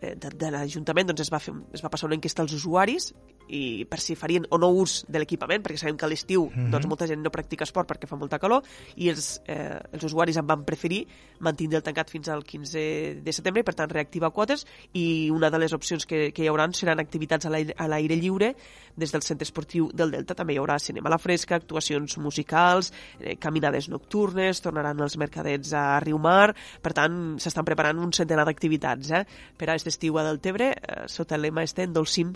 de, 0.00 0.30
de 0.30 0.50
l'Ajuntament 0.50 1.10
doncs 1.10 1.26
es, 1.26 1.32
va 1.32 1.40
fer, 1.42 1.54
es 1.76 1.84
va 1.84 1.90
passar 1.92 2.08
una 2.08 2.16
enquesta 2.18 2.42
als 2.42 2.54
usuaris 2.56 3.12
i 3.48 3.84
per 3.88 4.00
si 4.00 4.16
farien 4.16 4.46
o 4.50 4.58
no 4.58 4.70
ús 4.72 5.02
de 5.08 5.20
l'equipament, 5.20 5.62
perquè 5.64 5.80
sabem 5.80 5.96
que 5.96 6.06
a 6.06 6.08
l'estiu 6.08 6.46
mm 6.46 6.50
-hmm. 6.54 6.70
doncs, 6.70 6.86
molta 6.86 7.06
gent 7.06 7.22
no 7.22 7.30
practica 7.30 7.64
esport 7.64 7.88
perquè 7.88 8.06
fa 8.06 8.16
molta 8.16 8.38
calor, 8.38 8.62
i 8.96 9.08
els, 9.08 9.42
eh, 9.46 9.78
els 9.92 10.04
usuaris 10.04 10.36
en 10.36 10.46
van 10.46 10.64
preferir 10.64 11.06
mantenir 11.40 11.76
el 11.76 11.82
tancat 11.82 12.10
fins 12.10 12.28
al 12.28 12.44
15 12.44 13.20
de 13.22 13.32
setembre, 13.32 13.60
i 13.60 13.64
per 13.64 13.74
tant 13.74 13.90
reactivar 13.90 14.30
quotes, 14.30 14.66
i 14.92 15.30
una 15.30 15.50
de 15.50 15.58
les 15.58 15.72
opcions 15.72 16.06
que, 16.06 16.32
que 16.32 16.42
hi 16.44 16.48
haurà 16.48 16.64
seran 16.72 16.98
activitats 16.98 17.46
a 17.46 17.88
l'aire 17.88 18.16
lliure 18.16 18.54
des 18.96 19.12
del 19.12 19.22
centre 19.22 19.44
esportiu 19.44 19.90
del 19.92 20.10
Delta. 20.10 20.34
També 20.34 20.54
hi 20.54 20.58
haurà 20.58 20.78
cinema 20.78 21.08
a 21.10 21.14
la 21.14 21.18
fresca, 21.18 21.56
actuacions 21.56 22.16
musicals, 22.18 22.92
eh, 23.20 23.36
caminades 23.36 23.88
nocturnes, 23.88 24.62
tornaran 24.62 25.00
els 25.00 25.16
mercadets 25.20 25.72
a 25.72 26.00
Riumar, 26.00 26.54
per 26.82 26.94
tant 26.96 27.36
s'estan 27.38 27.64
preparant 27.64 27.98
un 27.98 28.12
centenar 28.12 28.46
d'activitats 28.46 29.10
eh, 29.10 29.24
per 29.56 29.68
a 29.68 29.72
aquest 29.74 29.92
estiu 29.94 30.18
a 30.18 30.26
Deltebre, 30.26 30.72
eh, 30.74 31.04
sota 31.08 31.34
el 31.34 31.42
lema 31.42 31.62
este 31.62 31.82
en 31.82 31.92
Dolcim 31.92 32.34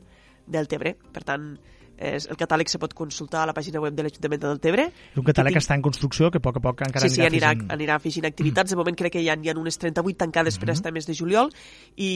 del 0.49 0.69
Tebre. 0.71 0.97
Per 1.13 1.25
tant, 1.27 1.53
és, 1.99 2.29
el 2.31 2.39
catàleg 2.39 2.71
se 2.71 2.79
pot 2.79 2.93
consultar 2.95 3.43
a 3.43 3.49
la 3.51 3.55
pàgina 3.57 3.81
web 3.83 3.97
de 3.97 4.05
l'Ajuntament 4.07 4.41
de 4.45 4.53
Deltebre. 4.53 4.87
És 5.13 5.19
un 5.19 5.27
catàleg 5.27 5.53
que, 5.53 5.59
que 5.59 5.65
està 5.65 5.77
en 5.79 5.83
construcció, 5.83 6.31
que 6.31 6.39
a 6.39 6.45
poc 6.45 6.61
a 6.61 6.63
poc 6.63 6.85
encara 6.87 7.09
sí, 7.09 7.17
sí, 7.17 7.25
anirà, 7.27 7.53
afegint... 7.55 7.73
anirà 7.75 7.97
afegint 7.99 8.29
activitats. 8.29 8.75
De 8.75 8.79
moment 8.79 8.99
crec 8.99 9.17
que 9.17 9.23
hi 9.25 9.31
ha, 9.33 9.35
hi 9.35 9.51
ha 9.51 9.57
unes 9.59 9.81
38 9.83 10.19
tancades 10.23 10.55
mm 10.55 10.59
-hmm. 10.59 10.67
per 10.67 10.77
estar 10.77 10.93
mes 10.95 11.07
de 11.07 11.15
juliol 11.19 11.51
i, 11.97 12.13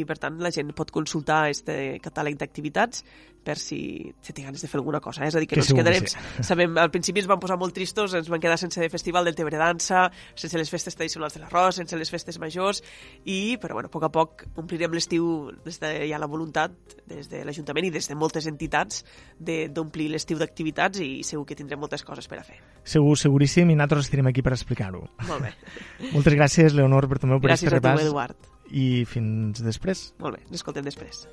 i, 0.00 0.04
per 0.04 0.18
tant, 0.18 0.38
la 0.38 0.52
gent 0.54 0.72
pot 0.72 0.90
consultar 0.90 1.48
este 1.50 1.98
catàleg 2.02 2.38
d'activitats 2.38 3.04
per 3.44 3.58
si, 3.60 3.78
si 4.24 4.34
té 4.34 4.44
ganes 4.46 4.64
de 4.64 4.70
fer 4.70 4.80
alguna 4.80 5.00
cosa. 5.04 5.24
Eh? 5.24 5.28
És 5.28 5.36
a 5.36 5.42
dir, 5.42 5.48
que, 5.48 5.58
que 5.58 5.62
no 5.62 5.66
ens 5.66 5.78
quedarem... 5.78 6.08
Sí. 6.10 6.18
Sabem, 6.50 6.76
al 6.80 6.90
principi 6.94 7.22
ens 7.22 7.28
van 7.30 7.40
posar 7.42 7.58
molt 7.60 7.76
tristos, 7.76 8.16
ens 8.16 8.30
van 8.32 8.42
quedar 8.42 8.56
sense 8.60 8.88
festival 8.92 9.28
del 9.28 9.36
Tebre 9.38 9.60
Dansa, 9.60 10.06
sense 10.34 10.60
les 10.60 10.72
festes 10.72 10.96
tradicionals 10.96 11.36
de 11.36 11.44
l'arròs, 11.44 11.78
sense 11.80 11.98
les 12.00 12.10
festes 12.10 12.40
majors, 12.42 12.82
i, 13.24 13.56
però 13.62 13.78
bueno, 13.78 13.92
a 13.92 13.94
poc 13.94 14.08
a 14.08 14.12
poc 14.14 14.46
omplirem 14.60 14.96
l'estiu 14.96 15.52
des 15.64 15.80
de 15.82 15.92
ja 16.08 16.20
la 16.20 16.30
voluntat, 16.30 16.74
des 17.10 17.28
de 17.30 17.44
l'Ajuntament 17.44 17.90
i 17.90 17.92
des 17.94 18.08
de 18.10 18.18
moltes 18.18 18.48
entitats, 18.50 19.04
d'omplir 19.38 20.10
l'estiu 20.12 20.40
d'activitats 20.40 21.02
i 21.04 21.22
segur 21.26 21.46
que 21.48 21.58
tindrem 21.58 21.80
moltes 21.82 22.04
coses 22.06 22.28
per 22.30 22.40
a 22.40 22.46
fer. 22.46 22.58
Segur, 22.84 23.16
seguríssim, 23.20 23.70
i 23.70 23.78
nosaltres 23.78 24.08
estarem 24.08 24.32
aquí 24.32 24.44
per 24.44 24.54
explicar-ho. 24.56 25.04
Molt 25.28 25.46
bé. 25.46 25.54
Moltes 26.14 26.36
gràcies, 26.36 26.76
Leonor 26.76 27.08
Bertomeu, 27.10 27.40
per 27.40 27.52
gràcies 27.52 27.68
aquest 27.68 27.80
repàs. 27.80 28.00
Gràcies 28.00 28.10
a 28.10 28.10
tu, 28.10 28.14
Eduard. 28.14 28.50
I 28.74 29.04
fins 29.08 29.60
després. 29.64 30.08
Molt 30.22 30.38
bé, 30.38 30.46
l'escoltem 30.52 30.86
després. 30.88 31.26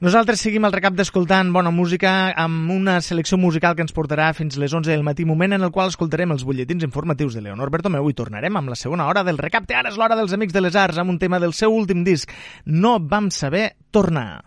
Nosaltres 0.00 0.40
seguim 0.40 0.64
el 0.64 0.72
recap 0.72 0.94
d'escoltant 0.96 1.50
bona 1.52 1.68
música 1.76 2.32
amb 2.40 2.70
una 2.72 2.94
selecció 3.04 3.36
musical 3.36 3.74
que 3.76 3.84
ens 3.84 3.92
portarà 3.92 4.30
fins 4.32 4.56
les 4.56 4.72
11 4.72 4.88
del 4.88 5.02
matí, 5.04 5.26
moment 5.28 5.52
en 5.52 5.60
el 5.66 5.72
qual 5.74 5.92
escoltarem 5.92 6.32
els 6.32 6.46
butlletins 6.48 6.86
informatius 6.86 7.36
de 7.36 7.42
Leonor 7.44 7.68
Bertomeu 7.68 8.08
i 8.08 8.16
tornarem 8.16 8.56
amb 8.56 8.72
la 8.72 8.78
segona 8.80 9.10
hora 9.10 9.20
del 9.28 9.36
recapte. 9.36 9.76
Ara 9.76 9.92
és 9.92 10.00
l'hora 10.00 10.16
dels 10.16 10.32
Amics 10.32 10.56
de 10.56 10.64
les 10.64 10.72
Arts 10.72 10.96
amb 10.96 11.12
un 11.12 11.20
tema 11.20 11.36
del 11.36 11.52
seu 11.52 11.76
últim 11.76 12.00
disc. 12.00 12.32
No 12.64 12.96
vam 12.96 13.28
saber 13.28 13.74
tornar. 13.92 14.40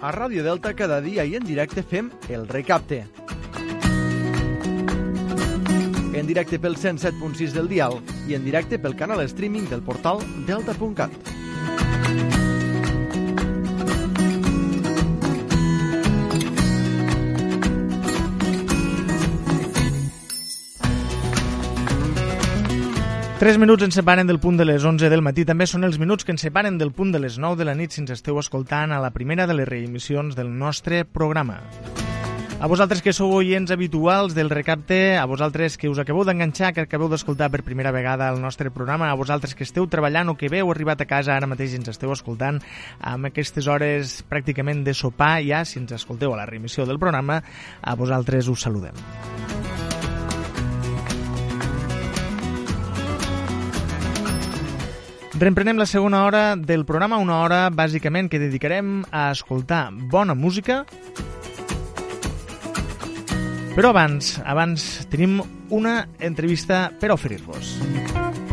A 0.00 0.16
Ràdio 0.16 0.40
Delta 0.40 0.72
cada 0.72 1.02
dia 1.04 1.28
i 1.28 1.36
en 1.36 1.44
directe 1.44 1.84
fem 1.84 2.08
el 2.32 2.48
recapte 2.48 3.04
en 6.20 6.26
directe 6.26 6.58
pel 6.60 6.76
107.6 6.76 7.54
del 7.56 7.68
dial 7.68 7.96
i 8.28 8.36
en 8.36 8.44
directe 8.44 8.78
pel 8.78 8.94
canal 8.96 9.24
streaming 9.24 9.68
del 9.70 9.80
portal 9.82 10.20
delta.cat. 10.46 11.10
Tres 23.40 23.56
minuts 23.56 23.80
ens 23.86 23.96
separen 23.96 24.28
del 24.28 24.36
punt 24.36 24.58
de 24.60 24.66
les 24.68 24.84
11 24.84 25.08
del 25.08 25.22
matí. 25.24 25.46
També 25.48 25.64
són 25.64 25.88
els 25.88 25.96
minuts 25.96 26.28
que 26.28 26.34
ens 26.36 26.44
separen 26.44 26.76
del 26.76 26.92
punt 26.92 27.14
de 27.14 27.22
les 27.24 27.38
9 27.40 27.56
de 27.56 27.64
la 27.64 27.72
nit 27.72 27.96
si 27.96 28.04
ens 28.04 28.12
esteu 28.12 28.36
escoltant 28.36 28.92
a 28.92 29.00
la 29.00 29.14
primera 29.16 29.48
de 29.48 29.56
les 29.56 29.68
reemissions 29.72 30.36
del 30.36 30.52
nostre 30.52 31.06
programa. 31.08 31.62
A 32.60 32.68
vosaltres 32.68 33.00
que 33.00 33.14
sou 33.16 33.32
oients 33.32 33.70
habituals 33.72 34.34
del 34.36 34.50
recapte, 34.52 35.16
a 35.16 35.24
vosaltres 35.24 35.78
que 35.80 35.88
us 35.88 35.96
acabeu 35.96 36.26
d'enganxar, 36.28 36.74
que 36.76 36.82
acabeu 36.84 37.08
d'escoltar 37.08 37.48
per 37.48 37.62
primera 37.64 37.88
vegada 37.88 38.26
el 38.28 38.36
nostre 38.36 38.68
programa, 38.68 39.08
a 39.08 39.16
vosaltres 39.16 39.54
que 39.56 39.64
esteu 39.64 39.86
treballant 39.88 40.28
o 40.28 40.34
que 40.36 40.50
veu 40.52 40.68
arribat 40.68 41.00
a 41.00 41.06
casa 41.08 41.32
ara 41.32 41.48
mateix 41.48 41.72
ens 41.78 41.88
esteu 41.88 42.12
escoltant 42.12 42.60
amb 43.00 43.30
aquestes 43.30 43.64
hores 43.64 44.18
pràcticament 44.28 44.84
de 44.84 44.92
sopar 44.92 45.40
ja, 45.40 45.62
si 45.64 45.80
ens 45.80 45.96
escolteu 45.96 46.36
a 46.36 46.42
la 46.42 46.44
remissió 46.44 46.84
del 46.84 47.00
programa, 47.00 47.40
a 47.80 47.96
vosaltres 47.96 48.52
us 48.52 48.60
saludem. 48.68 48.92
Reemprenem 55.40 55.80
la 55.80 55.88
segona 55.88 56.26
hora 56.28 56.44
del 56.60 56.84
programa, 56.84 57.16
una 57.16 57.40
hora 57.40 57.62
bàsicament 57.72 58.28
que 58.28 58.42
dedicarem 58.44 58.98
a 59.08 59.30
escoltar 59.32 59.86
bona 60.12 60.36
música 60.36 60.84
però 63.80 63.94
abans, 63.94 64.34
abans 64.44 64.82
tenim 65.08 65.38
una 65.72 66.02
entrevista 66.20 66.90
per 67.00 67.14
oferir-vos. 67.14 68.49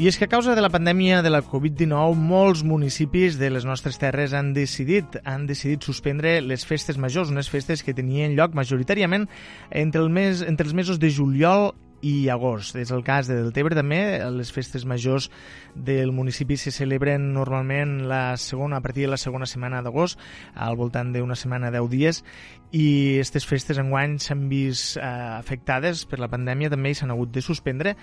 I 0.00 0.06
és 0.08 0.16
que 0.16 0.24
a 0.24 0.30
causa 0.32 0.54
de 0.56 0.62
la 0.64 0.70
pandèmia 0.72 1.18
de 1.20 1.28
la 1.28 1.42
Covid-19, 1.44 2.14
molts 2.16 2.62
municipis 2.64 3.34
de 3.36 3.50
les 3.52 3.66
nostres 3.68 3.98
terres 4.00 4.32
han 4.32 4.54
decidit 4.56 5.18
han 5.28 5.44
decidit 5.44 5.84
suspendre 5.84 6.38
les 6.40 6.64
festes 6.64 6.96
majors, 6.96 7.28
unes 7.28 7.50
festes 7.52 7.82
que 7.84 7.92
tenien 7.92 8.32
lloc 8.32 8.56
majoritàriament 8.56 9.28
entre, 9.68 10.00
el 10.00 10.08
mes, 10.08 10.40
entre 10.40 10.64
els 10.64 10.72
mesos 10.72 11.02
de 11.04 11.12
juliol 11.12 11.74
i 12.00 12.30
agost. 12.32 12.78
És 12.80 12.94
el 12.96 13.04
cas 13.04 13.28
de 13.28 13.36
Deltebre 13.42 13.76
també, 13.76 14.00
les 14.32 14.48
festes 14.56 14.88
majors 14.88 15.28
del 15.76 16.16
municipi 16.16 16.56
se 16.56 16.72
celebren 16.72 17.34
normalment 17.36 17.98
la 18.08 18.38
segona, 18.40 18.80
a 18.80 18.80
partir 18.80 19.04
de 19.04 19.12
la 19.12 19.20
segona 19.20 19.44
setmana 19.44 19.84
d'agost, 19.84 20.16
al 20.56 20.80
voltant 20.80 21.12
d'una 21.12 21.36
setmana, 21.36 21.68
10 21.76 21.92
dies, 21.92 22.24
i 22.72 22.88
aquestes 23.18 23.44
festes 23.44 23.84
enguany 23.84 24.16
s'han 24.16 24.48
vist 24.48 24.96
eh, 24.96 25.04
afectades 25.36 26.06
per 26.08 26.24
la 26.24 26.32
pandèmia 26.32 26.72
també 26.72 26.94
i 26.94 26.96
s'han 26.96 27.12
hagut 27.12 27.36
de 27.36 27.44
suspendre 27.44 27.98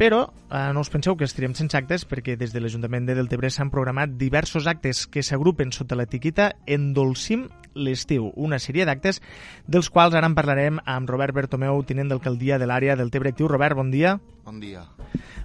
però 0.00 0.32
eh, 0.48 0.72
no 0.72 0.80
us 0.80 0.88
penseu 0.88 1.12
que 1.12 1.26
estirem 1.28 1.52
sense 1.52 1.76
actes 1.76 2.06
perquè 2.08 2.38
des 2.40 2.54
de 2.54 2.60
l'Ajuntament 2.64 3.04
de 3.04 3.18
Deltebre 3.18 3.50
s'han 3.52 3.68
programat 3.68 4.14
diversos 4.16 4.64
actes 4.70 5.04
que 5.04 5.20
s'agrupen 5.20 5.74
sota 5.76 5.98
l'etiqueta 5.98 6.54
Endolcim 6.64 7.50
l'estiu, 7.76 8.30
una 8.40 8.58
sèrie 8.58 8.86
d'actes 8.88 9.20
dels 9.68 9.92
quals 9.92 10.16
ara 10.16 10.30
en 10.30 10.34
parlarem 10.34 10.80
amb 10.88 11.12
Robert 11.12 11.36
Bertomeu, 11.36 11.84
tinent 11.84 12.08
d'alcaldia 12.08 12.58
de 12.58 12.66
l'àrea 12.66 12.96
del 12.96 13.12
Tebre 13.12 13.30
Actiu. 13.30 13.46
Robert, 13.52 13.76
bon 13.76 13.92
dia. 13.92 14.16
Bon 14.48 14.58
dia. 14.58 14.88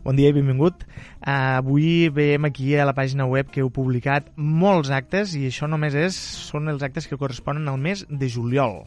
Bon 0.08 0.16
dia 0.16 0.32
i 0.32 0.38
benvingut. 0.40 0.88
Uh, 1.20 1.60
avui 1.60 2.10
veiem 2.10 2.48
aquí 2.48 2.74
a 2.80 2.88
la 2.88 2.96
pàgina 2.98 3.28
web 3.28 3.52
que 3.52 3.62
heu 3.62 3.70
publicat 3.70 4.32
molts 4.38 4.90
actes 4.90 5.36
i 5.36 5.50
això 5.52 5.68
només 5.68 6.00
és, 6.00 6.16
són 6.16 6.72
els 6.72 6.86
actes 6.86 7.12
que 7.12 7.20
corresponen 7.20 7.68
al 7.68 7.82
mes 7.82 8.08
de 8.10 8.32
juliol. 8.32 8.86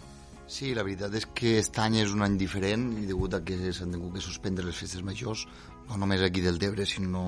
Sí, 0.48 0.70
la 0.72 0.80
veritat 0.80 1.12
és 1.12 1.26
que 1.36 1.50
aquest 1.58 1.76
any 1.82 1.98
és 2.00 2.12
un 2.16 2.24
any 2.24 2.38
diferent 2.40 2.86
i 2.96 3.02
degut 3.04 3.34
a 3.36 3.42
que 3.44 3.68
s'han 3.76 3.90
tingut 3.92 4.14
que 4.14 4.22
suspendre 4.24 4.64
les 4.64 4.78
festes 4.80 5.02
majors, 5.04 5.42
no 5.90 5.98
només 6.00 6.22
aquí 6.24 6.40
del 6.40 6.56
Tebre, 6.62 6.86
sinó 6.88 7.24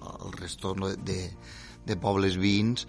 al 0.00 0.32
resto 0.32 0.72
de, 0.80 1.18
de 1.84 1.96
pobles 2.00 2.38
veïns, 2.40 2.86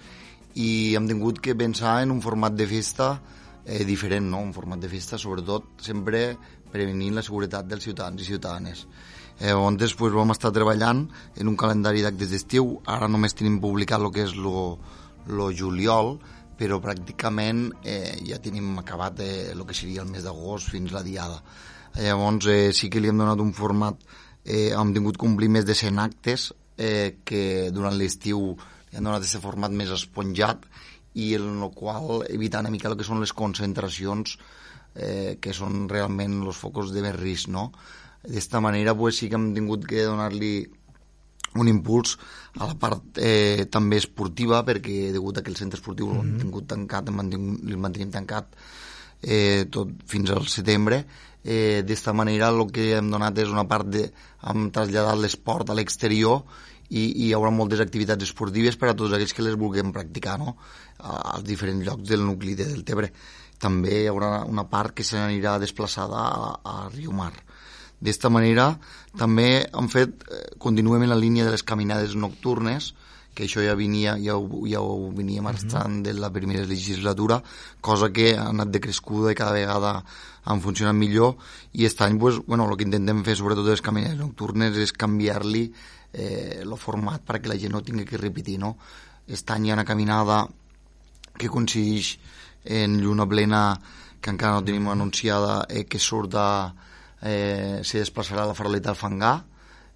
i 0.55 0.95
hem 0.95 1.09
tingut 1.11 1.41
que 1.43 1.57
pensar 1.59 1.97
en 2.05 2.15
un 2.15 2.23
format 2.23 2.55
de 2.55 2.63
festa 2.71 3.09
eh, 3.65 3.83
diferent, 3.83 4.31
no? 4.31 4.39
un 4.39 4.55
format 4.55 4.79
de 4.79 4.87
festa 4.87 5.19
sobretot 5.19 5.83
sempre 5.83 6.23
prevenint 6.71 7.19
la 7.19 7.25
seguretat 7.27 7.67
dels 7.67 7.83
ciutadans 7.89 8.23
i 8.23 8.29
ciutadanes. 8.29 8.85
Eh, 9.41 9.51
on 9.51 9.75
després 9.75 10.15
vam 10.15 10.31
estar 10.31 10.53
treballant 10.55 11.03
en 11.35 11.51
un 11.51 11.59
calendari 11.59 12.07
d'actes 12.07 12.31
d'estiu, 12.31 12.77
ara 12.87 13.11
només 13.11 13.35
tenim 13.35 13.59
publicat 13.59 13.99
el 13.99 14.15
que 14.15 14.29
és 14.31 14.39
lo 14.39 15.51
juliol, 15.51 16.15
però 16.57 16.79
pràcticament 16.81 17.67
eh, 17.85 18.17
ja 18.27 18.39
tenim 18.43 18.77
acabat 18.81 19.21
eh, 19.21 19.51
el 19.53 19.63
que 19.67 19.75
seria 19.77 20.03
el 20.03 20.11
mes 20.11 20.25
d'agost 20.25 20.71
fins 20.73 20.93
la 20.95 21.03
diada. 21.05 21.41
Llavors 21.97 22.49
eh, 22.51 22.71
sí 22.73 22.89
que 22.89 23.01
li 23.01 23.11
hem 23.11 23.21
donat 23.21 23.41
un 23.41 23.53
format, 23.57 24.01
eh, 24.45 24.71
hem 24.73 24.93
tingut 24.95 25.19
complir 25.21 25.49
més 25.53 25.65
de 25.65 25.75
100 25.77 26.01
actes 26.01 26.51
eh, 26.77 27.17
que 27.25 27.69
durant 27.73 27.95
l'estiu 27.97 28.53
li 28.57 28.97
han 28.97 29.07
donat 29.07 29.23
aquest 29.23 29.43
format 29.43 29.73
més 29.73 29.91
esponjat 29.93 30.65
i 31.17 31.33
en 31.37 31.61
el 31.65 31.71
qual 31.75 32.23
evitar 32.29 32.61
una 32.61 32.71
mica 32.73 32.89
el 32.89 32.97
que 32.97 33.05
són 33.07 33.21
les 33.21 33.33
concentracions 33.33 34.37
eh, 34.95 35.37
que 35.41 35.53
són 35.53 35.87
realment 35.89 36.41
els 36.43 36.57
focus 36.57 36.93
de 36.93 37.03
més 37.05 37.15
risc, 37.17 37.49
no? 37.53 37.71
D'esta 38.27 38.61
manera 38.61 38.95
pues, 38.97 39.17
sí 39.17 39.29
que 39.29 39.37
hem 39.39 39.51
tingut 39.55 39.85
que 39.87 40.05
donar-li 40.05 40.53
un 41.59 41.69
impuls 41.71 42.17
a 42.57 42.67
la 42.67 42.75
part 42.79 43.19
eh, 43.21 43.67
també 43.71 43.99
esportiva 44.01 44.63
perquè 44.67 45.11
degut 45.13 45.37
a 45.37 45.43
que 45.45 45.51
el 45.53 45.59
centre 45.59 45.79
esportiu 45.79 46.07
mm 46.07 46.13
-hmm. 46.13 46.23
l'hem 46.23 46.39
tingut 46.39 46.67
tancat, 46.67 47.07
el 47.07 47.77
mantenim 47.77 48.11
tancat 48.11 48.55
eh, 49.21 49.65
tot 49.69 49.89
fins 50.05 50.29
al 50.29 50.47
setembre 50.47 51.05
eh, 51.43 51.83
d'esta 51.85 52.13
manera 52.13 52.49
el 52.49 52.71
que 52.71 52.95
hem 52.97 53.09
donat 53.11 53.37
és 53.39 53.49
una 53.49 53.67
part 53.67 53.87
de 53.87 54.11
hem 54.43 54.69
traslladat 54.71 55.17
l'esport 55.17 55.69
a 55.69 55.73
l'exterior 55.73 56.43
i, 56.89 57.03
i 57.03 57.25
hi 57.27 57.33
haurà 57.33 57.51
moltes 57.51 57.79
activitats 57.79 58.23
esportives 58.23 58.77
per 58.77 58.89
a 58.89 58.95
tots 58.95 59.13
aquells 59.13 59.33
que 59.33 59.43
les 59.43 59.55
vulguem 59.55 59.91
practicar 59.91 60.37
no? 60.39 60.57
als 60.97 61.43
diferents 61.43 61.85
llocs 61.85 62.07
del 62.09 62.23
nucli 62.25 62.55
de 62.55 62.65
Deltebre 62.65 63.11
també 63.59 64.03
hi 64.03 64.07
haurà 64.07 64.45
una 64.45 64.67
part 64.69 64.93
que 64.93 65.03
s'anirà 65.03 65.57
desplaçada 65.59 66.15
a, 66.15 66.51
a 66.63 66.89
Riumar 66.93 67.33
D'esta 67.99 68.29
manera, 68.29 68.71
també 69.17 69.65
hem 69.65 69.89
fet, 69.89 70.23
eh, 70.29 70.43
continuem 70.61 71.03
en 71.03 71.09
la 71.09 71.19
línia 71.19 71.45
de 71.45 71.51
les 71.51 71.63
caminades 71.63 72.15
nocturnes, 72.15 72.93
que 73.37 73.45
això 73.45 73.61
ja, 73.61 73.75
venia, 73.77 74.15
ja, 74.17 74.33
ho, 74.33 74.63
ja 74.65 74.81
ho 74.81 75.11
venia 75.13 75.43
marxant 75.45 75.93
uh 75.93 75.99
-huh. 75.99 76.03
de 76.03 76.13
la 76.13 76.31
primera 76.31 76.65
legislatura, 76.65 77.41
cosa 77.81 78.09
que 78.09 78.35
ha 78.35 78.49
anat 78.49 78.69
decrescuda 78.69 79.31
i 79.31 79.35
cada 79.35 79.51
vegada 79.51 80.03
han 80.43 80.61
funcionat 80.61 80.95
millor 80.95 81.35
i 81.73 81.83
aquest 81.85 82.01
any 82.01 82.17
pues, 82.17 82.39
bueno, 82.47 82.69
el 82.69 82.77
que 82.77 82.83
intentem 82.83 83.23
fer 83.23 83.35
sobretot 83.35 83.65
de 83.65 83.71
les 83.71 83.81
caminades 83.81 84.17
nocturnes 84.17 84.77
és 84.77 84.93
canviar-li 84.93 85.73
eh, 86.13 86.61
el 86.63 86.77
format 86.77 87.21
perquè 87.27 87.47
la 87.47 87.59
gent 87.59 87.73
no 87.73 87.83
tingui 87.83 88.05
que 88.05 88.17
repetir 88.17 88.57
no? 88.59 88.77
aquest 89.27 89.51
any 89.51 89.67
hi 89.67 89.71
ha 89.71 89.73
una 89.73 89.85
caminada 89.85 90.47
que 91.37 91.49
coincideix 91.49 92.17
en 92.63 93.01
lluna 93.01 93.27
plena 93.27 93.79
que 94.21 94.31
encara 94.31 94.55
no 94.55 94.63
tenim 94.63 94.87
anunciada 94.87 95.65
eh, 95.69 95.85
que 95.85 95.99
surt 95.99 96.31
de, 96.31 96.47
eh, 97.21 97.81
se 97.83 97.99
desplaçarà 97.99 98.45
la 98.45 98.55
faroleta 98.57 98.91
al 98.91 98.99
fangar, 98.99 99.45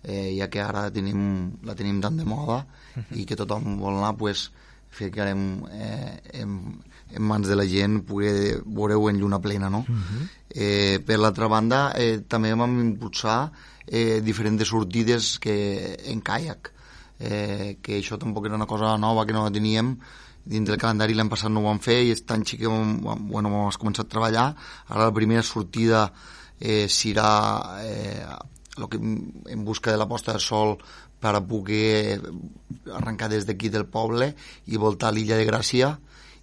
eh, 0.03 0.33
ja 0.37 0.49
que 0.49 0.61
ara 0.61 0.89
tenim, 0.91 1.51
la 1.63 1.75
tenim 1.75 2.01
tan 2.01 2.17
de 2.17 2.25
moda 2.25 2.65
i 3.11 3.25
que 3.25 3.37
tothom 3.37 3.77
vol 3.79 3.99
anar, 3.99 4.15
pues, 4.17 4.49
ficarem 4.91 5.63
eh, 5.71 6.19
en, 6.41 6.81
en 7.15 7.23
mans 7.23 7.47
de 7.47 7.55
la 7.55 7.65
gent 7.67 8.01
poder 8.07 8.61
veure-ho 8.65 9.09
en 9.09 9.19
lluna 9.21 9.39
plena, 9.39 9.69
no? 9.69 9.85
Uh 9.87 9.95
-huh. 9.95 10.27
eh, 10.49 10.99
per 11.05 11.19
l'altra 11.19 11.47
banda, 11.47 11.93
eh, 11.95 12.23
també 12.27 12.53
vam 12.53 12.79
impulsar 12.79 13.51
eh, 13.87 14.21
diferents 14.21 14.67
sortides 14.67 15.39
que, 15.39 15.97
en 16.05 16.21
caiac, 16.21 16.73
eh, 17.19 17.77
que 17.81 17.99
això 17.99 18.17
tampoc 18.17 18.45
era 18.45 18.55
una 18.55 18.65
cosa 18.65 18.97
nova 18.97 19.25
que 19.25 19.33
no 19.33 19.43
la 19.43 19.51
teníem, 19.51 19.97
dins 20.43 20.67
del 20.67 20.77
calendari 20.77 21.13
l'any 21.13 21.29
passat 21.29 21.51
no 21.51 21.61
ho 21.61 21.69
vam 21.69 21.79
fer 21.79 22.01
i 22.01 22.11
aquest 22.11 22.31
any 22.31 22.45
sí 22.45 22.57
que 22.57 22.67
vam, 22.67 22.99
bueno, 23.29 23.49
vam 23.49 23.71
començar 23.77 24.05
a 24.05 24.09
treballar. 24.09 24.55
Ara 24.87 25.05
la 25.05 25.13
primera 25.13 25.43
sortida 25.43 26.11
eh, 26.61 26.87
serà 26.87 27.81
eh, 27.83 28.23
lo 28.77 28.87
que, 28.87 28.97
en 28.97 29.65
busca 29.65 29.91
de 29.91 29.97
la 29.97 30.07
posta 30.07 30.33
de 30.33 30.39
sol 30.39 30.77
per 31.21 31.35
a 31.35 31.43
poder 31.45 32.21
arrencar 32.93 33.29
des 33.29 33.45
d'aquí 33.45 33.69
del 33.69 33.85
poble 33.85 34.31
i 34.67 34.77
voltar 34.77 35.09
a 35.09 35.15
l'illa 35.15 35.37
de 35.37 35.45
Gràcia 35.45 35.97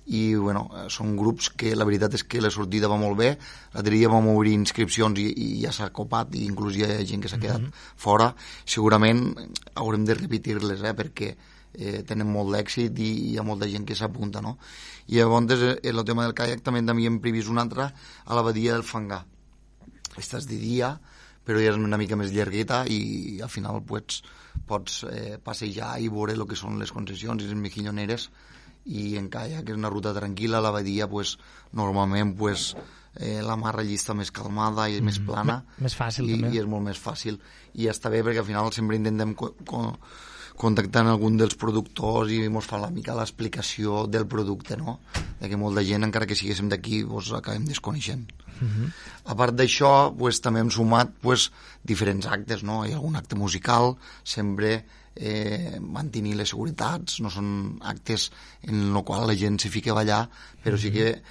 i 0.08 0.32
bueno, 0.40 0.68
són 0.88 1.16
grups 1.18 1.50
que 1.58 1.74
la 1.76 1.84
veritat 1.84 2.14
és 2.16 2.24
que 2.24 2.40
la 2.40 2.52
sortida 2.52 2.88
va 2.88 2.96
molt 3.00 3.18
bé 3.18 3.32
l'altre 3.74 3.92
dia 3.92 4.08
vam 4.08 4.30
obrir 4.32 4.54
inscripcions 4.56 5.18
i, 5.20 5.26
i 5.28 5.48
ja 5.64 5.72
s'ha 5.74 5.90
copat 5.92 6.36
i 6.38 6.46
inclús 6.48 6.78
hi 6.78 6.86
ha 6.86 7.00
gent 7.04 7.24
que 7.24 7.28
s'ha 7.28 7.40
quedat 7.40 7.60
mm 7.60 7.66
-hmm. 7.66 7.94
fora 7.96 8.34
segurament 8.64 9.34
haurem 9.74 10.04
de 10.04 10.14
repetir-les 10.14 10.82
eh, 10.82 10.94
perquè 10.94 11.36
eh, 11.74 12.02
tenen 12.04 12.26
molt 12.26 12.54
d'èxit 12.54 12.98
i 12.98 13.10
hi 13.32 13.38
ha 13.38 13.42
molta 13.42 13.68
gent 13.68 13.84
que 13.84 13.94
s'apunta 13.94 14.40
no? 14.40 14.58
i 15.08 15.16
llavors 15.16 15.60
eh, 15.60 15.80
el 15.82 16.04
tema 16.04 16.22
del 16.22 16.34
caiac 16.34 16.62
també 16.62 16.82
també 16.82 17.04
hem 17.04 17.20
previst 17.20 17.48
un 17.48 17.58
altre 17.58 17.92
a 18.24 18.34
la 18.34 18.42
badia 18.42 18.72
del 18.72 18.84
Fangar 18.84 19.24
estàs 20.22 20.48
de 20.50 20.58
dia, 20.60 20.92
però 21.44 21.62
ja 21.62 21.72
és 21.72 21.80
una 21.80 21.98
mica 22.00 22.16
més 22.20 22.32
llargueta 22.34 22.82
i 22.92 23.40
al 23.44 23.50
final 23.52 23.80
pues, 23.88 24.22
pots 24.68 25.02
eh, 25.08 25.38
passejar 25.42 25.96
i 26.02 26.10
veure 26.12 26.36
el 26.36 26.44
que 26.48 26.58
són 26.58 26.78
les 26.80 26.92
concessions 26.92 27.42
i 27.42 27.48
les 27.48 27.60
mejilloneres 27.60 28.28
i 28.88 29.16
en 29.20 29.28
Calla, 29.32 29.62
que 29.64 29.74
és 29.74 29.78
una 29.80 29.90
ruta 29.92 30.14
tranquil·la, 30.16 30.60
la 30.64 30.72
badia 30.72 31.08
pues, 31.08 31.36
normalment 31.76 32.34
pues, 32.36 32.74
eh, 33.16 33.40
la 33.42 33.56
mar 33.56 33.74
allí 33.78 33.96
està 33.98 34.14
més 34.14 34.30
calmada 34.34 34.88
i 34.88 35.00
mm, 35.00 35.04
més 35.08 35.20
plana. 35.24 35.62
Més 35.78 35.96
fàcil, 35.98 36.28
i, 36.28 36.36
també. 36.36 36.54
I 36.54 36.62
és 36.62 36.70
molt 36.70 36.84
més 36.84 36.98
fàcil. 36.98 37.38
I 37.78 37.88
està 37.92 38.10
bé 38.12 38.24
perquè 38.26 38.42
al 38.42 38.48
final 38.48 38.72
sempre 38.74 38.98
intentem 38.98 39.34
co 39.38 39.54
co 39.68 39.84
contactar 40.58 41.04
amb 41.04 41.12
algun 41.12 41.36
dels 41.38 41.54
productors 41.54 42.32
i 42.34 42.40
ens 42.42 42.66
fa 42.66 42.80
la 42.82 42.90
mica 42.90 43.14
l'explicació 43.14 44.04
del 44.10 44.26
producte, 44.26 44.76
no? 44.76 44.98
De 45.38 45.46
que 45.46 45.58
molta 45.60 45.84
gent, 45.86 46.02
encara 46.02 46.26
que 46.26 46.36
siguéssim 46.38 46.68
d'aquí, 46.72 47.04
pues, 47.06 47.30
acabem 47.32 47.64
desconeixent. 47.68 48.26
Uh 48.58 48.66
-huh. 48.66 48.90
A 49.30 49.34
part 49.36 49.54
d'això, 49.54 50.12
pues, 50.18 50.40
també 50.40 50.60
hem 50.60 50.70
sumat 50.70 51.14
pues, 51.22 51.52
diferents 51.84 52.26
actes, 52.26 52.64
no? 52.64 52.84
Hi 52.84 52.92
ha 52.92 52.96
algun 52.96 53.16
acte 53.16 53.36
musical, 53.36 53.96
sempre 54.24 54.84
eh, 55.14 55.78
mantenir 55.80 56.34
les 56.34 56.48
seguretats, 56.48 57.20
no 57.20 57.30
són 57.30 57.78
actes 57.82 58.30
en 58.62 58.96
el 58.96 59.04
qual 59.04 59.26
la 59.26 59.36
gent 59.36 59.58
s'hi 59.58 59.68
fica 59.68 59.92
a 59.92 59.94
ballar, 59.94 60.28
però 60.64 60.76
sí 60.76 60.90
que 60.90 61.22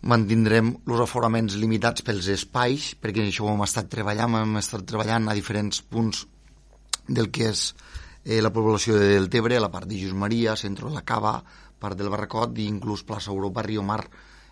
mantindrem 0.00 0.72
els 0.88 1.02
aforaments 1.04 1.56
limitats 1.60 2.04
pels 2.06 2.28
espais, 2.32 2.94
perquè 3.00 3.26
això 3.26 3.44
ho 3.44 3.52
hem 3.52 3.64
estat 3.66 3.90
treballant, 3.92 4.38
hem 4.40 4.60
estat 4.60 4.86
treballant 4.88 5.28
a 5.28 5.36
diferents 5.36 5.82
punts 5.82 6.24
del 7.08 7.28
que 7.34 7.50
és 7.50 7.66
eh, 8.24 8.40
la 8.40 8.52
població 8.54 8.96
de 8.96 9.12
Deltebre, 9.14 9.58
a 9.58 9.66
la 9.66 9.72
part 9.72 9.88
de 9.90 9.98
Just 10.00 10.16
Maria, 10.16 10.56
centre 10.56 10.88
de 10.88 10.94
la 10.96 11.04
Cava, 11.04 11.36
part 11.80 11.98
del 11.98 12.12
Barracot 12.12 12.56
i 12.58 12.68
inclús 12.68 13.04
plaça 13.04 13.32
Europa, 13.32 13.64
Rio 13.66 13.84
Mar, 13.84 14.02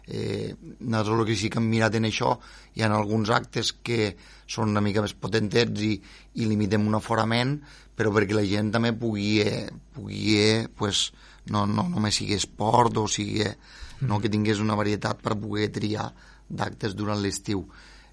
eh, 0.09 0.55
nosaltres 0.81 1.21
el 1.21 1.27
que 1.27 1.37
sí 1.37 1.51
que 1.53 1.61
hem 1.61 1.69
mirat 1.69 1.97
en 1.99 2.09
això 2.09 2.33
hi 2.75 2.83
ha 2.83 2.89
alguns 2.97 3.31
actes 3.31 3.75
que 3.85 4.15
són 4.49 4.73
una 4.73 4.81
mica 4.85 5.05
més 5.05 5.13
potentets 5.13 5.85
i, 5.85 5.93
i 6.41 6.49
limitem 6.49 6.87
un 6.89 6.97
aforament 6.97 7.59
però 7.99 8.13
perquè 8.15 8.37
la 8.37 8.47
gent 8.47 8.73
també 8.73 8.95
pugui, 8.97 9.41
eh, 9.45 9.67
pugui 9.93 10.39
eh, 10.39 10.69
pues, 10.69 11.11
no, 11.53 11.67
no 11.67 11.85
només 11.91 12.17
sigui 12.21 12.39
esport 12.39 12.97
o 12.97 13.05
sigui 13.11 13.45
no, 14.01 14.21
que 14.23 14.31
tingués 14.31 14.63
una 14.63 14.77
varietat 14.79 15.23
per 15.23 15.37
poder 15.39 15.71
triar 15.75 16.11
d'actes 16.49 16.95
durant 16.99 17.21
l'estiu. 17.23 17.65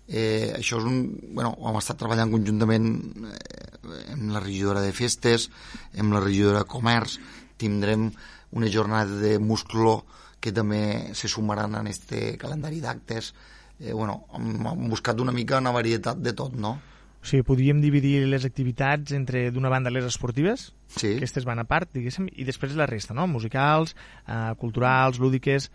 Eh, 0.07 0.53
això 0.57 0.79
és 0.81 0.85
un... 0.85 0.99
Bueno, 1.33 1.55
hem 1.65 1.79
estat 1.79 1.99
treballant 2.01 2.33
conjuntament 2.33 2.89
eh, 3.31 4.13
amb 4.13 4.31
la 4.33 4.43
regidora 4.43 4.83
de 4.83 4.93
festes, 4.93 5.49
amb 5.97 6.13
la 6.13 6.21
regidora 6.23 6.63
de 6.63 6.69
comerç, 6.69 7.19
tindrem 7.57 8.09
una 8.55 8.69
jornada 8.71 9.17
de 9.21 9.38
musclo 9.39 10.03
que 10.39 10.53
també 10.53 11.13
se 11.17 11.29
sumaran 11.31 11.75
en 11.79 11.88
este 11.89 12.36
calendari 12.38 12.81
d'actes. 12.83 13.33
Eh, 13.79 13.93
bueno, 13.93 14.25
hem, 14.33 14.59
hem 14.67 14.89
buscat 14.91 15.19
una 15.19 15.33
mica 15.33 15.61
una 15.61 15.73
varietat 15.73 16.21
de 16.21 16.36
tot, 16.38 16.53
no? 16.53 16.77
O 17.26 17.28
sigui, 17.28 17.41
podríem 17.41 17.80
dividir 17.82 18.19
les 18.30 18.43
activitats 18.45 19.15
entre, 19.17 19.47
d'una 19.49 19.71
banda, 19.73 19.89
les 19.89 20.05
esportives, 20.05 20.67
Sí. 20.93 21.15
aquestes 21.17 21.43
van 21.43 21.57
a 21.57 21.63
part, 21.65 21.89
diguéssim, 21.91 22.28
i 22.38 22.45
després 22.45 22.76
la 22.78 22.86
resta, 22.86 23.15
no? 23.17 23.26
Musicals, 23.26 23.95
eh, 24.30 24.53
culturals, 24.61 25.17
lúdiques... 25.17 25.71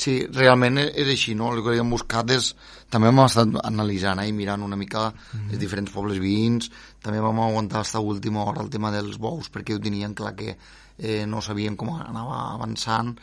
Sí, 0.00 0.14
realment 0.32 0.78
e- 0.78 0.92
és 1.02 1.08
així, 1.10 1.34
no? 1.34 1.50
El 1.52 1.64
que 1.66 1.74
hem 1.76 1.90
buscat 1.90 2.30
és... 2.30 2.52
També 2.88 3.10
hem 3.10 3.18
estat 3.24 3.58
analitzant 3.66 4.22
eh, 4.22 4.28
i 4.30 4.32
mirant 4.32 4.62
una 4.62 4.78
mica 4.78 5.08
els 5.50 5.58
diferents 5.58 5.90
pobles 5.90 6.22
veïns, 6.22 6.70
també 7.02 7.18
vam 7.20 7.42
aguantar 7.42 7.82
fins 7.82 7.98
a 7.98 8.00
última 8.06 8.44
hora 8.46 8.62
el 8.62 8.70
tema 8.70 8.94
dels 8.94 9.18
bous, 9.18 9.50
perquè 9.50 9.74
ho 9.74 9.82
tenien 9.82 10.14
clar 10.14 10.36
que 10.38 10.54
eh, 10.54 11.26
no 11.26 11.42
sabíem 11.42 11.74
com 11.76 11.90
anava 11.98 12.54
avançant, 12.54 13.16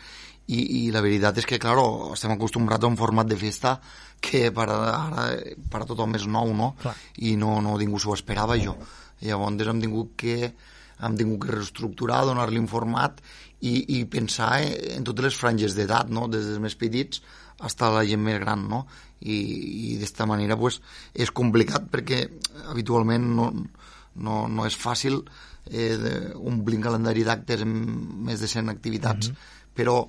i, 0.48 0.60
i 0.84 0.92
la 0.92 1.02
veritat 1.02 1.40
és 1.42 1.48
que, 1.48 1.58
claro, 1.60 2.14
estem 2.14 2.32
acostumbrats 2.36 2.84
a 2.84 2.92
un 2.92 3.00
format 3.00 3.28
de 3.28 3.40
festa 3.40 3.78
que 4.22 4.48
per 4.52 4.68
ara 4.70 5.28
per 5.72 5.84
a 5.84 5.88
tothom 5.90 6.16
és 6.18 6.26
nou, 6.28 6.54
no? 6.58 6.74
Clar. 6.82 6.96
I 7.24 7.36
no, 7.40 7.58
no 7.64 7.78
ningú 7.78 8.00
s'ho 8.02 8.16
esperava, 8.18 8.58
jo. 8.60 8.76
Llavors 9.22 9.70
hem 9.70 9.82
tingut 9.82 10.16
que 10.20 10.38
hem 10.98 11.18
tingut 11.18 11.46
que 11.46 11.54
reestructurar, 11.54 12.24
donar-li 12.26 12.58
un 12.58 12.70
format 12.70 13.20
i, 13.62 14.00
i 14.00 14.06
pensar 14.10 14.62
en 14.96 15.06
totes 15.06 15.30
les 15.30 15.38
franges 15.38 15.76
d'edat, 15.78 16.10
no? 16.14 16.28
des 16.32 16.46
dels 16.46 16.62
més 16.62 16.78
petits 16.78 17.22
fins 17.58 17.82
a 17.82 17.90
la 17.94 18.06
gent 18.06 18.22
més 18.22 18.40
gran, 18.42 18.68
no? 18.70 18.84
I, 19.18 19.34
i 19.34 19.94
d'esta 19.98 20.28
manera 20.30 20.58
pues, 20.58 20.78
és 21.14 21.32
complicat 21.34 21.88
perquè 21.90 22.20
habitualment 22.70 23.24
no, 23.40 23.48
no, 24.22 24.36
no 24.46 24.66
és 24.68 24.78
fàcil 24.78 25.24
eh, 25.72 25.98
omplir 26.38 26.78
un 26.78 26.86
calendari 26.86 27.26
d'actes 27.26 27.66
amb 27.66 28.28
més 28.30 28.44
de 28.44 28.50
100 28.52 28.70
activitats, 28.74 29.32
però 29.74 30.04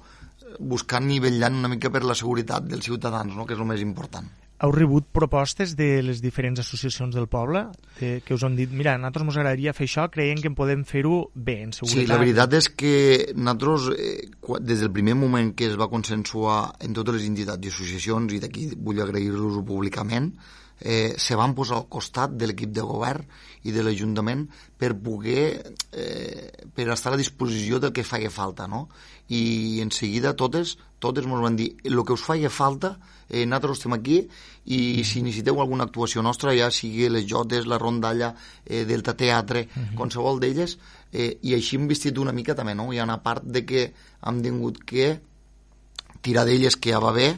buscant 0.59 1.07
nivellant 1.07 1.57
una 1.59 1.71
mica 1.71 1.91
per 1.91 2.05
la 2.05 2.17
seguretat 2.19 2.67
dels 2.69 2.87
ciutadans, 2.89 3.35
no? 3.35 3.47
que 3.47 3.57
és 3.57 3.63
el 3.63 3.69
més 3.69 3.83
important. 3.85 4.29
Heu 4.59 4.73
rebut 4.75 5.07
propostes 5.15 5.77
de 5.79 6.01
les 6.03 6.19
diferents 6.19 6.59
associacions 6.59 7.15
del 7.15 7.29
poble 7.31 7.61
que, 8.01 8.17
que 8.27 8.35
us 8.35 8.43
han 8.43 8.57
dit, 8.59 8.73
mira, 8.75 8.97
a 8.97 8.99
nosaltres 8.99 9.29
ens 9.29 9.37
agradaria 9.37 9.75
fer 9.77 9.87
això, 9.87 10.09
creiem 10.11 10.41
que 10.43 10.51
en 10.51 10.57
podem 10.59 10.83
fer-ho 10.89 11.21
bé, 11.35 11.61
en 11.63 11.75
seguretat. 11.77 12.01
Sí, 12.03 12.11
la 12.11 12.19
veritat 12.19 12.57
és 12.59 12.69
que 12.75 12.95
nosaltres, 13.39 13.87
eh, 13.95 14.59
des 14.59 14.83
del 14.83 14.91
primer 14.97 15.15
moment 15.21 15.53
que 15.55 15.71
es 15.71 15.79
va 15.79 15.87
consensuar 15.93 16.59
en 16.83 16.97
totes 16.99 17.21
les 17.21 17.29
entitats 17.31 17.71
i 17.71 17.71
associacions, 17.71 18.35
i 18.35 18.43
d'aquí 18.43 18.73
vull 18.75 18.99
agrair-los 19.05 19.63
públicament, 19.69 20.33
eh, 20.81 21.15
se 21.17 21.37
van 21.37 21.55
posar 21.55 21.79
al 21.79 21.89
costat 21.89 22.35
de 22.39 22.49
l'equip 22.49 22.73
de 22.75 22.85
govern 22.87 23.27
i 23.67 23.75
de 23.75 23.83
l'Ajuntament 23.83 24.47
per 24.79 24.95
poder, 24.95 25.75
eh, 25.93 26.51
per 26.75 26.89
estar 26.95 27.13
a 27.13 27.17
la 27.17 27.21
disposició 27.21 27.81
del 27.83 27.93
que 27.93 28.07
feia 28.07 28.31
falta, 28.31 28.69
no? 28.69 28.89
I 29.29 29.81
en 29.83 29.91
seguida 29.93 30.37
totes, 30.37 30.77
totes 30.99 31.27
ens 31.27 31.43
van 31.43 31.57
dir 31.59 31.73
el 31.85 31.99
que 32.05 32.15
us 32.15 32.25
feia 32.25 32.51
falta, 32.51 32.97
eh, 33.29 33.45
nosaltres 33.45 33.79
estem 33.79 33.97
aquí 33.99 34.21
i 34.67 35.05
si 35.05 35.23
necessiteu 35.23 35.61
alguna 35.61 35.85
actuació 35.89 36.23
nostra, 36.23 36.55
ja 36.57 36.71
sigui 36.71 37.09
les 37.09 37.27
jotes, 37.27 37.67
la 37.67 37.79
rondalla, 37.79 38.35
eh, 38.65 38.85
Delta 38.85 39.15
Teatre, 39.15 39.67
qualsevol 39.97 40.41
d'elles, 40.41 40.79
eh, 41.13 41.39
i 41.43 41.55
així 41.55 41.77
hem 41.77 41.89
vestit 41.89 42.19
una 42.19 42.33
mica 42.33 42.55
també, 42.55 42.75
no? 42.75 42.93
Hi 42.93 42.99
ha 42.99 43.09
una 43.09 43.23
part 43.23 43.45
de 43.45 43.65
que 43.67 43.93
hem 44.23 44.43
tingut 44.43 44.85
que 44.85 45.17
tirar 46.23 46.47
d'elles 46.49 46.77
que 46.77 46.93
ja 46.95 47.01
va 47.03 47.15
bé, 47.17 47.33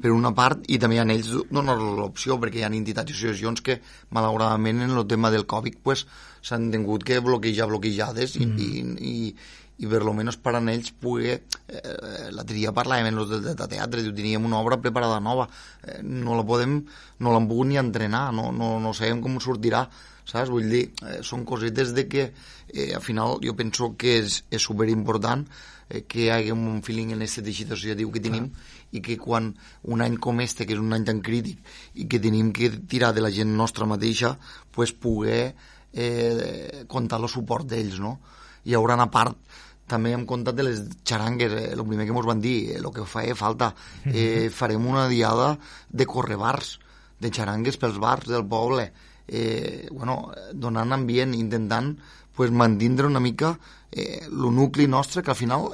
per 0.00 0.10
una 0.10 0.32
part, 0.34 0.64
i 0.68 0.78
també 0.82 0.98
a 0.98 1.06
ells 1.06 1.30
donar-los 1.50 1.98
l'opció, 1.98 2.38
perquè 2.42 2.60
hi 2.60 2.64
ha 2.66 2.70
entitats 2.72 3.12
i 3.12 3.14
associacions 3.14 3.62
que, 3.62 3.78
malauradament, 4.10 4.82
en 4.82 4.94
el 4.96 5.06
tema 5.10 5.30
del 5.30 5.46
Covid, 5.46 5.78
pues, 5.82 6.06
s'han 6.44 6.70
tingut 6.72 7.04
que 7.06 7.20
bloquejar 7.24 7.68
bloquejades 7.70 8.36
mm. 8.40 8.58
i, 8.58 8.70
i, 9.10 9.34
i 9.78 9.90
per 9.90 10.02
lo 10.06 10.12
menos 10.14 10.36
per 10.38 10.54
a 10.54 10.62
ells 10.70 10.92
poder 11.00 11.38
eh, 11.66 12.30
l'altre 12.30 12.54
dia 12.54 12.74
parlàvem 12.76 13.08
en 13.10 13.18
los 13.18 13.30
del 13.30 13.44
de 13.46 13.54
teatre 13.56 14.04
diu, 14.04 14.14
teníem 14.14 14.44
una 14.44 14.60
obra 14.60 14.78
preparada 14.78 15.20
nova 15.20 15.48
eh, 15.82 16.02
no 16.02 16.36
la 16.36 16.44
podem, 16.46 16.82
no 17.18 17.32
l'hem 17.32 17.48
pogut 17.48 17.70
ni 17.70 17.80
entrenar 17.80 18.28
no, 18.36 18.50
no, 18.52 18.76
no 18.78 18.92
sabem 18.94 19.22
com 19.24 19.40
sortirà 19.40 19.86
saps? 20.24 20.52
Vull 20.52 20.68
dir, 20.70 20.84
eh, 21.02 21.22
són 21.26 21.46
cosetes 21.48 21.94
de 21.96 22.06
que 22.08 22.28
eh, 22.28 22.90
al 22.94 23.02
final 23.02 23.40
jo 23.44 23.56
penso 23.56 23.94
que 23.98 24.18
és, 24.20 24.42
és 24.50 24.62
superimportant 24.62 25.48
eh, 25.48 25.73
que 26.08 26.24
hi 26.24 26.30
hagi 26.34 26.52
un 26.54 26.82
feeling 26.82 27.12
en 27.14 27.22
aquest 27.22 27.44
teixit 27.46 27.70
associatiu 27.72 28.10
que 28.14 28.22
tenim 28.24 28.50
i 28.92 29.02
que 29.04 29.16
quan 29.20 29.52
un 29.90 30.02
any 30.04 30.16
com 30.22 30.40
este, 30.44 30.66
que 30.66 30.74
és 30.74 30.82
un 30.82 30.92
any 30.96 31.04
tan 31.06 31.20
crític 31.24 31.60
i 31.94 32.08
que 32.10 32.20
tenim 32.22 32.52
que 32.52 32.70
tirar 32.90 33.12
de 33.14 33.22
la 33.24 33.32
gent 33.34 33.54
nostra 33.56 33.86
mateixa, 33.86 34.34
pues 34.70 34.92
poder 34.92 35.54
eh, 35.92 36.84
comptar 36.88 37.20
el 37.22 37.28
suport 37.30 37.68
d'ells, 37.70 38.00
no? 38.02 38.18
Hi 38.64 38.74
haurà 38.74 38.96
una 38.98 39.10
part 39.12 39.38
també 39.86 40.14
hem 40.16 40.24
comptat 40.26 40.56
de 40.56 40.64
les 40.64 40.80
xarangues, 41.04 41.52
eh, 41.52 41.72
el 41.74 41.84
primer 41.84 42.06
que 42.06 42.14
ens 42.16 42.26
van 42.26 42.40
dir, 42.40 42.76
el 42.78 42.90
que 42.92 43.04
feia 43.04 43.34
falta, 43.36 43.74
eh, 44.04 44.48
farem 44.50 44.86
una 44.86 45.08
diada 45.08 45.58
de 45.90 46.06
correbars, 46.06 46.78
de 47.20 47.30
xarangues 47.30 47.76
pels 47.76 47.98
bars 48.00 48.28
del 48.28 48.46
poble, 48.48 48.92
eh, 49.28 49.88
bueno, 49.90 50.32
donant 50.52 50.92
ambient, 50.92 51.34
intentant 51.34 51.94
pues, 52.34 52.50
mantindre 52.50 53.06
una 53.06 53.20
mica 53.20 53.58
eh, 53.90 54.26
nucli 54.30 54.86
nostre, 54.88 55.22
que 55.22 55.30
al 55.30 55.36
final, 55.36 55.70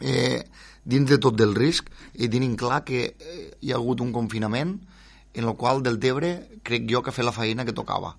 eh, 0.00 0.44
dins 0.84 1.08
de 1.08 1.18
tot 1.18 1.36
del 1.36 1.54
risc, 1.54 1.90
i 2.14 2.28
tenint 2.28 2.56
clar 2.56 2.84
que 2.84 3.04
eh, 3.18 3.56
hi 3.60 3.72
ha 3.72 3.80
hagut 3.80 4.00
un 4.00 4.12
confinament 4.12 4.78
en 5.34 5.44
el 5.44 5.56
qual 5.56 5.82
del 5.82 5.98
Tebre 5.98 6.60
crec 6.62 6.88
jo 6.90 7.02
que 7.02 7.10
ha 7.10 7.16
fet 7.16 7.26
la 7.26 7.34
feina 7.36 7.64
que 7.64 7.76
tocava. 7.76 8.16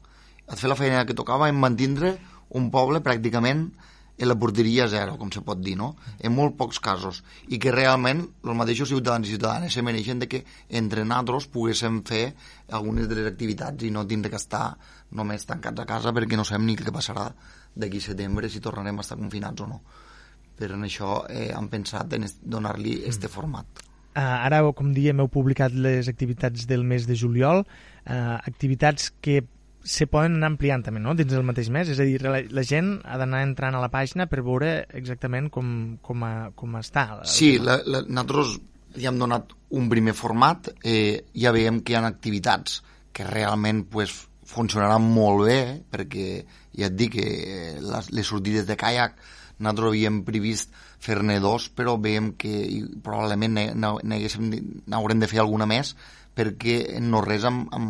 Ha 0.48 0.58
fet 0.58 0.70
la 0.70 0.78
feina 0.80 1.06
que 1.06 1.18
tocava 1.18 1.50
en 1.50 1.60
mantindre 1.60 2.18
un 2.50 2.70
poble 2.74 3.04
pràcticament 3.06 3.70
en 4.20 4.28
la 4.28 4.36
porteria 4.36 4.88
zero, 4.92 5.16
com 5.18 5.32
se 5.32 5.42
pot 5.46 5.62
dir, 5.64 5.78
no? 5.80 5.94
En 6.20 6.34
molt 6.36 6.58
pocs 6.60 6.82
casos. 6.84 7.22
I 7.48 7.60
que 7.62 7.72
realment 7.72 8.26
els 8.44 8.58
mateixos 8.60 8.92
ciutadans 8.92 9.28
i 9.28 9.36
ciutadanes 9.36 9.74
se 9.74 9.84
mereixen 9.86 10.20
de 10.20 10.28
que 10.28 10.44
entre 10.82 11.06
nosaltres 11.08 11.48
poguéssim 11.54 12.02
fer 12.08 12.26
algunes 12.76 13.08
de 13.08 13.22
les 13.22 13.30
activitats 13.32 13.88
i 13.88 13.94
no 13.96 14.06
tindre 14.08 14.32
que 14.34 14.42
estar 14.42 14.74
només 15.16 15.48
tancats 15.48 15.80
a 15.80 15.88
casa 15.88 16.14
perquè 16.16 16.38
no 16.38 16.46
sabem 16.46 16.68
ni 16.68 16.76
què 16.78 16.92
passarà 16.94 17.30
d'aquí 17.80 18.02
setembre 18.04 18.50
si 18.52 18.60
tornarem 18.60 19.00
a 19.00 19.06
estar 19.06 19.18
confinats 19.18 19.64
o 19.64 19.70
no. 19.70 19.80
Però 20.60 20.76
en 20.76 20.84
això 20.84 21.22
eh, 21.32 21.54
han 21.56 21.70
pensat 21.72 22.18
en 22.18 22.28
donar-li 22.44 23.00
este 23.08 23.32
format. 23.32 23.86
Uh, 24.10 24.26
ara, 24.50 24.60
com 24.76 24.90
diem, 24.92 25.22
heu 25.22 25.30
publicat 25.32 25.72
les 25.72 26.10
activitats 26.12 26.66
del 26.68 26.84
mes 26.84 27.06
de 27.08 27.16
juliol, 27.16 27.62
uh, 27.64 28.36
activitats 28.42 29.14
que 29.24 29.44
se 29.84 30.08
poden 30.12 30.38
anar 30.38 30.52
ampliant 30.54 30.84
també, 30.86 31.02
no?, 31.04 31.16
dins 31.18 31.32
del 31.32 31.46
mateix 31.48 31.70
mes. 31.74 31.90
És 31.94 32.00
a 32.00 32.08
dir, 32.08 32.20
la, 32.24 32.42
la 32.44 32.64
gent 32.68 32.98
ha 33.06 33.20
d'anar 33.22 33.44
entrant 33.48 33.78
a 33.78 33.84
la 33.84 33.92
pàgina 33.94 34.28
per 34.30 34.44
veure 34.46 34.74
exactament 34.98 35.50
com, 35.54 35.72
com, 36.06 36.26
a, 36.28 36.34
com 36.56 36.80
està. 36.80 37.08
Sí, 37.30 37.56
la, 37.64 37.80
la, 37.86 38.04
nosaltres 38.08 38.58
li 38.98 39.08
hem 39.08 39.20
donat 39.22 39.54
un 39.78 39.90
primer 39.90 40.16
format, 40.18 40.72
eh, 40.84 41.30
ja 41.38 41.54
veiem 41.56 41.84
que 41.86 41.94
hi 41.94 42.00
ha 42.00 42.06
activitats 42.08 42.82
que 43.14 43.28
realment 43.28 43.84
pues, 43.92 44.14
funcionaran 44.50 45.06
molt 45.06 45.46
bé, 45.46 45.60
perquè 45.92 46.30
ja 46.78 46.90
et 46.90 46.96
dic 46.98 47.18
que 47.18 47.28
eh, 47.28 47.76
les, 47.84 48.14
les 48.16 48.28
sortides 48.28 48.66
de 48.68 48.78
caiac 48.80 49.20
nosaltres 49.60 49.92
havíem 49.92 50.22
previst 50.28 50.72
fer-ne 51.04 51.38
dos, 51.44 51.68
però 51.76 51.98
veiem 52.02 52.34
que 52.40 52.54
probablement 53.04 53.60
n'haurem 53.76 55.22
de 55.22 55.30
fer 55.32 55.42
alguna 55.44 55.68
més 55.70 55.94
perquè 56.36 57.00
no 57.04 57.22
res 57.26 57.46
han, 57.48 57.66
han, 57.76 57.88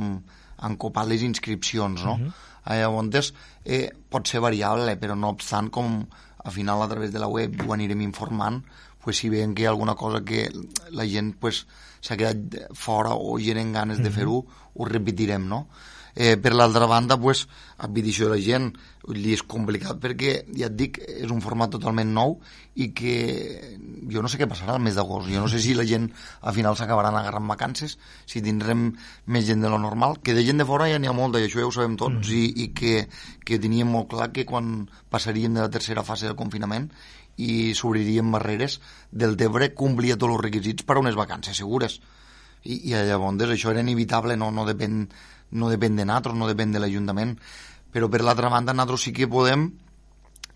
han 0.60 0.78
copat 0.78 1.08
les 1.08 1.24
inscripcions, 1.24 2.04
no? 2.04 2.14
Uh 2.14 2.20
-huh. 2.20 2.34
Llavors, 2.70 3.34
eh, 3.66 3.90
pot 4.10 4.28
ser 4.28 4.42
variable, 4.42 5.00
però 5.00 5.16
no 5.16 5.30
obstant, 5.30 5.70
com 5.70 6.06
al 6.44 6.52
final 6.52 6.82
a 6.82 6.88
través 6.88 7.12
de 7.12 7.20
la 7.20 7.28
web 7.28 7.62
ho 7.68 7.74
anirem 7.74 8.02
informant, 8.02 8.64
pues, 9.04 9.18
si 9.18 9.30
veiem 9.30 9.56
que 9.56 9.64
hi 9.64 9.66
ha 9.66 9.70
alguna 9.70 9.96
cosa 9.96 10.24
que 10.24 10.52
la 10.92 11.06
gent 11.08 11.36
pues, 11.40 11.66
s'ha 12.02 12.18
quedat 12.18 12.70
fora 12.74 13.16
o 13.16 13.40
gent 13.40 13.58
en 13.58 13.74
ganes 13.74 14.02
de 14.04 14.12
fer-ho, 14.12 14.46
ho 14.76 14.86
repetirem, 14.86 15.48
no? 15.48 15.68
Eh, 16.16 16.38
per 16.42 16.54
l'altra 16.56 16.88
banda, 16.90 17.18
pues, 17.20 17.46
advitació 17.78 18.28
de 18.28 18.36
la 18.36 18.42
gent, 18.44 18.72
dir, 19.10 19.34
és 19.38 19.44
complicat 19.48 20.00
perquè, 20.02 20.34
ja 20.58 20.68
et 20.68 20.76
dic, 20.78 21.00
és 21.00 21.30
un 21.32 21.42
format 21.42 21.72
totalment 21.74 22.10
nou 22.14 22.36
i 22.80 22.90
que 22.96 23.14
jo 24.12 24.22
no 24.22 24.30
sé 24.32 24.40
què 24.40 24.48
passarà 24.50 24.76
el 24.76 24.84
mes 24.84 24.98
d'agost. 24.98 25.30
Jo 25.32 25.44
no 25.44 25.50
sé 25.52 25.62
si 25.64 25.76
la 25.78 25.86
gent 25.88 26.10
al 26.42 26.56
final 26.56 26.78
s'acabaran 26.78 27.18
agarrant 27.18 27.48
vacances, 27.50 27.98
si 28.30 28.44
tindrem 28.46 28.90
més 29.28 29.48
gent 29.48 29.64
de 29.66 29.72
lo 29.72 29.80
normal, 29.82 30.20
que 30.24 30.36
de 30.38 30.46
gent 30.46 30.62
de 30.62 30.68
fora 30.68 30.90
ja 30.92 31.00
n'hi 31.00 31.10
ha 31.10 31.16
molta 31.16 31.42
i 31.42 31.48
això 31.48 31.64
ja 31.64 31.70
ho 31.70 31.74
sabem 31.76 31.98
tots 32.00 32.30
mm. 32.30 32.36
i, 32.36 32.44
i 32.66 32.68
que, 32.76 33.08
que 33.46 33.62
teníem 33.62 33.90
molt 33.90 34.12
clar 34.14 34.32
que 34.36 34.46
quan 34.50 34.88
passaríem 35.10 35.58
de 35.58 35.66
la 35.66 35.74
tercera 35.74 36.06
fase 36.06 36.30
del 36.30 36.40
confinament 36.40 36.90
i 37.40 37.74
s'obririen 37.78 38.32
barreres 38.34 38.80
del 39.12 39.38
Tebre 39.40 39.72
complia 39.74 40.18
tots 40.20 40.36
els 40.36 40.44
requisits 40.44 40.84
per 40.84 40.98
a 40.98 41.04
unes 41.04 41.16
vacances 41.16 41.58
segures 41.58 42.00
i, 42.68 42.92
i 42.92 42.92
llavors 42.92 43.54
això 43.54 43.72
era 43.72 43.84
inevitable 43.86 44.36
no, 44.36 44.50
no, 44.52 44.66
depèn, 44.68 45.06
no 45.52 45.70
depèn 45.70 45.96
de 45.98 46.06
nosaltres 46.06 46.38
no 46.38 46.48
depèn 46.50 46.74
de 46.74 46.82
l'Ajuntament 46.82 47.38
però 47.92 48.10
per 48.10 48.22
l'altra 48.22 48.50
banda 48.50 48.74
nosaltres 48.74 49.08
sí 49.08 49.14
que 49.14 49.28
podem 49.28 49.70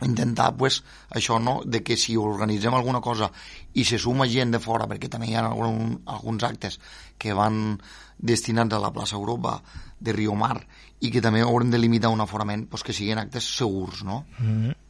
intentar 0.04 0.52
pues, 0.58 0.82
això 1.10 1.40
no, 1.40 1.62
de 1.66 1.84
que 1.84 1.98
si 1.98 2.16
organitzem 2.18 2.74
alguna 2.74 3.02
cosa 3.02 3.30
i 3.74 3.86
se 3.88 4.00
suma 4.00 4.28
gent 4.28 4.52
de 4.52 4.60
fora 4.60 4.88
perquè 4.90 5.10
també 5.10 5.30
hi 5.30 5.36
ha 5.38 5.46
algun, 5.48 6.00
alguns 6.06 6.44
actes 6.44 6.80
que 7.18 7.34
van 7.34 7.78
destinats 8.18 8.76
a 8.76 8.82
la 8.84 8.92
plaça 8.94 9.16
Europa 9.16 9.62
de 10.00 10.14
Rio 10.14 10.36
Mar 10.36 10.58
i 11.04 11.12
que 11.12 11.22
també 11.22 11.44
haurem 11.44 11.72
de 11.72 11.80
limitar 11.80 12.12
un 12.12 12.22
aforament 12.24 12.68
pues, 12.70 12.84
que 12.84 12.96
siguin 12.96 13.22
actes 13.22 13.48
segurs 13.58 14.04
no? 14.04 14.24
Mm. 14.40 14.83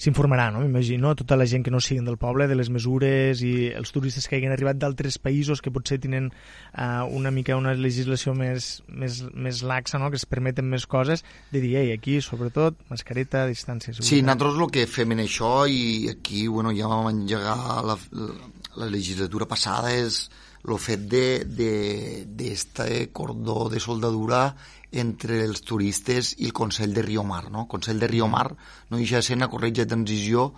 S'informarà, 0.00 0.48
no? 0.54 0.62
m'imagino, 0.64 1.12
tota 1.18 1.36
la 1.36 1.46
gent 1.48 1.64
que 1.66 1.72
no 1.72 1.80
siguin 1.84 2.06
del 2.08 2.16
poble, 2.20 2.46
de 2.48 2.56
les 2.56 2.70
mesures 2.72 3.42
i 3.44 3.70
els 3.76 3.92
turistes 3.92 4.26
que 4.28 4.38
hagin 4.38 4.54
arribat 4.54 4.80
d'altres 4.80 5.18
països 5.20 5.60
que 5.60 5.72
potser 5.74 6.00
tenen 6.00 6.30
uh, 6.30 7.04
una 7.12 7.32
mica 7.34 7.58
una 7.58 7.74
legislació 7.76 8.34
més, 8.36 8.70
més, 8.88 9.20
més 9.34 9.62
laxa, 9.66 10.00
no? 10.00 10.08
que 10.10 10.20
es 10.20 10.24
permeten 10.24 10.70
més 10.70 10.86
coses, 10.88 11.24
de 11.52 11.60
dir, 11.60 11.74
ei, 11.82 11.92
aquí, 11.92 12.20
sobretot, 12.24 12.80
mascareta, 12.92 13.44
distància... 13.50 13.92
Seguretat. 13.92 14.08
Sí, 14.08 14.22
nosaltres 14.24 14.60
el 14.64 14.72
que 14.72 14.86
fem 14.88 15.16
en 15.16 15.24
això, 15.26 15.52
i 15.68 16.08
aquí 16.12 16.46
bueno, 16.48 16.72
ja 16.76 16.88
vam 16.88 17.10
engegar 17.12 17.58
la, 17.84 17.98
la, 18.16 18.38
la 18.80 18.88
legislatura 18.88 19.48
passada, 19.50 19.92
és 19.92 20.24
el 20.60 20.76
fet 20.80 21.06
d'este 21.08 22.88
cordó 23.16 23.68
de 23.72 23.80
soldadura 23.80 24.50
entre 24.92 25.44
els 25.44 25.62
turistes 25.62 26.34
i 26.38 26.46
el 26.48 26.52
Consell 26.52 26.94
de 26.94 27.02
Riomar. 27.02 27.50
No? 27.50 27.64
El 27.64 27.70
Consell 27.70 28.00
de 28.00 28.08
Riomar 28.08 28.48
no 28.90 28.98
deixa 28.98 29.20
de 29.20 29.22
ser 29.22 29.36
una 29.36 29.48
corretja 29.48 29.84
de 29.84 29.94
transició 29.94 30.52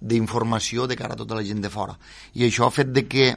d'informació 0.00 0.86
de 0.86 0.96
cara 0.96 1.14
a 1.14 1.20
tota 1.20 1.38
la 1.38 1.44
gent 1.44 1.62
de 1.64 1.70
fora. 1.70 1.96
I 2.34 2.46
això 2.46 2.66
ha 2.66 2.74
fet 2.74 2.92
de 2.92 3.06
que, 3.08 3.30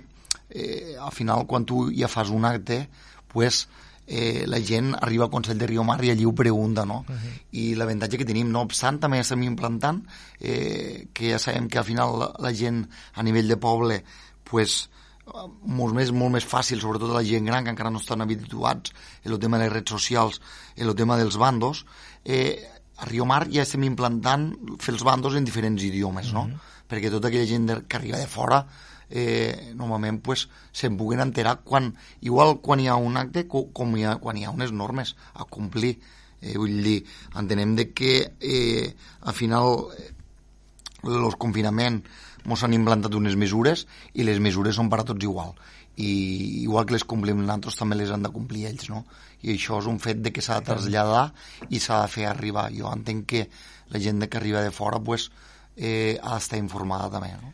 eh, 0.49 0.95
al 0.99 1.11
final, 1.11 1.47
quan 1.47 1.65
tu 1.65 1.89
ja 1.95 2.07
fas 2.07 2.29
un 2.29 2.45
acte, 2.45 2.89
pues, 3.27 3.67
eh, 4.07 4.43
la 4.45 4.59
gent 4.59 4.93
arriba 4.99 5.25
al 5.25 5.31
Consell 5.31 5.57
de 5.57 5.67
Riomar 5.67 6.03
i 6.03 6.11
allí 6.11 6.25
ho 6.25 6.35
pregunta, 6.35 6.85
no? 6.85 7.05
Uh 7.07 7.15
-huh. 7.15 7.41
I 7.51 7.75
l'avantatge 7.75 8.17
que 8.17 8.25
tenim, 8.25 8.51
no 8.51 8.61
obstant, 8.61 8.99
també 8.99 9.19
estem 9.19 9.43
implantant, 9.43 10.05
eh, 10.39 11.07
que 11.13 11.31
ja 11.31 11.39
sabem 11.39 11.67
que 11.67 11.77
al 11.77 11.85
final 11.85 12.19
la, 12.19 12.33
la 12.39 12.53
gent 12.53 12.89
a 13.13 13.23
nivell 13.23 13.47
de 13.47 13.57
poble, 13.57 14.03
pues, 14.43 14.89
molt 15.25 15.95
més, 15.95 16.11
molt 16.11 16.33
més 16.33 16.45
fàcil, 16.47 16.81
sobretot 16.81 17.11
a 17.11 17.19
la 17.19 17.25
gent 17.25 17.45
gran 17.45 17.63
que 17.63 17.73
encara 17.73 17.91
no 17.93 18.01
estan 18.01 18.21
habituats 18.21 18.93
en 19.23 19.31
el 19.31 19.39
tema 19.39 19.57
de 19.57 19.65
les 19.65 19.73
redes 19.73 19.93
socials, 19.93 20.41
en 20.75 20.87
el 20.87 20.95
tema 20.95 21.17
dels 21.17 21.37
bandos, 21.37 21.85
eh, 22.25 22.67
a 22.97 23.05
Rio 23.05 23.25
Mar 23.25 23.47
ja 23.49 23.63
estem 23.65 23.83
implantant 23.87 24.51
fer 24.81 24.93
els 24.93 25.03
bandos 25.03 25.35
en 25.35 25.45
diferents 25.45 25.83
idiomes, 25.83 26.33
no? 26.33 26.45
Mm 26.45 26.51
-hmm. 26.51 26.69
Perquè 26.89 27.09
tota 27.09 27.27
aquella 27.27 27.47
gent 27.47 27.87
que 27.87 27.97
arriba 27.97 28.17
de 28.17 28.27
fora 28.27 28.67
eh, 29.11 29.73
normalment 29.75 30.21
pues, 30.23 30.47
se'n 30.71 30.97
puguen 30.97 31.19
enterar 31.19 31.61
quan, 31.63 31.91
igual 32.21 32.59
quan 32.61 32.79
hi 32.79 32.87
ha 32.87 32.95
un 32.95 33.17
acte 33.17 33.45
com, 33.47 33.71
com 33.75 33.95
hi 33.97 34.05
ha, 34.05 34.15
quan 34.17 34.37
hi 34.37 34.45
ha 34.45 34.51
unes 34.55 34.71
normes 34.71 35.15
a 35.33 35.45
complir. 35.45 35.99
Eh, 36.41 36.57
vull 36.57 36.81
dir, 36.81 37.03
entenem 37.37 37.75
de 37.75 37.91
que 37.93 38.33
eh, 38.39 38.95
al 39.21 39.33
final 39.33 39.91
eh, 39.97 40.09
el 41.03 41.37
confinament 41.37 42.01
ens 42.45 42.63
han 42.63 42.73
implantat 42.73 43.15
unes 43.17 43.37
mesures 43.37 43.85
i 44.13 44.25
les 44.27 44.39
mesures 44.39 44.75
són 44.75 44.89
per 44.89 45.01
a 45.01 45.07
tots 45.07 45.23
igual 45.27 45.53
i 46.01 46.63
igual 46.63 46.85
que 46.87 46.95
les 46.95 47.03
complim 47.03 47.41
nosaltres 47.41 47.77
també 47.77 47.97
les 47.99 48.11
han 48.11 48.23
de 48.23 48.31
complir 48.33 48.65
ells 48.69 48.89
no? 48.89 49.03
i 49.43 49.53
això 49.55 49.81
és 49.81 49.89
un 49.91 49.99
fet 49.99 50.21
de 50.23 50.31
que 50.31 50.41
s'ha 50.41 50.59
de 50.59 50.69
traslladar 50.71 51.25
i 51.69 51.79
s'ha 51.83 52.01
de 52.05 52.11
fer 52.11 52.27
arribar 52.29 52.69
jo 52.73 52.91
entenc 52.91 53.25
que 53.33 53.47
la 53.91 53.99
gent 53.99 54.23
que 54.27 54.39
arriba 54.39 54.61
de 54.63 54.71
fora 54.71 54.99
pues, 54.99 55.29
eh, 55.75 56.17
ha 56.23 56.37
d'estar 56.37 56.61
informada 56.61 57.11
també 57.17 57.33
no? 57.41 57.53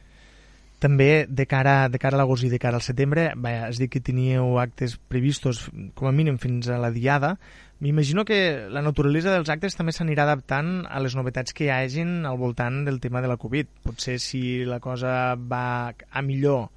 També, 0.80 1.25
de 1.25 1.47
cara, 1.49 1.88
de 1.89 1.97
cara 1.97 2.13
a 2.17 2.21
l'agost 2.21 2.45
i 2.45 2.51
de 2.53 2.59
cara 2.61 2.78
al 2.78 2.86
setembre, 2.86 3.32
vaja, 3.36 3.65
has 3.65 3.80
dit 3.82 3.89
que 3.89 4.03
teníeu 4.03 4.59
actes 4.61 4.97
previstos 5.09 5.63
com 5.97 6.09
a 6.09 6.13
mínim 6.13 6.38
fins 6.38 6.69
a 6.69 6.78
la 6.78 6.91
diada, 6.93 7.38
M'imagino 7.80 8.25
que 8.25 8.65
la 8.73 8.82
naturalesa 8.82 9.30
dels 9.36 9.51
actes 9.53 9.75
també 9.78 9.93
s'anirà 9.93 10.23
adaptant 10.25 10.88
a 10.89 10.97
les 11.03 11.13
novetats 11.13 11.53
que 11.53 11.67
hi 11.67 11.69
hagin 11.69 12.25
al 12.25 12.39
voltant 12.41 12.80
del 12.88 12.97
tema 13.03 13.21
de 13.21 13.30
la 13.30 13.38
Covid. 13.38 13.69
Potser 13.86 14.15
si 14.17 14.41
la 14.65 14.80
cosa 14.82 15.36
va 15.38 15.93
a 15.93 16.23
millor, 16.25 16.71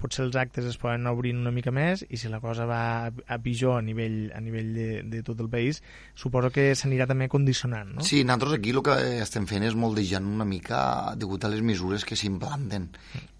potser 0.00 0.24
els 0.24 0.36
actes 0.40 0.64
es 0.70 0.78
poden 0.80 1.06
obrir 1.10 1.34
una 1.36 1.52
mica 1.52 1.72
més 1.74 2.04
i 2.08 2.16
si 2.20 2.30
la 2.32 2.40
cosa 2.40 2.64
va 2.68 2.84
a 3.10 3.38
pitjor 3.42 3.78
a 3.78 3.82
nivell, 3.84 4.30
a 4.34 4.40
nivell 4.40 4.70
de, 4.76 4.86
de 5.10 5.22
tot 5.26 5.42
el 5.44 5.50
país, 5.52 5.82
suposo 6.16 6.50
que 6.54 6.70
s'anirà 6.78 7.08
també 7.10 7.28
condicionant, 7.28 7.96
no? 7.98 8.06
Sí, 8.06 8.22
nosaltres 8.24 8.58
aquí 8.58 8.72
el 8.72 8.80
que 8.86 8.96
estem 9.24 9.48
fent 9.50 9.66
és 9.68 9.76
moldejant 9.76 10.24
una 10.30 10.48
mica 10.48 10.78
degut 11.20 11.44
a 11.44 11.52
les 11.52 11.60
mesures 11.60 12.06
que 12.08 12.16
s'implanten 12.16 12.88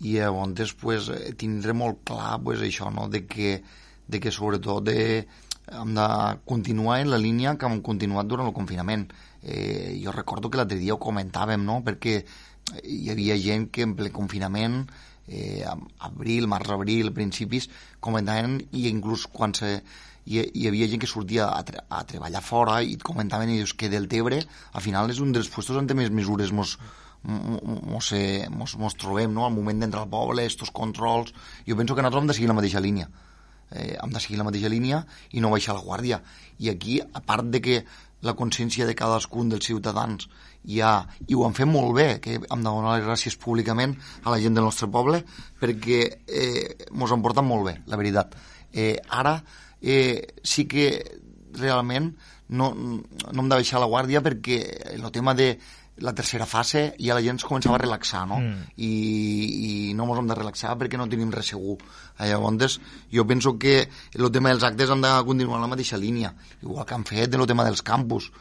i 0.05 0.18
llavors 0.18 0.76
pues, 0.80 1.09
tindré 1.40 1.72
molt 1.72 2.05
clar 2.05 2.36
pues, 2.45 2.61
això, 2.61 2.92
no? 2.92 3.09
de 3.09 3.24
que 3.24 3.57
de 4.07 4.20
que 4.20 4.30
sobretot 4.30 4.84
de, 4.84 5.26
hem 5.72 5.95
de 5.97 6.09
continuar 6.45 7.01
en 7.01 7.11
la 7.11 7.18
línia 7.18 7.57
que 7.57 7.66
hem 7.66 7.80
continuat 7.82 8.28
durant 8.28 8.51
el 8.51 8.57
confinament. 8.57 9.07
Eh, 9.42 10.01
jo 10.03 10.12
recordo 10.12 10.51
que 10.51 10.61
l'altre 10.61 10.78
dia 10.80 10.97
ho 10.97 11.01
comentàvem, 11.01 11.64
no?, 11.64 11.80
perquè 11.84 12.18
hi 12.84 13.11
havia 13.12 13.36
gent 13.40 13.68
que 13.72 13.84
en 13.84 13.92
ple 13.97 14.11
confinament, 14.12 14.84
eh, 15.28 15.64
abril, 15.98 16.48
març-abril, 16.50 17.12
principis, 17.16 17.68
comentaven 18.00 18.58
i 18.72 18.88
inclús 18.90 19.26
quan 19.32 19.54
se, 19.56 19.78
hi, 20.26 20.42
hi 20.42 20.68
havia 20.68 20.88
gent 20.90 21.02
que 21.04 21.10
sortia 21.10 21.48
a, 21.52 21.62
tre 21.66 21.84
a 21.88 22.02
treballar 22.08 22.42
fora 22.44 22.80
i 22.82 22.96
comentaven 23.00 23.52
i 23.52 23.58
dius 23.60 23.74
que 23.78 23.90
del 23.92 24.08
Tebre 24.08 24.42
al 24.72 24.84
final 24.84 25.10
és 25.10 25.20
un 25.24 25.32
dels 25.32 25.50
puestos 25.52 25.80
on 25.80 25.88
més 25.96 26.10
mesures 26.10 26.52
mos, 26.52 26.78
mos, 27.24 28.12
mos, 28.50 28.76
mos 28.80 28.98
trobem 29.00 29.32
no? 29.32 29.46
al 29.46 29.52
moment 29.52 29.80
d'entrar 29.80 30.04
al 30.04 30.12
poble, 30.12 30.44
estos 30.44 30.70
controls 30.70 31.32
jo 31.68 31.76
penso 31.76 31.94
que 31.94 32.02
nosaltres 32.02 32.24
hem 32.24 32.32
de 32.32 32.40
seguir 32.40 32.52
la 32.52 32.60
mateixa 32.60 32.84
línia 32.84 33.08
eh, 33.74 33.96
hem 34.00 34.12
de 34.12 34.20
seguir 34.20 34.38
la 34.38 34.46
mateixa 34.46 34.70
línia 34.70 35.02
i 35.32 35.42
no 35.42 35.52
baixar 35.52 35.76
la 35.76 35.84
guàrdia. 35.84 36.20
I 36.62 36.70
aquí, 36.72 37.00
a 37.00 37.20
part 37.24 37.50
de 37.50 37.60
que 37.64 37.80
la 38.24 38.34
consciència 38.38 38.86
de 38.88 38.96
cadascun 38.96 39.52
dels 39.52 39.66
ciutadans 39.68 40.28
ja, 40.64 40.94
i 41.28 41.36
ho 41.36 41.44
han 41.44 41.56
fet 41.56 41.68
molt 41.68 41.92
bé, 41.96 42.08
que 42.24 42.38
hem 42.38 42.62
de 42.64 42.70
donar 42.70 42.96
les 42.96 43.06
gràcies 43.06 43.36
públicament 43.40 43.94
a 44.24 44.32
la 44.32 44.40
gent 44.40 44.56
del 44.56 44.64
nostre 44.64 44.88
poble, 44.90 45.20
perquè 45.60 46.00
eh, 46.24 46.88
mos 46.96 47.12
han 47.12 47.24
portat 47.24 47.44
molt 47.44 47.68
bé, 47.68 47.76
la 47.90 48.00
veritat. 48.00 48.34
Eh, 48.72 48.96
ara 49.12 49.36
eh, 49.80 50.40
sí 50.42 50.64
que 50.70 50.88
realment 51.54 52.14
no, 52.48 52.72
no 52.74 53.42
hem 53.42 53.48
de 53.48 53.58
baixar 53.60 53.80
la 53.80 53.88
guàrdia 53.90 54.22
perquè 54.24 54.58
el 54.96 55.10
tema 55.12 55.34
de 55.36 55.54
la 55.99 56.14
tercera 56.14 56.47
fase 56.47 56.95
ja 56.99 57.14
la 57.14 57.22
gent 57.22 57.38
es 57.38 57.47
començava 57.47 57.76
a 57.78 57.82
relaxar, 57.82 58.24
no? 58.26 58.40
Mm. 58.40 58.70
I, 58.76 58.92
I 59.90 59.95
no 59.95 60.09
ens 60.09 60.22
hem 60.22 60.30
de 60.32 60.38
relaxar 60.38 60.74
perquè 60.80 60.99
no 60.99 61.09
tenim 61.11 61.30
res 61.34 61.53
segur. 61.55 61.76
Eh, 62.18 62.30
llavors, 62.30 62.80
jo 63.12 63.26
penso 63.26 63.57
que 63.59 63.76
el 64.14 64.30
tema 64.34 64.51
dels 64.51 64.66
actes 64.66 64.90
han 64.90 65.05
de 65.05 65.12
continuar 65.26 65.61
en 65.61 65.68
la 65.68 65.72
mateixa 65.74 66.01
línia, 66.01 66.34
igual 66.62 66.86
que 66.86 66.99
han 66.99 67.07
fet 67.07 67.34
el 67.34 67.47
tema 67.47 67.66
dels 67.66 67.82
campus 67.82 68.32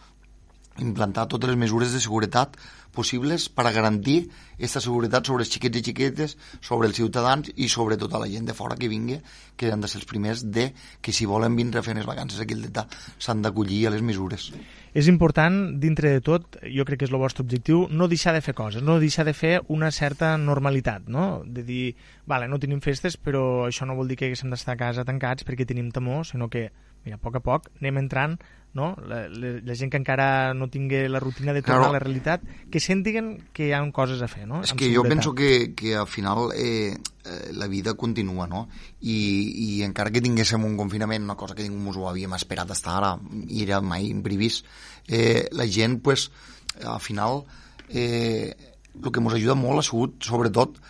implantar 0.82 1.28
totes 1.30 1.52
les 1.52 1.60
mesures 1.60 1.94
de 1.94 2.02
seguretat 2.02 2.58
possibles 2.94 3.48
per 3.50 3.66
a 3.66 3.74
garantir 3.74 4.30
aquesta 4.54 4.82
seguretat 4.82 5.26
sobre 5.28 5.44
els 5.44 5.52
xiquets 5.52 5.80
i 5.80 5.84
xiquetes, 5.88 6.36
sobre 6.62 6.88
els 6.88 6.98
ciutadans 6.98 7.50
i 7.56 7.68
sobre 7.70 7.98
tota 7.98 8.22
la 8.22 8.30
gent 8.30 8.46
de 8.46 8.54
fora 8.54 8.78
que 8.80 8.88
vingui, 8.88 9.18
que 9.58 9.72
han 9.74 9.82
de 9.82 9.90
ser 9.90 10.00
els 10.02 10.08
primers 10.10 10.46
de 10.46 10.70
que 11.02 11.12
si 11.12 11.26
volen 11.30 11.58
vindre 11.58 11.82
a 11.82 11.86
fer 11.86 11.98
les 11.98 12.06
vacances 12.06 12.40
aquí 12.40 12.54
al 12.54 12.62
Delta 12.62 12.86
s'han 13.18 13.42
d'acollir 13.42 13.88
a 13.88 13.94
les 13.94 14.06
mesures. 14.06 14.52
És 14.94 15.10
important, 15.10 15.80
dintre 15.82 16.14
de 16.14 16.22
tot, 16.22 16.60
jo 16.70 16.86
crec 16.86 17.02
que 17.02 17.10
és 17.10 17.14
el 17.14 17.22
vostre 17.22 17.44
objectiu, 17.44 17.88
no 17.90 18.08
deixar 18.08 18.36
de 18.38 18.46
fer 18.46 18.54
coses, 18.54 18.86
no 18.86 19.00
deixar 19.02 19.26
de 19.26 19.34
fer 19.34 19.56
una 19.74 19.90
certa 19.92 20.36
normalitat, 20.38 21.10
no? 21.10 21.42
De 21.46 21.66
dir, 21.66 21.96
vale, 22.30 22.48
no 22.48 22.62
tenim 22.62 22.82
festes, 22.82 23.18
però 23.18 23.66
això 23.66 23.90
no 23.90 23.98
vol 23.98 24.08
dir 24.08 24.20
que 24.22 24.30
haguéssim 24.30 24.54
d'estar 24.54 24.78
a 24.78 24.84
casa 24.86 25.06
tancats 25.06 25.46
perquè 25.48 25.66
tenim 25.66 25.90
temor, 25.92 26.28
sinó 26.30 26.50
que 26.50 26.70
mira, 27.04 27.18
a 27.18 27.24
poc 27.24 27.42
a 27.42 27.44
poc 27.44 27.72
anem 27.82 27.98
entrant 28.06 28.38
no? 28.74 28.96
La, 29.08 29.28
la, 29.30 29.54
la 29.64 29.76
gent 29.78 29.92
que 29.94 30.00
encara 30.02 30.54
no 30.58 30.68
tingui 30.74 31.06
la 31.08 31.22
rutina 31.22 31.54
de 31.54 31.62
tornar 31.62 31.86
claro. 31.86 31.92
a 31.92 31.98
la 31.98 32.02
realitat, 32.02 32.44
que 32.74 32.82
sentiguen 32.82 33.36
que 33.54 33.70
hi 33.70 33.74
ha 33.74 33.82
coses 33.94 34.22
a 34.26 34.30
fer, 34.32 34.48
no? 34.50 34.64
És 34.66 34.74
que 34.78 34.90
jo 34.94 35.06
penso 35.06 35.36
que, 35.38 35.74
que 35.78 35.96
al 35.96 36.10
final 36.10 36.50
eh, 36.58 36.96
eh, 36.98 37.52
la 37.54 37.68
vida 37.70 37.94
continua, 37.94 38.48
no? 38.50 38.66
I, 39.02 39.18
I 39.68 39.70
encara 39.86 40.12
que 40.14 40.24
tinguéssim 40.26 40.66
un 40.66 40.76
confinament, 40.80 41.24
una 41.24 41.38
cosa 41.38 41.56
que 41.56 41.68
ningú 41.70 41.94
ho 42.02 42.10
havíem 42.10 42.34
esperat 42.40 42.74
estar 42.74 42.98
ara, 42.98 43.14
i 43.48 43.64
era 43.68 43.82
mai 43.82 44.10
imprevist, 44.10 44.66
eh, 45.08 45.48
la 45.54 45.70
gent, 45.70 46.02
pues, 46.02 46.32
al 46.82 47.00
final, 47.00 47.44
eh, 47.90 48.54
el 48.98 49.10
que 49.12 49.22
ens 49.22 49.38
ajuda 49.38 49.56
molt 49.58 49.84
ha 49.84 49.88
sigut, 49.88 50.18
sobretot, 50.26 50.82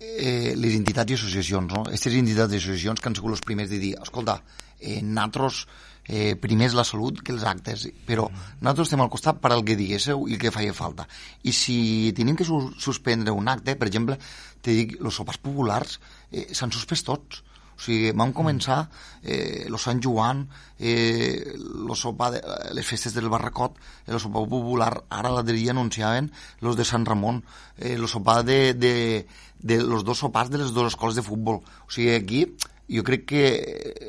eh, 0.00 0.54
les 0.56 0.76
entitats 0.76 1.12
i 1.12 1.16
associacions, 1.16 1.72
no? 1.72 1.84
Aquestes 1.88 2.16
entitats 2.16 2.52
i 2.52 2.60
associacions 2.60 3.00
que 3.00 3.08
han 3.08 3.16
sigut 3.16 3.36
els 3.36 3.44
primers 3.44 3.72
de 3.72 3.80
dir, 3.80 3.94
escolta, 4.00 4.42
eh, 4.80 5.00
nosaltres 5.02 5.66
eh, 6.10 6.34
primer 6.34 6.66
és 6.66 6.74
la 6.74 6.84
salut 6.86 7.20
que 7.22 7.32
els 7.32 7.44
actes, 7.46 7.86
però 8.06 8.26
nosaltres 8.32 8.88
estem 8.88 9.04
al 9.04 9.12
costat 9.12 9.38
per 9.42 9.52
al 9.54 9.62
que 9.66 9.78
diguéssiu 9.78 10.26
i 10.26 10.34
el 10.34 10.40
que 10.42 10.50
feia 10.54 10.74
falta. 10.74 11.06
I 11.46 11.54
si 11.54 11.76
tenim 12.16 12.36
que 12.36 12.46
su 12.46 12.58
suspendre 12.82 13.30
un 13.30 13.48
acte, 13.48 13.76
per 13.78 13.86
exemple, 13.88 14.18
te 14.60 14.74
dic, 14.74 14.96
els 14.98 15.20
sopars 15.20 15.38
populars 15.38 16.00
eh, 16.32 16.48
s'han 16.50 16.74
suspès 16.74 17.06
tots. 17.06 17.44
O 17.80 17.82
sigui, 17.82 18.10
vam 18.12 18.34
començar 18.36 18.82
eh, 19.22 19.70
Sant 19.80 20.02
Joan, 20.04 20.42
eh, 20.76 21.54
lo 21.56 21.94
sopa 21.96 22.28
de, 22.34 22.42
les 22.76 22.84
festes 22.84 23.14
del 23.16 23.30
Barracot, 23.32 23.78
el 24.06 24.20
sopar 24.20 24.42
popular, 24.50 24.90
ara 25.08 25.30
l'altre 25.32 25.54
dia 25.56 25.72
anunciaven 25.72 26.28
los 26.60 26.76
de 26.76 26.84
Sant 26.84 27.06
Ramon, 27.08 27.40
eh, 27.78 27.94
el 27.94 28.04
sopar 28.08 28.42
de, 28.44 28.74
de, 28.74 29.24
de 29.62 29.80
los 29.80 30.04
dos 30.04 30.18
sopars 30.18 30.50
de 30.50 30.60
les 30.60 30.74
dues 30.74 30.92
escoles 30.92 31.16
de 31.16 31.24
futbol. 31.24 31.62
O 31.86 31.88
sigui, 31.88 32.12
aquí 32.18 32.42
jo 32.90 33.04
crec 33.06 33.26
que 33.30 33.44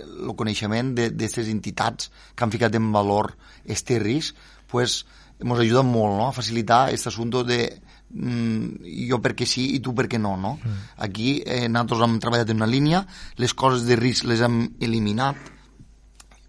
el 0.01 0.33
coneixement 0.37 0.93
d'aquestes 0.97 1.49
entitats 1.51 2.09
que 2.35 2.45
han 2.45 2.53
ficat 2.53 2.75
en 2.77 2.91
valor 2.93 3.35
este 3.65 3.99
risc 4.01 4.35
pues, 4.71 5.03
ens 5.41 5.59
ajuda 5.59 5.83
molt 5.85 6.17
no? 6.17 6.27
a 6.27 6.35
facilitar 6.35 6.87
aquest 6.87 7.11
assumpte 7.11 7.43
de 7.47 7.61
mm, 8.09 8.83
jo 9.09 9.21
perquè 9.23 9.47
sí 9.49 9.71
i 9.75 9.79
tu 9.83 9.93
perquè 9.97 10.19
no, 10.21 10.35
no? 10.37 10.57
Mm. 10.61 10.83
Aquí 11.07 11.31
eh, 11.45 11.67
nosaltres 11.69 12.05
hem 12.07 12.19
treballat 12.23 12.53
en 12.53 12.61
una 12.61 12.69
línia, 12.69 13.05
les 13.37 13.53
coses 13.53 13.87
de 13.87 13.97
risc 13.99 14.29
les 14.29 14.43
hem 14.45 14.63
eliminat, 14.81 15.37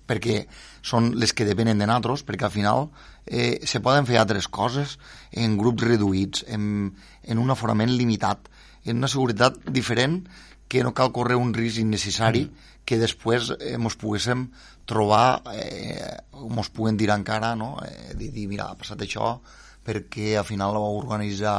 perquè 0.09 0.43
són 0.83 1.13
les 1.17 1.33
que 1.33 1.47
depenen 1.49 1.79
de 1.79 1.87
nosaltres, 1.87 2.25
perquè 2.27 2.49
al 2.49 2.55
final 2.55 2.89
eh, 3.27 3.61
se 3.65 3.81
poden 3.81 4.09
fer 4.09 4.19
altres 4.21 4.49
coses 4.49 4.99
en 5.31 5.57
grups 5.61 5.85
reduïts, 5.87 6.45
en, 6.49 6.93
en 7.23 7.43
un 7.43 7.55
aforament 7.55 7.93
limitat, 7.95 8.51
en 8.85 8.99
una 8.99 9.11
seguretat 9.11 9.61
diferent 9.71 10.25
que 10.73 10.81
no 10.87 10.95
cal 10.97 11.13
córrer 11.13 11.37
un 11.37 11.53
risc 11.53 11.83
innecessari 11.83 12.47
mm. 12.47 12.71
que 12.89 12.97
després 12.97 13.51
eh, 13.59 13.77
mos 13.77 13.99
poguéssim 14.01 14.47
trobar, 14.89 15.43
eh, 15.53 16.01
mos 16.49 16.73
puguen 16.73 16.97
dir 16.97 17.11
encara, 17.13 17.53
no? 17.59 17.75
eh, 17.85 18.15
dir, 18.17 18.31
dir, 18.33 18.49
mira, 18.49 18.71
ha 18.71 18.79
passat 18.79 19.05
això 19.05 19.37
perquè 19.85 20.37
al 20.39 20.47
final 20.49 20.79
va 20.79 20.89
organitzar 20.97 21.59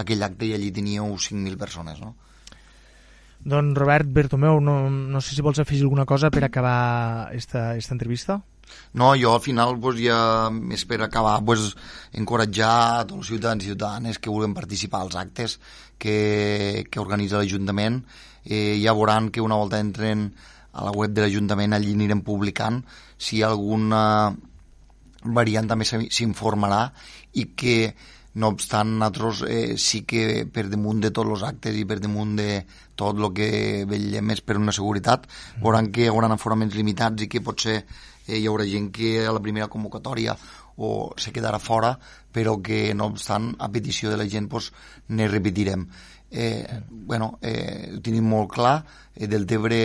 aquell 0.00 0.22
acte 0.22 0.48
i 0.48 0.54
allí 0.56 0.70
teníeu 0.72 1.10
5.000 1.10 1.58
persones, 1.60 2.00
no? 2.00 2.14
Doncs 3.44 3.76
Robert 3.76 4.08
Bertomeu, 4.08 4.60
no, 4.64 4.88
no 4.88 5.20
sé 5.20 5.34
si 5.36 5.44
vols 5.44 5.60
afegir 5.60 5.82
alguna 5.84 6.06
cosa 6.08 6.30
per 6.32 6.46
acabar 6.46 7.28
esta, 7.36 7.74
esta 7.76 7.92
entrevista. 7.92 8.38
No, 8.94 9.10
jo 9.20 9.34
al 9.34 9.42
final 9.44 9.76
pues, 9.82 9.98
ja 10.00 10.48
més 10.54 10.86
per 10.88 11.02
acabar 11.04 11.34
pues, 11.44 11.74
encoratjar 12.16 12.74
a 13.00 13.02
tots 13.04 13.20
els 13.20 13.32
ciutadans 13.34 13.66
i 13.66 13.72
ciutadanes 13.74 14.18
que 14.22 14.32
vulguin 14.32 14.54
participar 14.56 15.02
als 15.04 15.18
actes 15.20 15.58
que, 15.98 16.86
que 16.88 17.02
organitza 17.02 17.42
l'Ajuntament. 17.42 18.00
Eh, 18.44 18.80
ja 18.82 18.92
veuran 18.92 19.30
que 19.30 19.40
una 19.40 19.56
volta 19.56 19.80
entren 19.80 20.28
a 20.74 20.84
la 20.84 20.92
web 20.92 21.14
de 21.14 21.24
l'Ajuntament 21.24 21.72
allí 21.72 21.94
anirem 21.94 22.20
publicant 22.26 22.82
si 23.16 23.38
hi 23.38 23.42
ha 23.42 23.52
alguna 23.54 24.34
variant 25.24 25.70
també 25.70 25.86
s'informarà 25.86 26.82
i 27.40 27.46
que 27.56 27.94
no 28.34 28.50
obstant, 28.50 28.96
nosaltres 28.98 29.44
eh, 29.46 29.76
sí 29.78 30.02
que 30.02 30.44
per 30.50 30.66
damunt 30.68 31.00
de 31.04 31.12
tots 31.14 31.30
els 31.36 31.44
actes 31.46 31.76
i 31.78 31.84
per 31.86 32.00
damunt 32.02 32.34
de 32.40 32.48
tot 32.98 33.18
el 33.18 33.30
que 33.36 33.50
vetllem 33.86 34.34
és 34.34 34.42
per 34.42 34.58
una 34.58 34.74
seguretat, 34.74 35.28
veuran 35.62 35.92
que 35.94 36.04
hi 36.04 36.10
haurà 36.10 36.30
aforaments 36.34 36.74
limitats 36.74 37.22
i 37.22 37.30
que 37.30 37.42
potser 37.46 37.76
eh, 37.78 38.40
hi 38.40 38.46
haurà 38.50 38.66
gent 38.66 38.90
que 38.94 39.20
a 39.22 39.32
la 39.32 39.42
primera 39.42 39.70
convocatòria 39.70 40.34
o 40.76 41.14
se 41.16 41.30
quedarà 41.30 41.60
fora, 41.62 41.92
però 42.34 42.56
que 42.58 42.90
no 42.98 43.06
obstant, 43.12 43.52
a 43.62 43.70
petició 43.70 44.10
de 44.10 44.18
la 44.18 44.26
gent 44.26 44.48
pues, 44.50 44.72
ne 45.08 45.28
repetirem. 45.30 45.86
Eh, 46.34 46.80
bueno, 46.90 47.38
eh, 47.46 47.92
ho 47.94 48.00
tenim 48.02 48.26
molt 48.26 48.50
clar, 48.50 48.80
eh, 49.14 49.28
del 49.30 49.46
Tebre 49.46 49.78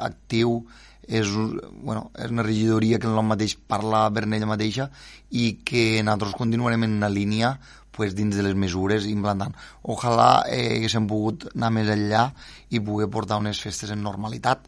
actiu 0.00 0.62
és, 1.04 1.28
bueno, 1.28 2.06
és 2.16 2.32
una 2.32 2.46
regidoria 2.46 2.98
que 2.98 3.08
en 3.10 3.18
el 3.18 3.26
mateix 3.26 3.58
parla 3.68 4.06
per 4.14 4.24
ella 4.24 4.48
mateixa 4.48 4.88
i 5.30 5.58
que 5.66 6.00
nosaltres 6.00 6.38
continuarem 6.38 6.86
en 6.86 6.96
una 7.02 7.10
línia 7.12 7.58
pues, 7.92 8.14
dins 8.16 8.32
de 8.32 8.46
les 8.46 8.56
mesures 8.56 9.04
implantant. 9.10 9.52
Ojalà 9.84 10.46
eh, 10.48 10.78
haguéssim 10.78 11.08
pogut 11.10 11.50
anar 11.52 11.68
més 11.76 11.90
enllà 11.92 12.30
i 12.72 12.80
poder 12.80 13.10
portar 13.12 13.42
unes 13.42 13.60
festes 13.60 13.92
en 13.92 14.00
normalitat, 14.00 14.64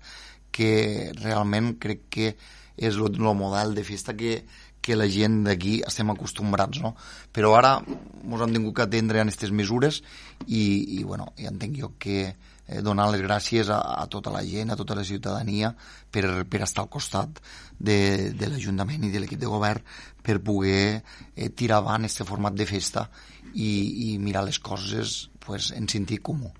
que 0.52 1.12
realment 1.16 1.78
crec 1.80 2.10
que 2.12 2.34
és 2.76 2.98
el 3.00 3.22
model 3.38 3.72
de 3.74 3.84
festa 3.88 4.12
que, 4.12 4.42
que 4.82 4.98
la 4.98 5.08
gent 5.10 5.42
d'aquí 5.46 5.78
estem 5.86 6.10
acostumbrats, 6.12 6.82
no? 6.82 6.94
Però 7.32 7.54
ara 7.56 7.76
ens 7.86 8.44
hem 8.44 8.56
tingut 8.56 8.76
que 8.76 8.86
atendre 8.86 9.22
en 9.22 9.30
aquestes 9.30 9.52
mesures 9.54 10.02
i, 10.46 10.98
i 10.98 11.02
bueno, 11.06 11.30
ja 11.38 11.52
entenc 11.52 11.78
jo 11.78 11.92
que 12.02 12.18
eh, 12.26 12.80
donar 12.82 13.08
les 13.12 13.22
gràcies 13.22 13.70
a, 13.70 13.80
a 14.02 14.06
tota 14.10 14.32
la 14.34 14.42
gent, 14.46 14.72
a 14.72 14.78
tota 14.78 14.96
la 14.98 15.06
ciutadania 15.06 15.72
per, 16.10 16.26
per 16.50 16.62
estar 16.66 16.84
al 16.84 16.90
costat 16.92 17.42
de, 17.78 18.32
de 18.34 18.50
l'Ajuntament 18.50 19.06
i 19.06 19.12
de 19.14 19.22
l'equip 19.22 19.40
de 19.40 19.50
govern 19.50 19.86
per 20.22 20.40
poder 20.42 21.02
eh, 21.34 21.50
tirar 21.50 21.82
avant 21.82 22.08
aquest 22.08 22.26
format 22.28 22.58
de 22.58 22.66
festa 22.66 23.08
i, 23.54 24.12
i 24.12 24.18
mirar 24.18 24.46
les 24.48 24.58
coses 24.58 25.28
pues, 25.42 25.72
en 25.76 25.88
sentit 25.90 26.22
comú. 26.22 26.52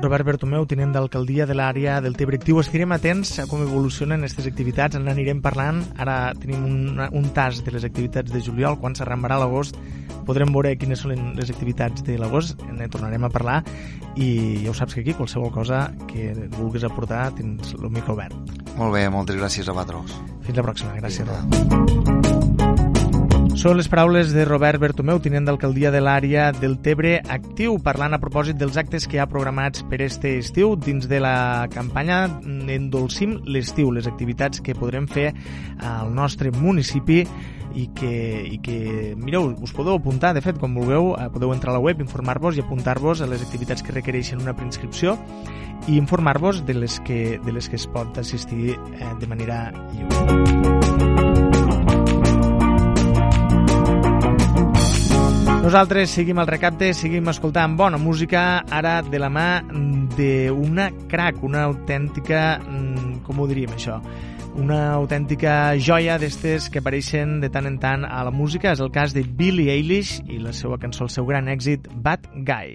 Robert 0.00 0.24
Bertomeu, 0.24 0.66
tinent 0.70 0.92
d'alcaldia 0.94 1.46
de 1.46 1.56
l'àrea 1.58 1.98
del 2.00 2.14
Tebre 2.16 2.38
Actiu. 2.38 2.60
Estirem 2.62 2.92
atents 2.94 3.34
a 3.42 3.48
com 3.50 3.64
evolucionen 3.64 4.22
aquestes 4.22 4.46
activitats, 4.46 4.94
en 4.94 5.10
anirem 5.10 5.42
parlant. 5.42 5.82
Ara 5.98 6.34
tenim 6.38 6.62
un, 6.66 7.00
un 7.02 7.30
tas 7.34 7.64
de 7.66 7.74
les 7.74 7.86
activitats 7.88 8.30
de 8.30 8.42
juliol, 8.44 8.78
quan 8.78 8.94
s'arrambarà 8.94 9.40
l'agost 9.42 9.80
podrem 10.28 10.52
veure 10.52 10.74
quines 10.76 11.00
són 11.00 11.32
les 11.38 11.50
activitats 11.50 12.04
de 12.04 12.18
l'agost, 12.20 12.60
ne 12.76 12.88
tornarem 12.92 13.24
a 13.24 13.30
parlar 13.32 13.62
i 14.20 14.28
ja 14.64 14.72
ho 14.72 14.76
saps 14.76 14.96
que 14.96 15.04
aquí 15.04 15.16
qualsevol 15.16 15.52
cosa 15.54 15.86
que 16.10 16.34
vulguis 16.58 16.84
aportar 16.84 17.30
tens 17.38 17.72
el 17.78 17.88
micro 17.88 18.12
obert. 18.18 18.36
Molt 18.76 18.92
bé, 18.94 19.06
moltes 19.12 19.40
gràcies 19.40 19.68
a 19.68 19.76
vosaltres. 19.76 20.18
Fins 20.44 20.60
la 20.60 20.68
pròxima, 20.68 20.98
gràcies. 21.00 21.24
Robert. 21.24 22.77
Són 23.58 23.74
les 23.74 23.88
paraules 23.90 24.28
de 24.30 24.44
Robert 24.46 24.78
Bertomeu, 24.78 25.18
tinent 25.18 25.48
d'alcaldia 25.48 25.90
de 25.90 25.98
l'àrea 25.98 26.52
del 26.54 26.76
Tebre 26.78 27.16
Actiu, 27.26 27.72
parlant 27.82 28.14
a 28.14 28.20
propòsit 28.22 28.54
dels 28.54 28.76
actes 28.78 29.08
que 29.10 29.18
ha 29.18 29.26
programats 29.26 29.82
per 29.90 29.98
este 30.04 30.36
estiu 30.38 30.76
dins 30.78 31.08
de 31.10 31.18
la 31.18 31.66
campanya 31.72 32.20
Endolcim 32.46 33.32
l'estiu, 33.50 33.90
les 33.90 34.06
activitats 34.06 34.62
que 34.62 34.76
podrem 34.78 35.08
fer 35.10 35.32
al 35.82 36.14
nostre 36.14 36.52
municipi 36.54 37.24
i 37.74 37.88
que, 37.98 38.12
i 38.46 38.60
que 38.62 38.78
mireu, 39.18 39.50
us 39.58 39.74
podeu 39.74 39.98
apuntar, 39.98 40.36
de 40.38 40.42
fet, 40.44 40.60
quan 40.62 40.76
vulgueu, 40.78 41.16
eh, 41.18 41.26
podeu 41.34 41.50
entrar 41.50 41.74
a 41.74 41.80
la 41.80 41.82
web, 41.82 41.98
informar-vos 42.04 42.60
i 42.60 42.62
apuntar-vos 42.62 43.24
a 43.24 43.26
les 43.26 43.42
activitats 43.42 43.82
que 43.82 43.96
requereixen 43.96 44.38
una 44.38 44.54
preinscripció 44.54 45.16
i 45.88 45.98
informar-vos 45.98 46.62
de, 46.62 46.78
les 46.78 47.00
que, 47.02 47.40
de 47.42 47.58
les 47.58 47.66
que 47.66 47.74
es 47.82 47.88
pot 47.90 48.22
assistir 48.22 48.78
eh, 48.78 49.10
de 49.18 49.26
manera 49.34 49.64
lliure. 49.90 50.87
Nosaltres 55.68 56.14
seguim 56.16 56.38
al 56.40 56.46
recapte, 56.48 56.86
seguim 56.96 57.26
escoltant 57.28 57.74
bona 57.76 57.98
música, 58.00 58.62
ara 58.72 59.02
de 59.04 59.18
la 59.20 59.28
mà 59.28 59.60
d'una 60.16 60.86
crack, 61.10 61.42
una 61.44 61.66
autèntica... 61.66 62.56
Mm, 62.62 63.18
com 63.26 63.42
ho 63.42 63.48
diríem, 63.50 63.74
això? 63.76 63.98
Una 64.56 64.94
autèntica 64.94 65.76
joia 65.76 66.16
d'estes 66.16 66.70
que 66.72 66.80
apareixen 66.80 67.42
de 67.42 67.52
tant 67.52 67.68
en 67.68 67.76
tant 67.82 68.08
a 68.08 68.22
la 68.24 68.32
música. 68.32 68.72
És 68.72 68.80
el 68.80 68.88
cas 68.96 69.12
de 69.12 69.26
Billie 69.28 69.76
Eilish 69.76 70.22
i 70.24 70.40
la 70.40 70.56
seva 70.56 70.80
cançó, 70.80 71.04
el 71.04 71.12
seu 71.12 71.28
gran 71.28 71.52
èxit, 71.52 71.92
Bad 71.92 72.32
Guy. 72.48 72.72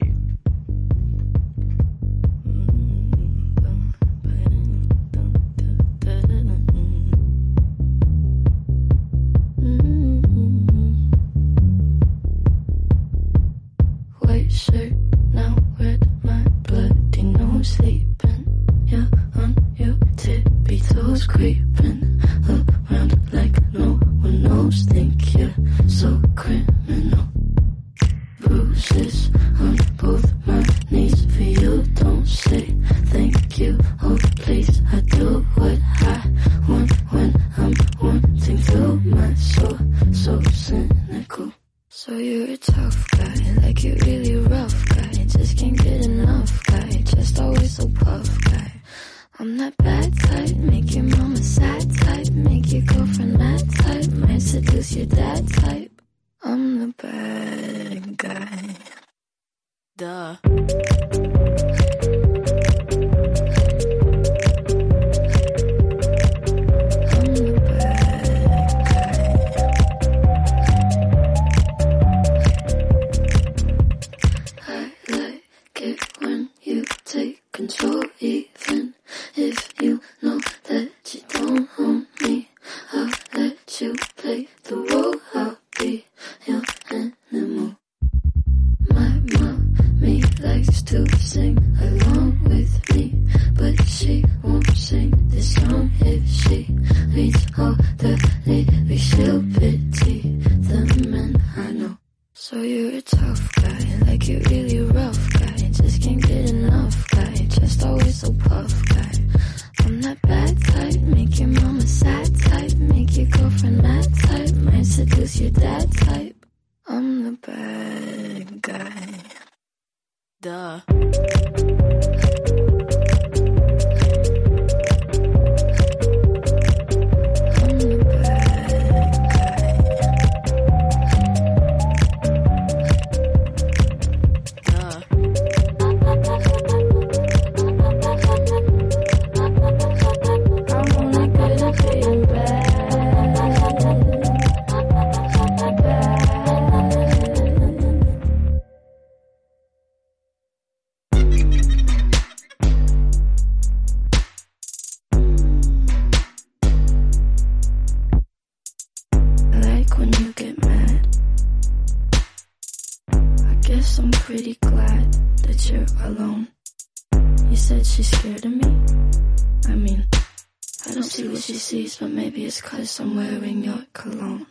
but 171.98 172.10
maybe 172.10 172.46
it's 172.46 172.62
cause 172.62 173.00
I'm 173.00 173.16
wearing 173.16 173.64
your 173.64 173.86
cologne. 173.94 174.48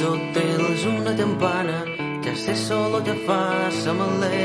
tot 0.00 0.36
és 0.40 0.84
una 0.88 1.12
campana 1.12 1.82
que 2.24 2.32
sé 2.42 2.54
solo 2.56 3.02
que 3.04 3.12
fa 3.26 3.68
sa 3.82 3.92
malé. 3.92 4.44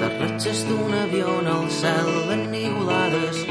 Les 0.00 0.12
ratxes 0.20 0.62
d'un 0.68 0.94
avió 1.02 1.26
en 1.42 1.48
el 1.54 1.66
cel 1.78 2.08
enigulades 2.36 3.42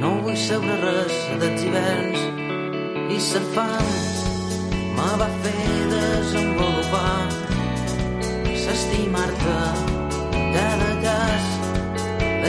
no 0.00 0.14
vull 0.24 0.38
saber 0.40 0.78
res 0.84 1.18
dels 1.42 1.64
hiverns. 1.66 2.22
I 3.16 3.18
sa 3.26 3.42
fam 3.52 3.90
me 4.96 5.10
va 5.20 5.28
fer 5.42 5.74
desenvolupar 5.92 7.26
s'estimar-te 8.62 9.58
cada 10.56 10.92
cas 11.04 11.50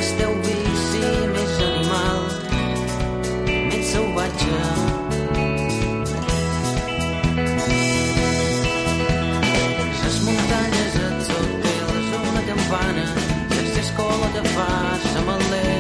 és 0.03 0.13
teu 0.21 0.31
vici 0.47 1.03
més 1.33 1.59
animal, 1.67 2.23
més 3.67 3.91
salvatge. 3.91 4.88
var, 14.59 14.99
chamaleiro. 15.13 15.78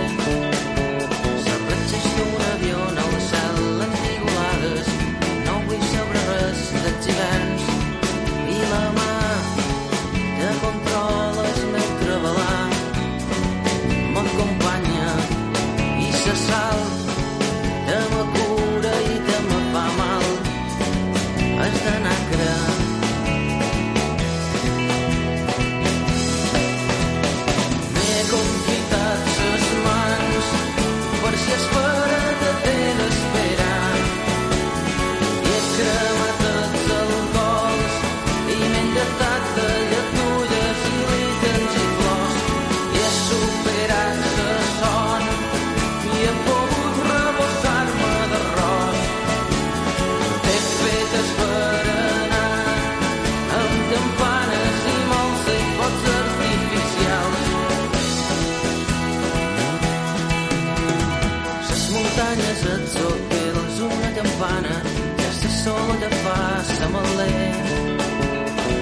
sol 65.63 65.91
de 66.03 66.09
fa 66.23 66.41
sa 66.75 66.87
malet. 66.93 67.67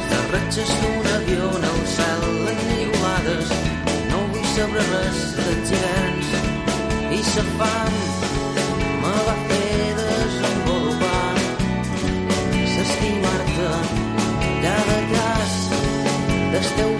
Les 0.09 0.25
ratxes 0.33 0.71
d'un 0.81 1.07
avió 1.17 1.45
en 1.59 1.65
el 1.71 1.81
cel, 1.95 2.25
les 2.47 2.59
niuades, 2.71 3.53
no 4.11 4.19
vull 4.33 4.49
saber 4.55 4.85
res 4.91 5.23
dels 5.37 5.71
gegants. 5.71 6.29
I 7.17 7.21
sa 7.31 7.45
fam 7.55 7.97
me 9.03 9.15
va 9.29 9.35
fer 9.47 9.87
desenvolupar, 10.01 11.33
s'estimar-te 12.75 13.71
cada 14.67 15.01
cas 15.15 15.57
del 16.53 16.71
teu 16.77 16.96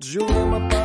Juliana 0.00 0.77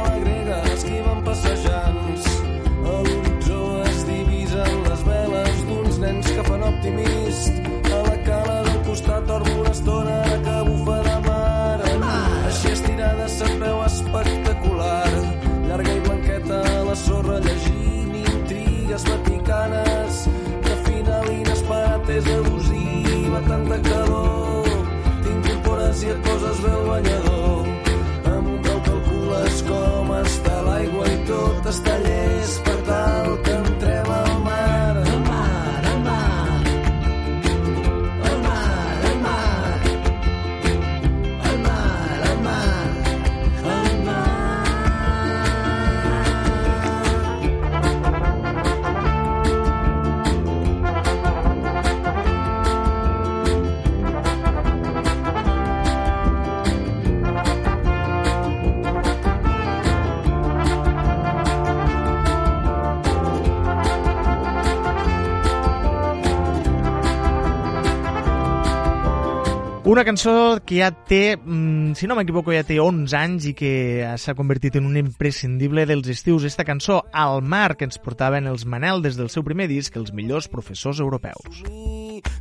Una 69.93 70.01
cançó 70.03 70.57
que 70.65 70.79
ja 70.79 70.87
té, 70.89 71.37
mm, 71.37 71.93
si 71.93 72.07
no 72.07 72.15
m'equivoco, 72.17 72.49
ja 72.49 72.63
té 72.65 72.79
11 72.81 73.13
anys 73.13 73.45
i 73.45 73.51
que 73.53 74.15
s'ha 74.17 74.33
convertit 74.33 74.79
en 74.79 74.87
un 74.89 74.97
imprescindible 74.97 75.85
dels 75.85 76.07
estius. 76.09 76.47
Esta 76.49 76.65
cançó, 76.65 77.03
Al 77.13 77.43
mar, 77.43 77.77
que 77.77 77.85
ens 77.85 77.99
portaven 78.01 78.47
els 78.47 78.65
Manel 78.65 79.03
des 79.03 79.15
del 79.17 79.29
seu 79.29 79.43
primer 79.43 79.67
disc, 79.67 79.95
els 79.95 80.11
millors 80.11 80.47
professors 80.47 80.99
europeus. 80.99 81.61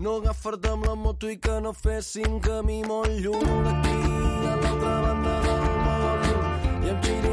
No 0.00 0.16
agafar-te 0.22 0.70
amb 0.70 0.86
la 0.86 0.94
moto 0.94 1.28
i 1.28 1.36
que 1.36 1.60
no 1.60 1.74
fessin 1.74 2.40
camí 2.40 2.80
molt 2.88 3.20
lluny 3.20 3.44
d'aquí 3.68 4.00
a 4.48 4.56
l'altra 4.56 4.96
banda 5.04 5.36
del 5.44 5.60
món. 5.84 6.86
I 6.86 6.88
amb 6.88 7.04
xiringuito 7.04 7.31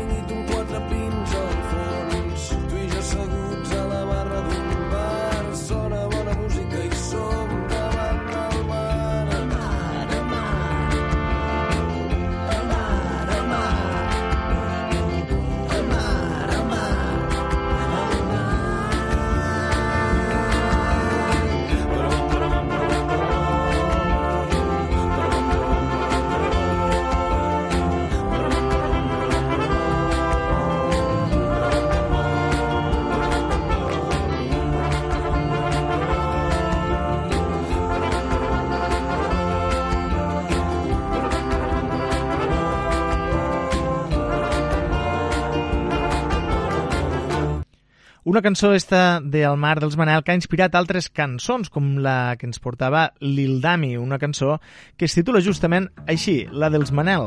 Una 48.29 48.43
cançó 48.43 48.75
esta 48.75 49.21
de 49.21 49.41
El 49.41 49.57
mar 49.57 49.79
dels 49.81 49.95
Manel 49.97 50.21
que 50.21 50.29
ha 50.29 50.37
inspirat 50.37 50.75
altres 50.77 51.07
cançons, 51.09 51.71
com 51.73 51.95
la 52.05 52.35
que 52.37 52.45
ens 52.45 52.59
portava 52.61 53.07
Lil 53.25 53.55
Dami, 53.63 53.95
una 53.97 54.19
cançó 54.21 54.59
que 54.95 55.07
es 55.09 55.15
titula 55.17 55.41
justament 55.41 55.87
així, 56.05 56.43
la 56.53 56.69
dels 56.69 56.91
Manel. 56.93 57.25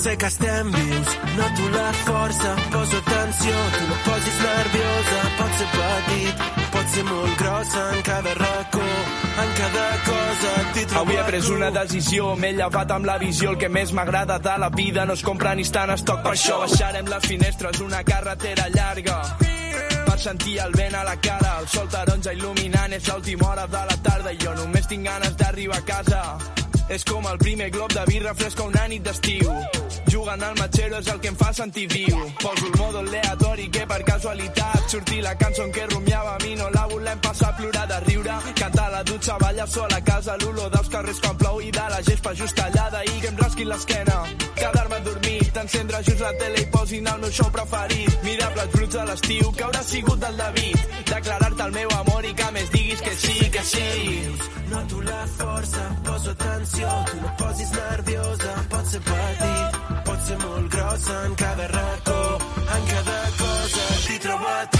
Sé 0.00 0.16
que 0.16 0.32
estem 0.32 0.72
vius, 0.72 1.12
noto 1.36 1.68
la 1.76 1.92
força, 2.06 2.54
poso 2.72 3.02
atenció, 3.04 3.60
tu 3.76 3.84
no 3.92 4.00
posis 4.08 4.40
nerviosa, 4.46 5.20
pot 5.42 5.60
ser 5.60 5.68
petit, 5.76 6.67
ser 6.98 7.04
molt 7.06 7.38
grossa 7.38 7.82
en 7.94 8.02
cada 8.02 8.34
racó, 8.34 8.86
en 9.42 9.50
cada 9.58 9.86
cosa 10.06 10.52
t'hi 10.74 10.84
trobo 10.86 11.00
Avui 11.02 11.18
he 11.18 11.24
pres 11.28 11.50
una 11.54 11.70
decisió, 11.70 12.34
m'he 12.36 12.52
llevat 12.56 12.90
amb 12.94 13.06
la 13.06 13.18
visió, 13.18 13.52
el 13.52 13.58
que 13.58 13.68
més 13.68 13.92
m'agrada 13.94 14.38
de 14.38 14.56
la 14.58 14.68
vida 14.74 15.04
no 15.06 15.14
es 15.14 15.22
compra 15.22 15.54
ni 15.54 15.66
està 15.66 15.84
en 15.86 15.94
estoc, 15.94 16.22
per 16.24 16.34
això 16.34 16.58
baixarem 16.64 17.10
les 17.12 17.26
finestres, 17.26 17.80
una 17.84 18.02
carretera 18.04 18.68
llarga 18.74 19.20
per 20.08 20.18
sentir 20.18 20.58
el 20.64 20.72
vent 20.74 20.96
a 20.98 21.04
la 21.04 21.16
cara, 21.22 21.58
el 21.60 21.68
sol 21.68 21.88
taronja 21.92 22.34
il·luminant, 22.34 22.96
és 22.96 23.06
l'última 23.08 23.52
hora 23.52 23.66
de 23.66 23.84
la 23.90 23.98
tarda 24.02 24.32
i 24.32 24.40
jo 24.42 24.54
només 24.58 24.88
tinc 24.90 25.06
ganes 25.06 25.36
d'arribar 25.36 25.78
a 25.78 25.86
casa. 25.86 26.22
És 26.88 27.04
com 27.04 27.26
el 27.28 27.36
primer 27.38 27.68
glob 27.70 27.92
de 27.92 28.06
birra 28.08 28.32
fresca 28.34 28.64
una 28.64 28.88
nit 28.88 29.04
d'estiu. 29.04 29.52
Jugant 30.08 30.42
al 30.42 30.54
matxero 30.56 30.98
és 31.02 31.08
el 31.12 31.18
que 31.20 31.28
em 31.28 31.36
fa 31.36 31.52
sentir 31.52 31.86
viu. 31.92 32.16
Poso 32.40 32.66
el 32.66 32.76
modo 32.78 32.98
aleatori 33.00 33.68
que 33.70 33.86
per 33.86 33.98
casualitat 34.04 34.88
sortir 34.88 35.20
la 35.22 35.34
cançó 35.36 35.64
en 35.66 35.72
què 35.72 35.84
rumiava 35.90 36.34
a 36.34 36.38
mi 36.44 36.54
no 36.56 36.68
la 36.72 36.86
volem 36.88 37.20
passar 37.20 37.50
a 37.50 37.56
plorar 37.56 37.86
de 37.90 37.98
riure. 38.06 38.36
Cantar 38.60 38.86
a 38.86 38.92
la 38.96 39.02
dutxa, 39.04 39.36
ballar 39.42 39.68
sol 39.68 39.92
a 39.92 40.00
casa, 40.04 40.36
l'olor 40.40 40.70
dels 40.72 40.88
carrers 40.88 41.20
quan 41.20 41.36
plou 41.36 41.60
i 41.60 41.70
de 41.70 41.86
la 41.92 42.00
gespa 42.08 42.34
just 42.34 42.56
tallada 42.56 43.04
i 43.04 43.20
que 43.20 43.28
em 43.28 43.36
rasqui 43.36 43.64
l'esquena. 43.68 44.16
Quedar-me 44.54 45.00
dormit, 45.10 45.56
encendre 45.64 46.02
just 46.08 46.20
la 46.24 46.32
tele 46.40 46.62
i 46.62 46.70
posin 46.72 47.06
el 47.12 47.20
meu 47.20 47.30
show 47.30 47.50
preferit. 47.52 48.22
Mirar 48.24 48.52
plats 48.54 48.72
bruts 48.76 48.96
a 48.96 49.04
l'estiu, 49.10 49.52
que 49.52 49.64
haurà 49.64 49.82
sigut 49.82 50.24
del 50.24 50.36
David. 50.36 50.78
Declarar-te 51.12 51.68
el 51.68 51.76
meu 51.76 51.92
amor 52.00 52.24
i 52.24 52.34
que 52.34 52.50
més 52.56 52.70
diguis 52.70 53.04
que 53.04 53.14
sí, 53.26 53.50
que 53.50 53.66
sí. 53.74 53.86
Noto 54.72 55.00
la 55.02 55.20
força, 55.36 55.84
poso 56.04 56.30
atenció, 56.30 56.88
tu 57.12 57.20
no 57.20 57.36
posis 57.44 57.70
nerviosa, 57.72 58.56
pot 58.68 58.90
ser 58.90 59.00
petit, 59.00 59.87
ser 60.28 60.36
molt 60.44 60.68
grossa 60.72 61.14
en 61.26 61.34
cada 61.42 61.68
racó, 61.68 62.20
en 62.76 62.90
cada 62.92 63.20
cosa 63.38 63.86
t'hi 64.02 64.18
trobo 64.26 64.52
a 64.56 64.66
tu. 64.72 64.77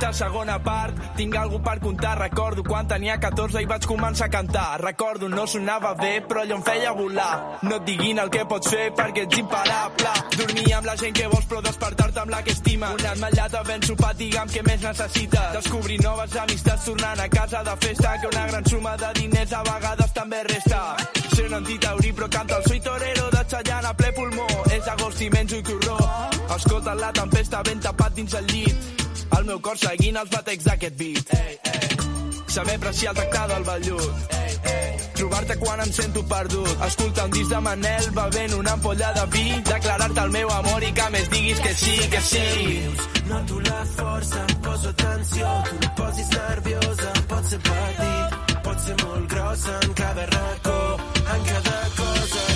Aquesta 0.00 0.24
segona 0.24 0.54
part 0.64 0.96
tinc 1.18 1.34
algú 1.36 1.58
per 1.60 1.74
contar. 1.78 2.14
Recordo 2.16 2.62
quan 2.64 2.86
tenia 2.88 3.18
14 3.20 3.60
i 3.60 3.66
vaig 3.68 3.84
començar 3.84 4.30
a 4.30 4.32
cantar. 4.32 4.80
Recordo 4.80 5.28
no 5.28 5.44
sonava 5.46 5.92
bé, 5.94 6.22
però 6.24 6.40
allò 6.40 6.56
em 6.56 6.62
feia 6.64 6.92
volar. 6.96 7.58
No 7.68 7.76
et 7.76 7.84
diguin 7.84 8.18
el 8.22 8.30
que 8.32 8.46
pots 8.48 8.70
fer 8.72 8.86
perquè 8.96 9.26
ets 9.26 9.40
imparable. 9.42 10.12
Dormir 10.38 10.72
amb 10.78 10.88
la 10.88 10.94
gent 10.96 11.12
que 11.18 11.26
vols 11.28 11.44
però 11.50 11.60
despertar-te 11.66 12.22
amb 12.22 12.32
la 12.32 12.40
que 12.46 12.54
estima. 12.56 12.94
Un 12.96 13.04
ametllat 13.10 13.56
havent 13.60 13.84
sopat, 13.90 14.16
digue'm 14.22 14.48
què 14.54 14.62
més 14.64 14.86
necessites. 14.86 15.52
Descobrir 15.58 15.98
noves 16.00 16.38
amistats 16.44 16.88
tornant 16.88 17.20
a 17.20 17.28
casa 17.28 17.60
de 17.68 17.76
festa 17.84 18.14
que 18.22 18.32
una 18.32 18.46
gran 18.46 18.64
suma 18.72 18.96
de 19.04 19.12
diners 19.20 19.52
a 19.52 19.60
vegades 19.68 20.16
també 20.16 20.40
resta. 20.48 20.80
Ser 21.34 21.44
un 21.50 21.58
antitaurí 21.60 22.14
però 22.16 22.30
canta 22.32 22.56
el 22.56 22.64
Soy 22.64 22.80
Torero 22.80 23.28
de 23.36 23.44
Chayanne 23.52 23.92
a 23.92 23.92
ple 24.00 24.14
pulmó. 24.16 24.48
És 24.72 24.88
agost 24.88 25.20
i 25.20 25.28
menjo 25.28 25.60
torró. 25.60 26.00
Escolta 26.56 26.96
la 26.96 27.12
tempesta 27.12 27.60
ben 27.68 27.84
tapat 27.84 28.16
dins 28.16 28.40
el 28.40 28.48
llit. 28.54 28.99
El 29.38 29.46
meu 29.48 29.60
cor 29.64 29.78
seguint 29.78 30.18
els 30.20 30.30
batecs 30.32 30.66
d'aquest 30.68 30.98
beat. 30.98 31.34
Ei, 31.38 31.58
ei. 31.72 31.80
Saber 32.50 32.76
apreciar 32.80 33.14
el 33.14 33.20
tractar 33.20 33.46
del 33.48 33.64
vellut. 33.64 34.38
Trobar-te 35.20 35.56
quan 35.60 35.80
em 35.84 35.92
sento 35.92 36.22
perdut. 36.26 36.84
Escoltar 36.86 37.26
un 37.28 37.34
disc 37.34 37.50
de 37.52 37.60
Manel 37.60 38.10
bevent 38.16 38.54
una 38.56 38.72
ampolla 38.72 39.12
de 39.18 39.26
vi. 39.34 39.44
Declarar-te 39.68 40.20
el 40.24 40.30
meu 40.36 40.52
amor 40.56 40.86
i 40.88 40.92
que 40.96 41.08
més 41.14 41.28
diguis 41.34 41.60
que 41.66 41.74
sí, 41.82 41.96
que 42.14 42.22
sí. 42.30 42.44
Noto 43.28 43.60
la 43.68 43.82
força, 43.94 44.46
poso 44.64 44.94
atenció, 44.94 45.50
tu 45.68 45.80
no 45.84 45.90
posis 46.00 46.30
nerviosa, 46.36 47.12
pot 47.34 47.50
ser 47.52 47.60
petit, 47.68 48.56
pot 48.64 48.86
ser 48.86 48.96
molt 49.04 49.28
grossa 49.34 49.76
en 49.82 49.98
cada 50.04 50.30
racó, 50.34 50.80
en 51.20 51.44
cada 51.52 51.78
cosa 52.00 52.49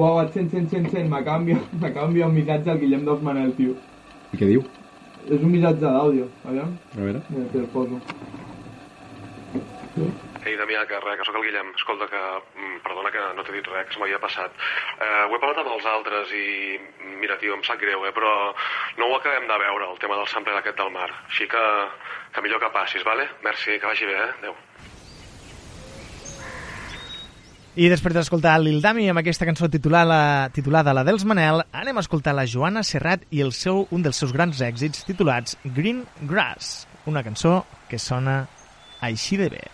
Buah, 0.00 0.24
sent, 0.32 0.48
sent, 0.48 0.70
sent, 0.72 0.86
sent, 0.88 1.10
me 1.12 1.20
canvia 1.92 2.26
un 2.26 2.32
missatge 2.32 2.70
al 2.72 2.78
Guillem 2.80 3.02
dels 3.04 3.20
Manel, 3.20 3.50
tio. 3.58 3.74
I 4.32 4.38
què 4.40 4.46
diu? 4.48 4.62
És 5.26 5.42
un 5.44 5.50
missatge 5.52 5.82
d'àudio, 5.84 6.28
aviam. 6.48 6.70
A 6.94 7.02
veure. 7.02 7.20
Mira, 7.28 7.48
te 7.52 7.60
el 7.60 7.66
poso. 7.74 7.98
Ei, 10.46 10.54
Damià, 10.56 10.86
que 10.88 11.02
res, 11.04 11.18
que 11.20 11.26
sóc 11.28 11.36
el 11.36 11.44
Guillem. 11.44 11.74
Escolta, 11.76 12.08
que 12.08 12.22
mm, 12.22 12.78
perdona 12.86 13.12
que 13.12 13.26
no 13.36 13.44
t'he 13.44 13.58
dit 13.58 13.68
res, 13.74 13.90
que 13.90 13.98
se 13.98 14.00
m'havia 14.00 14.22
passat. 14.24 14.56
Eh, 14.96 15.10
ho 15.26 15.36
he 15.36 15.42
parlat 15.44 15.60
amb 15.66 15.74
els 15.74 15.90
altres 15.92 16.32
i, 16.32 16.46
mira, 17.20 17.36
tio, 17.44 17.60
em 17.60 17.66
sap 17.68 17.84
greu, 17.84 18.08
eh, 18.08 18.14
però 18.16 18.32
no 19.02 19.10
ho 19.10 19.20
acabem 19.20 19.52
de 19.52 19.60
veure, 19.66 19.90
el 19.92 20.00
tema 20.00 20.16
del 20.16 20.32
sampler 20.32 20.56
aquest 20.62 20.80
del 20.80 20.96
mar. 20.96 21.10
Així 21.28 21.44
que, 21.44 21.68
que 22.32 22.48
millor 22.48 22.64
que 22.64 22.72
passis, 22.80 23.04
vale? 23.04 23.28
Merci, 23.44 23.76
que 23.76 23.92
vagi 23.92 24.08
bé, 24.08 24.16
eh? 24.16 24.32
Adéu. 24.40 24.56
I 27.78 27.86
després 27.86 28.16
d'escoltar 28.16 28.56
Lil 28.58 28.80
Dami 28.82 29.04
amb 29.12 29.20
aquesta 29.20 29.46
cançó 29.46 29.68
titulada, 29.70 30.50
titulada 30.50 30.90
La 30.90 31.04
dels 31.06 31.22
Manel, 31.22 31.62
anem 31.70 32.00
a 32.00 32.02
escoltar 32.02 32.34
la 32.34 32.42
Joana 32.50 32.82
Serrat 32.82 33.22
i 33.30 33.44
el 33.44 33.52
seu, 33.54 33.84
un 33.94 34.02
dels 34.02 34.18
seus 34.18 34.34
grans 34.34 34.58
èxits 34.58 35.06
titulats 35.06 35.54
Green 35.76 36.02
Grass, 36.26 36.88
una 37.06 37.22
cançó 37.22 37.60
que 37.86 38.02
sona 38.02 38.40
així 39.06 39.38
de 39.38 39.52
bé. 39.54 39.68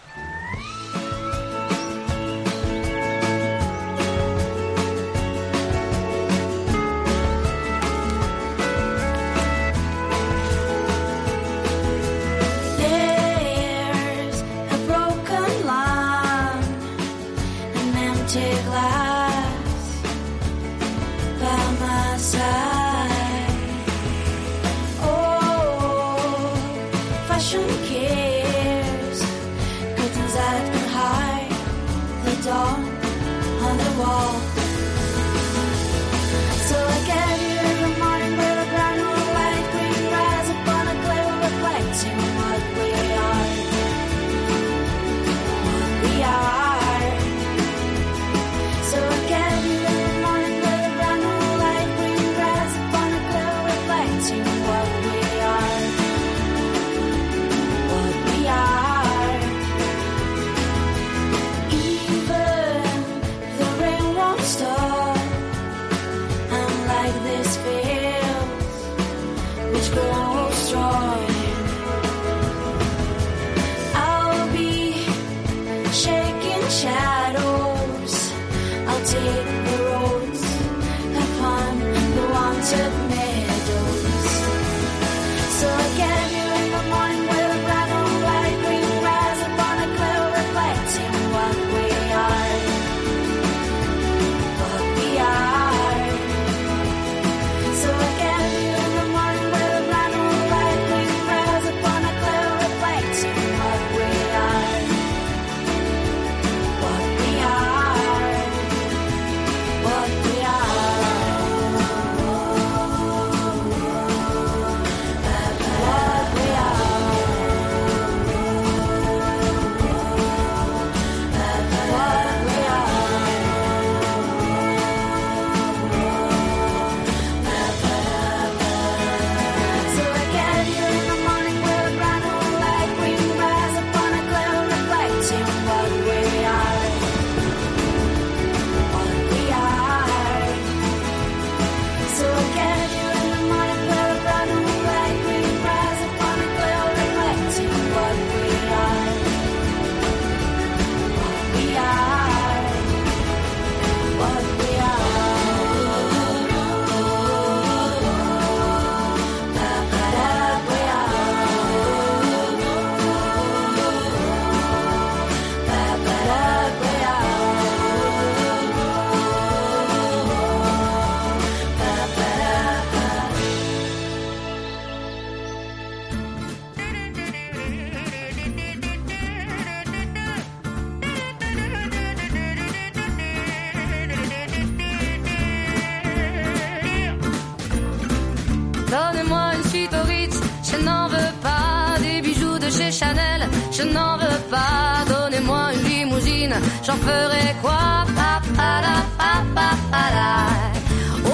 j'en 196.97 197.03
ferai 197.07 197.55
quoi? 197.63 197.79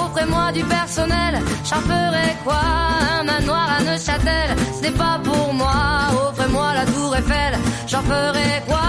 Offrez-moi 0.04 0.52
du 0.52 0.64
personnel, 0.64 1.40
j'en 1.64 1.80
ferai 1.80 2.36
quoi? 2.44 2.60
Un 3.18 3.24
manoir 3.24 3.68
à 3.78 3.82
Neuchâtel, 3.82 4.56
ce 4.76 4.82
n'est 4.82 4.90
pas 4.90 5.20
pour 5.22 5.52
moi. 5.54 5.72
Offrez-moi 6.28 6.74
la 6.74 6.86
tour 6.86 7.16
Eiffel, 7.16 7.58
j'en 7.86 8.02
ferai 8.02 8.62
quoi? 8.66 8.80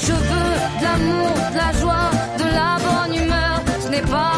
Je 0.00 0.12
veux 0.12 0.54
de 0.78 0.84
l'amour, 0.84 1.34
de 1.52 1.56
la 1.56 1.72
joie, 1.80 2.10
de 2.38 2.44
la 2.44 2.76
bonne 2.84 3.14
humeur, 3.22 3.60
ce 3.80 3.88
n'est 3.88 4.02
pas 4.02 4.32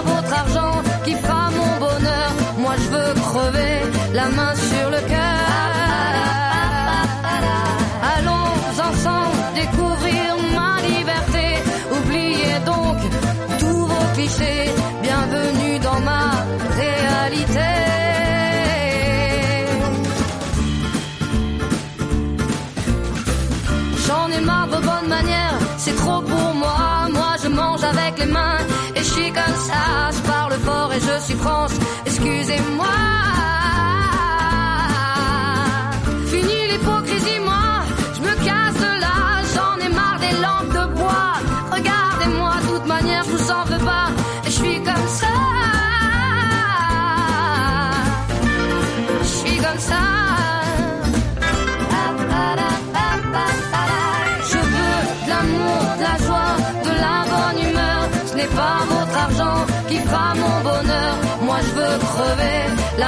et 30.93 31.01
je 31.01 31.25
suis 31.25 31.35
France. 31.35 31.73
Excusez-moi. 32.07 33.10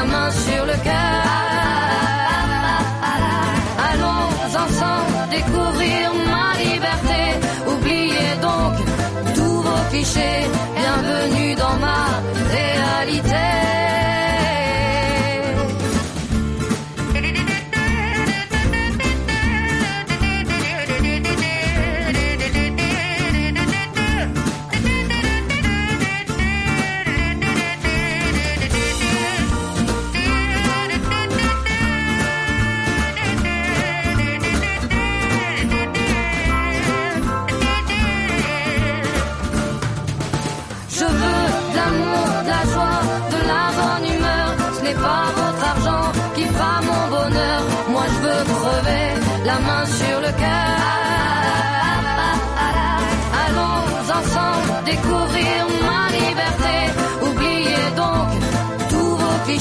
main 0.06 0.30
sur 0.30 0.64
le 0.66 0.76
cœur. 0.88 1.22
Allons 3.90 4.28
ensemble 4.64 5.16
découvrir 5.30 6.12
ma 6.32 6.48
liberté. 6.62 7.22
Oubliez 7.66 8.32
donc 8.40 8.74
tous 9.34 9.62
vos 9.66 9.82
clichés. 9.90 10.71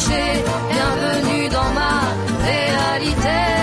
Bienvenue 0.07 1.47
dans 1.49 1.71
ma 1.73 2.01
réalité. 2.43 3.60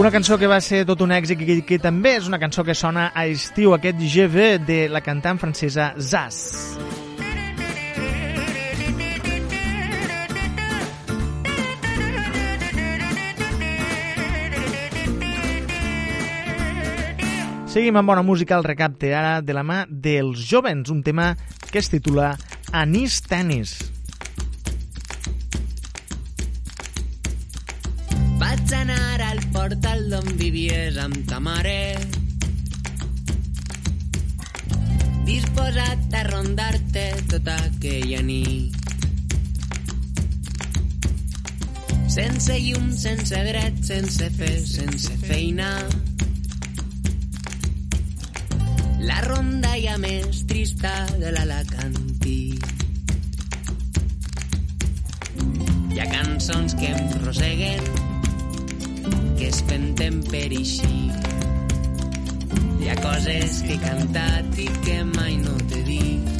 Una 0.00 0.08
cançó 0.10 0.38
que 0.40 0.48
va 0.48 0.62
ser 0.64 0.86
tot 0.88 1.02
un 1.04 1.10
èxit 1.12 1.42
i 1.44 1.44
que, 1.44 1.54
que 1.68 1.76
també 1.76 2.14
és 2.16 2.24
una 2.24 2.38
cançó 2.40 2.62
que 2.64 2.72
sona 2.72 3.10
a 3.12 3.26
estiu, 3.28 3.74
aquest 3.74 4.00
veux 4.32 4.56
de 4.64 4.78
la 4.88 5.02
cantant 5.04 5.36
francesa 5.36 5.90
Zaz. 5.98 6.38
Seguim 17.68 18.00
amb 18.00 18.08
bona 18.08 18.24
música 18.24 18.56
al 18.56 18.64
recapte, 18.64 19.12
ara 19.12 19.42
de 19.44 19.52
la 19.52 19.60
mà 19.60 19.84
dels 19.84 20.48
jovens, 20.48 20.88
un 20.88 21.04
tema 21.04 21.34
que 21.70 21.78
es 21.78 21.92
titula 21.92 22.38
Anís 22.72 23.20
Tenis. 23.20 23.99
Vaig 28.50 28.72
anar 28.74 29.20
al 29.22 29.38
portal 29.54 30.00
d'on 30.10 30.30
vivies 30.38 30.96
amb 30.98 31.18
ta 31.30 31.36
mare 31.38 31.74
disposat 35.28 36.16
a 36.18 36.22
rondar-te 36.26 37.04
tota 37.30 37.54
aquella 37.68 38.24
nit. 38.26 38.74
Sense 42.16 42.58
llum, 42.66 42.90
sense 43.04 43.44
dret, 43.52 43.80
sense 43.86 44.32
fer, 44.40 44.52
sense 44.66 45.14
feina. 45.22 45.70
La 49.06 49.22
ronda 49.30 49.76
ja 49.78 49.94
més 50.08 50.42
trista 50.50 50.96
de 51.22 51.36
l'Alacantí. 51.38 52.40
Hi 55.94 56.02
ha 56.02 56.14
cançons 56.18 56.80
que 56.82 56.96
em 56.96 57.20
roseguen, 57.22 58.09
que 59.38 59.48
es 59.48 59.60
penten 59.68 60.20
per 60.30 60.46
eixir. 60.56 61.12
Hi 62.80 62.90
ha 62.90 62.96
coses 63.04 63.60
que 63.66 63.74
he 63.76 63.80
cantat 63.82 64.58
i 64.64 64.68
que 64.84 64.96
mai 65.12 65.36
no 65.44 65.54
t'he 65.70 65.80
dit. 65.88 66.30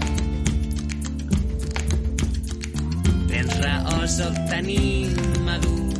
Tens 3.30 3.56
raó, 3.62 3.98
sóc 4.16 4.36
tan 4.50 4.70
immadur 4.74 5.94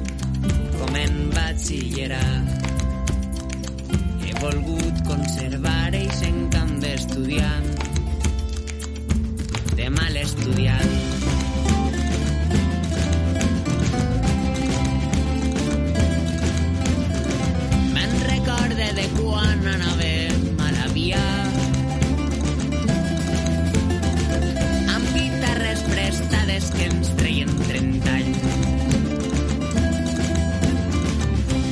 com 0.76 1.00
en 1.04 1.18
batxillerat. 1.36 2.68
He 4.26 4.36
volgut 4.42 5.04
conservar 5.08 5.90
eix 6.02 6.24
encant 6.30 6.78
d'estudiant, 6.84 7.68
de 9.76 9.92
mal 9.98 10.24
estudiant. 10.24 11.29
Recorde 18.80 19.02
de 19.02 19.08
quan 19.20 19.66
anàvem 19.66 20.60
a 20.64 20.68
la 20.72 20.86
via 20.94 21.20
amb 24.94 25.10
guitarres 25.12 25.82
prestades 25.88 26.70
que 26.76 26.86
ens 26.88 27.10
treien 27.18 27.50
30 27.68 28.14
anys. 28.14 28.40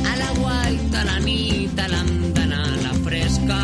A 0.05 0.17
la 0.21 0.31
guaita, 0.41 1.01
a 1.01 1.07
la 1.09 1.19
nit, 1.25 1.81
a 1.81 1.89
l'andana, 1.95 2.61
a 2.61 2.77
la 2.85 2.95
fresca. 3.07 3.63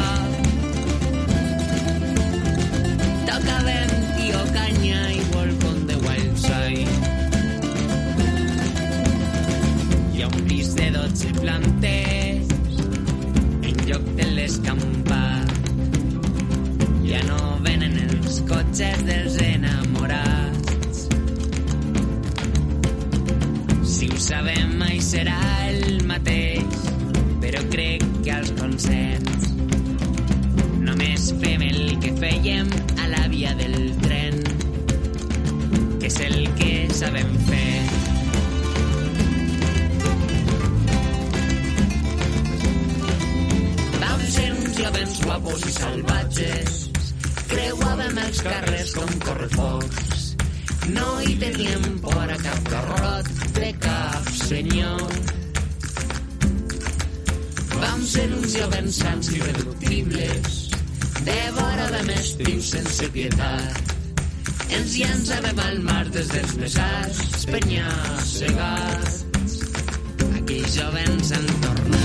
Tocàvem 3.28 3.93
lloc 14.44 14.62
de 14.64 14.74
l'escampat. 14.74 15.50
Ja 17.04 17.20
no 17.28 17.58
venen 17.62 17.96
els 17.98 18.40
cotxes 18.48 19.02
dels 19.04 19.36
enamorats. 19.40 21.08
Si 23.84 24.08
ho 24.08 24.18
sabem, 24.18 24.76
mai 24.78 25.00
serà 25.00 25.38
el 25.68 26.04
mateix, 26.06 26.64
però 27.40 27.62
crec 27.70 28.04
que 28.22 28.32
als 28.32 28.52
concerts 28.60 29.52
només 30.80 31.32
fem 31.40 31.62
el 31.62 31.98
que 32.00 32.12
fèiem 32.20 32.68
a 33.00 33.08
la 33.08 33.28
via 33.28 33.54
del 33.54 33.94
tren, 34.02 34.42
que 36.00 36.06
és 36.06 36.20
el 36.20 36.48
que 36.58 36.88
sabem 36.92 37.38
fer. 37.48 38.03
Guapos 45.34 45.64
i 45.66 45.72
salvatges, 45.74 46.74
creuàvem 47.50 48.18
els 48.22 48.40
carrers 48.46 48.92
com 48.94 49.14
correfocs. 49.24 50.20
No 50.94 51.06
hi 51.24 51.34
teníem 51.40 51.96
por 52.04 52.30
a 52.30 52.36
cap 52.38 52.68
garrot 52.68 53.30
de 53.56 53.72
cap 53.82 54.28
senyor. 54.36 55.02
Vam 57.72 58.06
ser 58.12 58.28
uns 58.36 58.54
jovens 58.60 59.00
sants 59.02 59.32
irreductibles, 59.34 60.60
devoràvem 61.26 62.14
estius 62.14 62.70
sense 62.76 63.10
pietat. 63.16 63.94
Ens 64.70 64.94
llançàvem 65.00 65.66
al 65.66 65.82
mar 65.88 66.04
des 66.14 66.30
dels 66.30 66.56
vessars, 66.62 67.26
penyars 67.50 68.32
segats. 68.38 69.20
Aquells 70.30 70.78
jovens 70.78 71.34
han 71.34 71.54
tornat. 71.58 72.03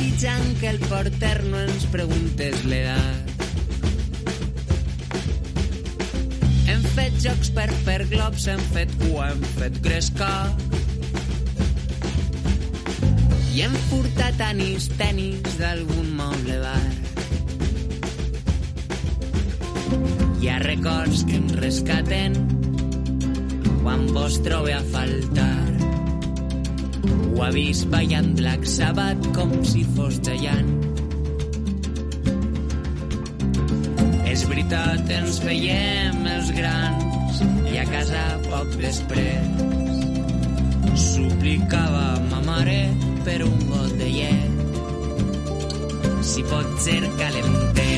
Desitjant 0.00 0.60
que 0.60 0.68
el 0.70 0.78
porter 0.88 1.42
no 1.44 1.58
ens 1.60 1.84
preguntés 1.92 2.62
l'edat. 2.64 3.42
Hem 6.70 6.86
fet 6.94 7.18
jocs 7.20 7.50
per 7.52 7.66
fer 7.84 7.98
globs, 8.08 8.46
hem 8.48 8.62
fet 8.72 8.94
cua, 9.02 9.28
hem 9.28 9.44
fet 9.58 9.76
gresca 9.84 10.30
i 13.52 13.64
hem 13.66 13.76
furtat 13.90 14.40
anis 14.48 14.88
tenis 14.96 15.60
d'algun 15.60 16.14
moble 16.16 16.60
bar. 16.64 16.88
Hi 20.40 20.48
ha 20.48 20.60
records 20.64 21.26
que 21.28 21.42
ens 21.42 21.58
rescaten 21.60 22.40
quan 23.82 24.08
vos 24.16 24.40
trobe 24.46 24.72
a 24.72 24.84
faltar. 24.94 25.59
Ho 27.30 27.42
ha 27.44 27.50
vist 27.54 27.86
ballant 27.92 28.34
Black 28.38 28.66
Sabbath 28.68 29.30
com 29.36 29.52
si 29.64 29.84
fos 29.96 30.18
Giant. 30.26 30.70
És 34.30 34.44
veritat, 34.50 35.10
ens 35.18 35.40
veiem 35.46 36.26
els 36.36 36.50
grans 36.58 37.42
i 37.72 37.78
a 37.80 37.86
casa 37.90 38.24
poc 38.50 38.68
després 38.82 39.44
suplicava 41.00 42.06
ma 42.30 42.40
mare 42.46 42.80
per 43.24 43.38
un 43.46 43.58
got 43.70 43.92
de 44.00 44.08
llet 44.16 44.50
si 46.32 46.42
pot 46.50 46.68
ser 46.84 47.00
calentet 47.20 47.89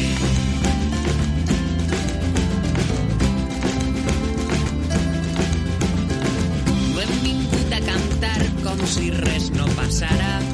res 10.00 10.51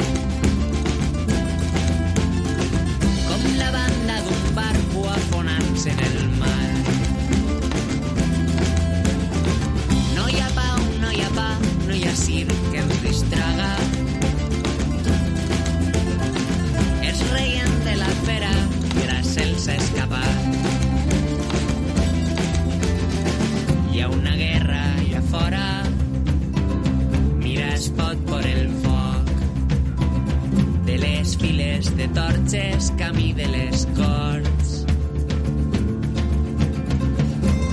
les 31.78 31.88
files 31.88 31.96
de 31.96 32.08
torxes, 32.14 32.92
camí 32.98 33.32
de 33.32 33.46
les 33.46 33.86
corts. 33.96 34.84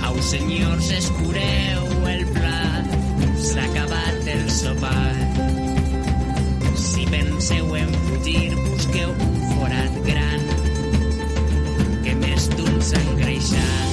Au, 0.04 0.20
senyors, 0.22 0.90
escureu 0.90 2.06
el 2.12 2.22
plat, 2.36 2.94
s'ha 3.38 3.64
acabat 3.64 4.30
el 4.34 4.46
sopar. 4.50 5.16
Si 6.76 7.06
penseu 7.10 7.74
en 7.74 7.90
fugir, 8.06 8.54
busqueu 8.68 9.10
un 9.10 9.42
forat 9.56 9.98
gran, 10.06 10.46
que 12.04 12.14
més 12.22 12.48
d'un 12.54 12.80
s'ha 12.80 13.02
engreixat. 13.10 13.85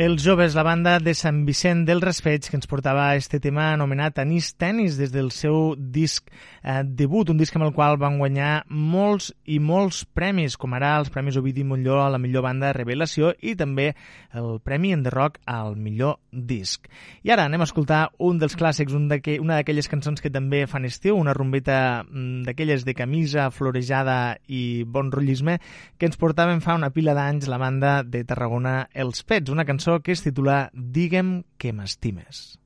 Els 0.00 0.22
joves, 0.24 0.54
la 0.56 0.62
banda 0.64 0.94
de 0.96 1.12
Sant 1.12 1.42
Vicent 1.44 1.82
del 1.84 1.98
Raspeig, 2.00 2.46
que 2.48 2.56
ens 2.56 2.68
portava 2.70 3.02
este 3.18 3.36
tema 3.36 3.66
anomenat 3.74 4.16
Anís 4.22 4.46
Tenis 4.56 4.94
des 4.96 5.10
del 5.12 5.28
seu 5.28 5.74
disc 5.76 6.30
eh, 6.32 6.78
debut, 6.86 7.28
un 7.28 7.36
disc 7.36 7.58
amb 7.58 7.66
el 7.66 7.74
qual 7.76 7.98
van 8.00 8.16
guanyar 8.16 8.62
molts 8.72 9.28
i 9.44 9.58
molts 9.60 10.06
premis, 10.16 10.56
com 10.56 10.72
ara 10.78 10.94
els 11.02 11.12
Premis 11.12 11.36
Ovidi 11.36 11.66
Montlló 11.68 11.98
a 12.00 12.08
la 12.14 12.22
millor 12.22 12.46
banda 12.48 12.72
Revelació 12.72 13.34
i 13.44 13.52
també 13.60 13.90
el 14.32 14.56
Premi 14.64 14.94
en 14.96 15.04
The 15.04 15.12
Rock 15.12 15.36
al 15.44 15.76
millor 15.76 16.16
disc. 16.32 16.86
I 17.22 17.32
ara 17.34 17.44
anem 17.48 17.62
a 17.62 17.68
escoltar 17.68 18.00
un 18.18 18.38
dels 18.40 18.56
clàssics, 18.56 18.94
un 18.96 19.10
una 19.10 19.56
d'aquelles 19.58 19.88
cançons 19.90 20.20
que 20.20 20.30
també 20.30 20.66
fan 20.70 20.84
estiu, 20.84 21.16
una 21.16 21.34
rumbeta 21.34 22.04
mm, 22.04 22.44
d'aquelles 22.46 22.84
de 22.84 22.94
camisa, 22.94 23.50
florejada 23.50 24.38
i 24.48 24.84
bon 24.86 25.10
rotllisme, 25.12 25.58
que 25.98 26.06
ens 26.06 26.16
portaven 26.20 26.60
fa 26.60 26.78
una 26.78 26.90
pila 26.90 27.14
d'anys 27.14 27.48
la 27.48 27.58
banda 27.58 28.02
de 28.02 28.24
Tarragona 28.24 28.88
Els 28.94 29.24
Pets, 29.24 29.50
una 29.50 29.66
cançó 29.66 30.00
que 30.00 30.12
es 30.12 30.22
titula 30.22 30.70
Digue'm 30.74 31.42
que 31.58 31.72
m'estimes. 31.72 32.58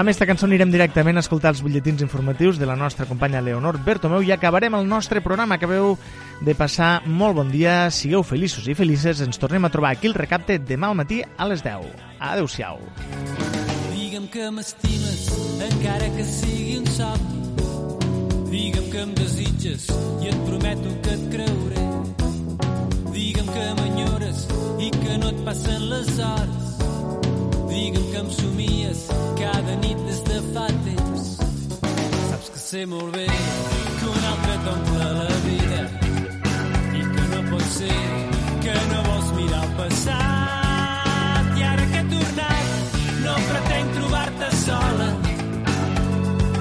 Amb 0.00 0.08
aquesta 0.08 0.24
cançó 0.24 0.46
anirem 0.46 0.70
directament 0.72 1.18
a 1.18 1.20
escoltar 1.20 1.50
els 1.52 1.58
butlletins 1.60 2.00
informatius 2.00 2.56
de 2.56 2.64
la 2.64 2.72
nostra 2.72 3.04
companya 3.04 3.42
Leonor 3.44 3.76
Bertomeu 3.84 4.22
i 4.24 4.30
acabarem 4.32 4.72
el 4.78 4.86
nostre 4.88 5.20
programa. 5.20 5.58
Acabeu 5.58 5.98
de 6.40 6.54
passar 6.56 7.02
molt 7.04 7.36
bon 7.36 7.50
dia, 7.52 7.74
sigueu 7.92 8.24
feliços 8.24 8.64
i 8.64 8.76
felices. 8.78 9.20
Ens 9.20 9.36
tornem 9.36 9.68
a 9.68 9.70
trobar 9.74 9.90
aquí 9.92 10.08
el 10.08 10.16
recapte 10.16 10.56
demà 10.56 10.88
al 10.88 10.96
matí 11.02 11.20
a 11.20 11.50
les 11.50 11.60
10. 11.60 11.92
Adéu-siau. 12.16 12.80
Digue'm 13.90 14.30
que 14.32 14.48
m'estimes, 14.48 15.28
encara 15.68 16.08
que 16.16 16.24
sigui 16.32 16.78
un 16.80 16.88
somni. 16.96 17.44
Digue'm 18.48 18.88
que 18.88 19.04
em 19.04 19.14
desitges 19.20 19.90
i 20.24 20.32
et 20.32 20.42
prometo 20.48 20.96
que 21.04 21.18
et 21.18 21.28
creuré. 21.36 21.86
Digue'm 23.12 23.52
que 23.52 23.70
m'enyores 23.82 24.48
i 24.80 24.90
que 24.96 25.20
no 25.20 25.34
et 25.36 25.44
passen 25.44 25.90
les 25.92 26.16
hores. 26.24 26.79
Digue'm 27.70 28.06
que 28.12 28.18
em 28.18 28.30
somies 28.30 29.00
cada 29.38 29.74
nit 29.82 29.98
des 30.06 30.20
de 30.28 30.38
fa 30.52 30.66
temps. 30.86 31.26
Saps 32.30 32.48
que 32.54 32.60
sé 32.62 32.86
molt 32.86 33.14
bé 33.14 33.26
que 33.26 34.06
un 34.14 34.24
altre 34.32 34.54
t'omple 34.64 35.06
la 35.18 35.36
vida 35.46 35.80
i 36.98 37.02
que 37.14 37.24
no 37.32 37.40
pot 37.50 37.66
ser 37.76 38.00
que 38.64 38.74
no 38.92 39.02
vols 39.08 39.30
mirar 39.38 39.62
el 39.68 39.72
passat. 39.78 41.52
I 41.60 41.66
ara 41.72 41.86
que 41.92 42.02
he 42.02 42.08
tornat 42.14 42.98
no 43.24 43.36
pretenc 43.50 43.94
trobar-te 43.98 44.50
sola 44.64 45.08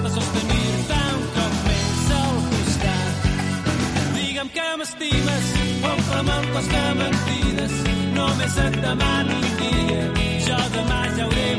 a 0.05 0.13
sostenir-te 0.17 1.01
un 1.17 1.27
cop 1.39 1.59
més 1.67 2.05
al 2.21 2.39
costat. 2.53 3.27
Digue'm 4.19 4.53
que 4.59 4.69
m'estimes, 4.83 5.51
omple'm 5.91 6.33
el 6.37 6.49
cos 6.53 6.71
de 6.77 6.87
mentides, 7.03 7.77
només 8.21 8.63
et 8.67 8.81
demano 8.87 9.41
un 9.41 9.53
dia, 9.65 10.18
jo 11.19 11.49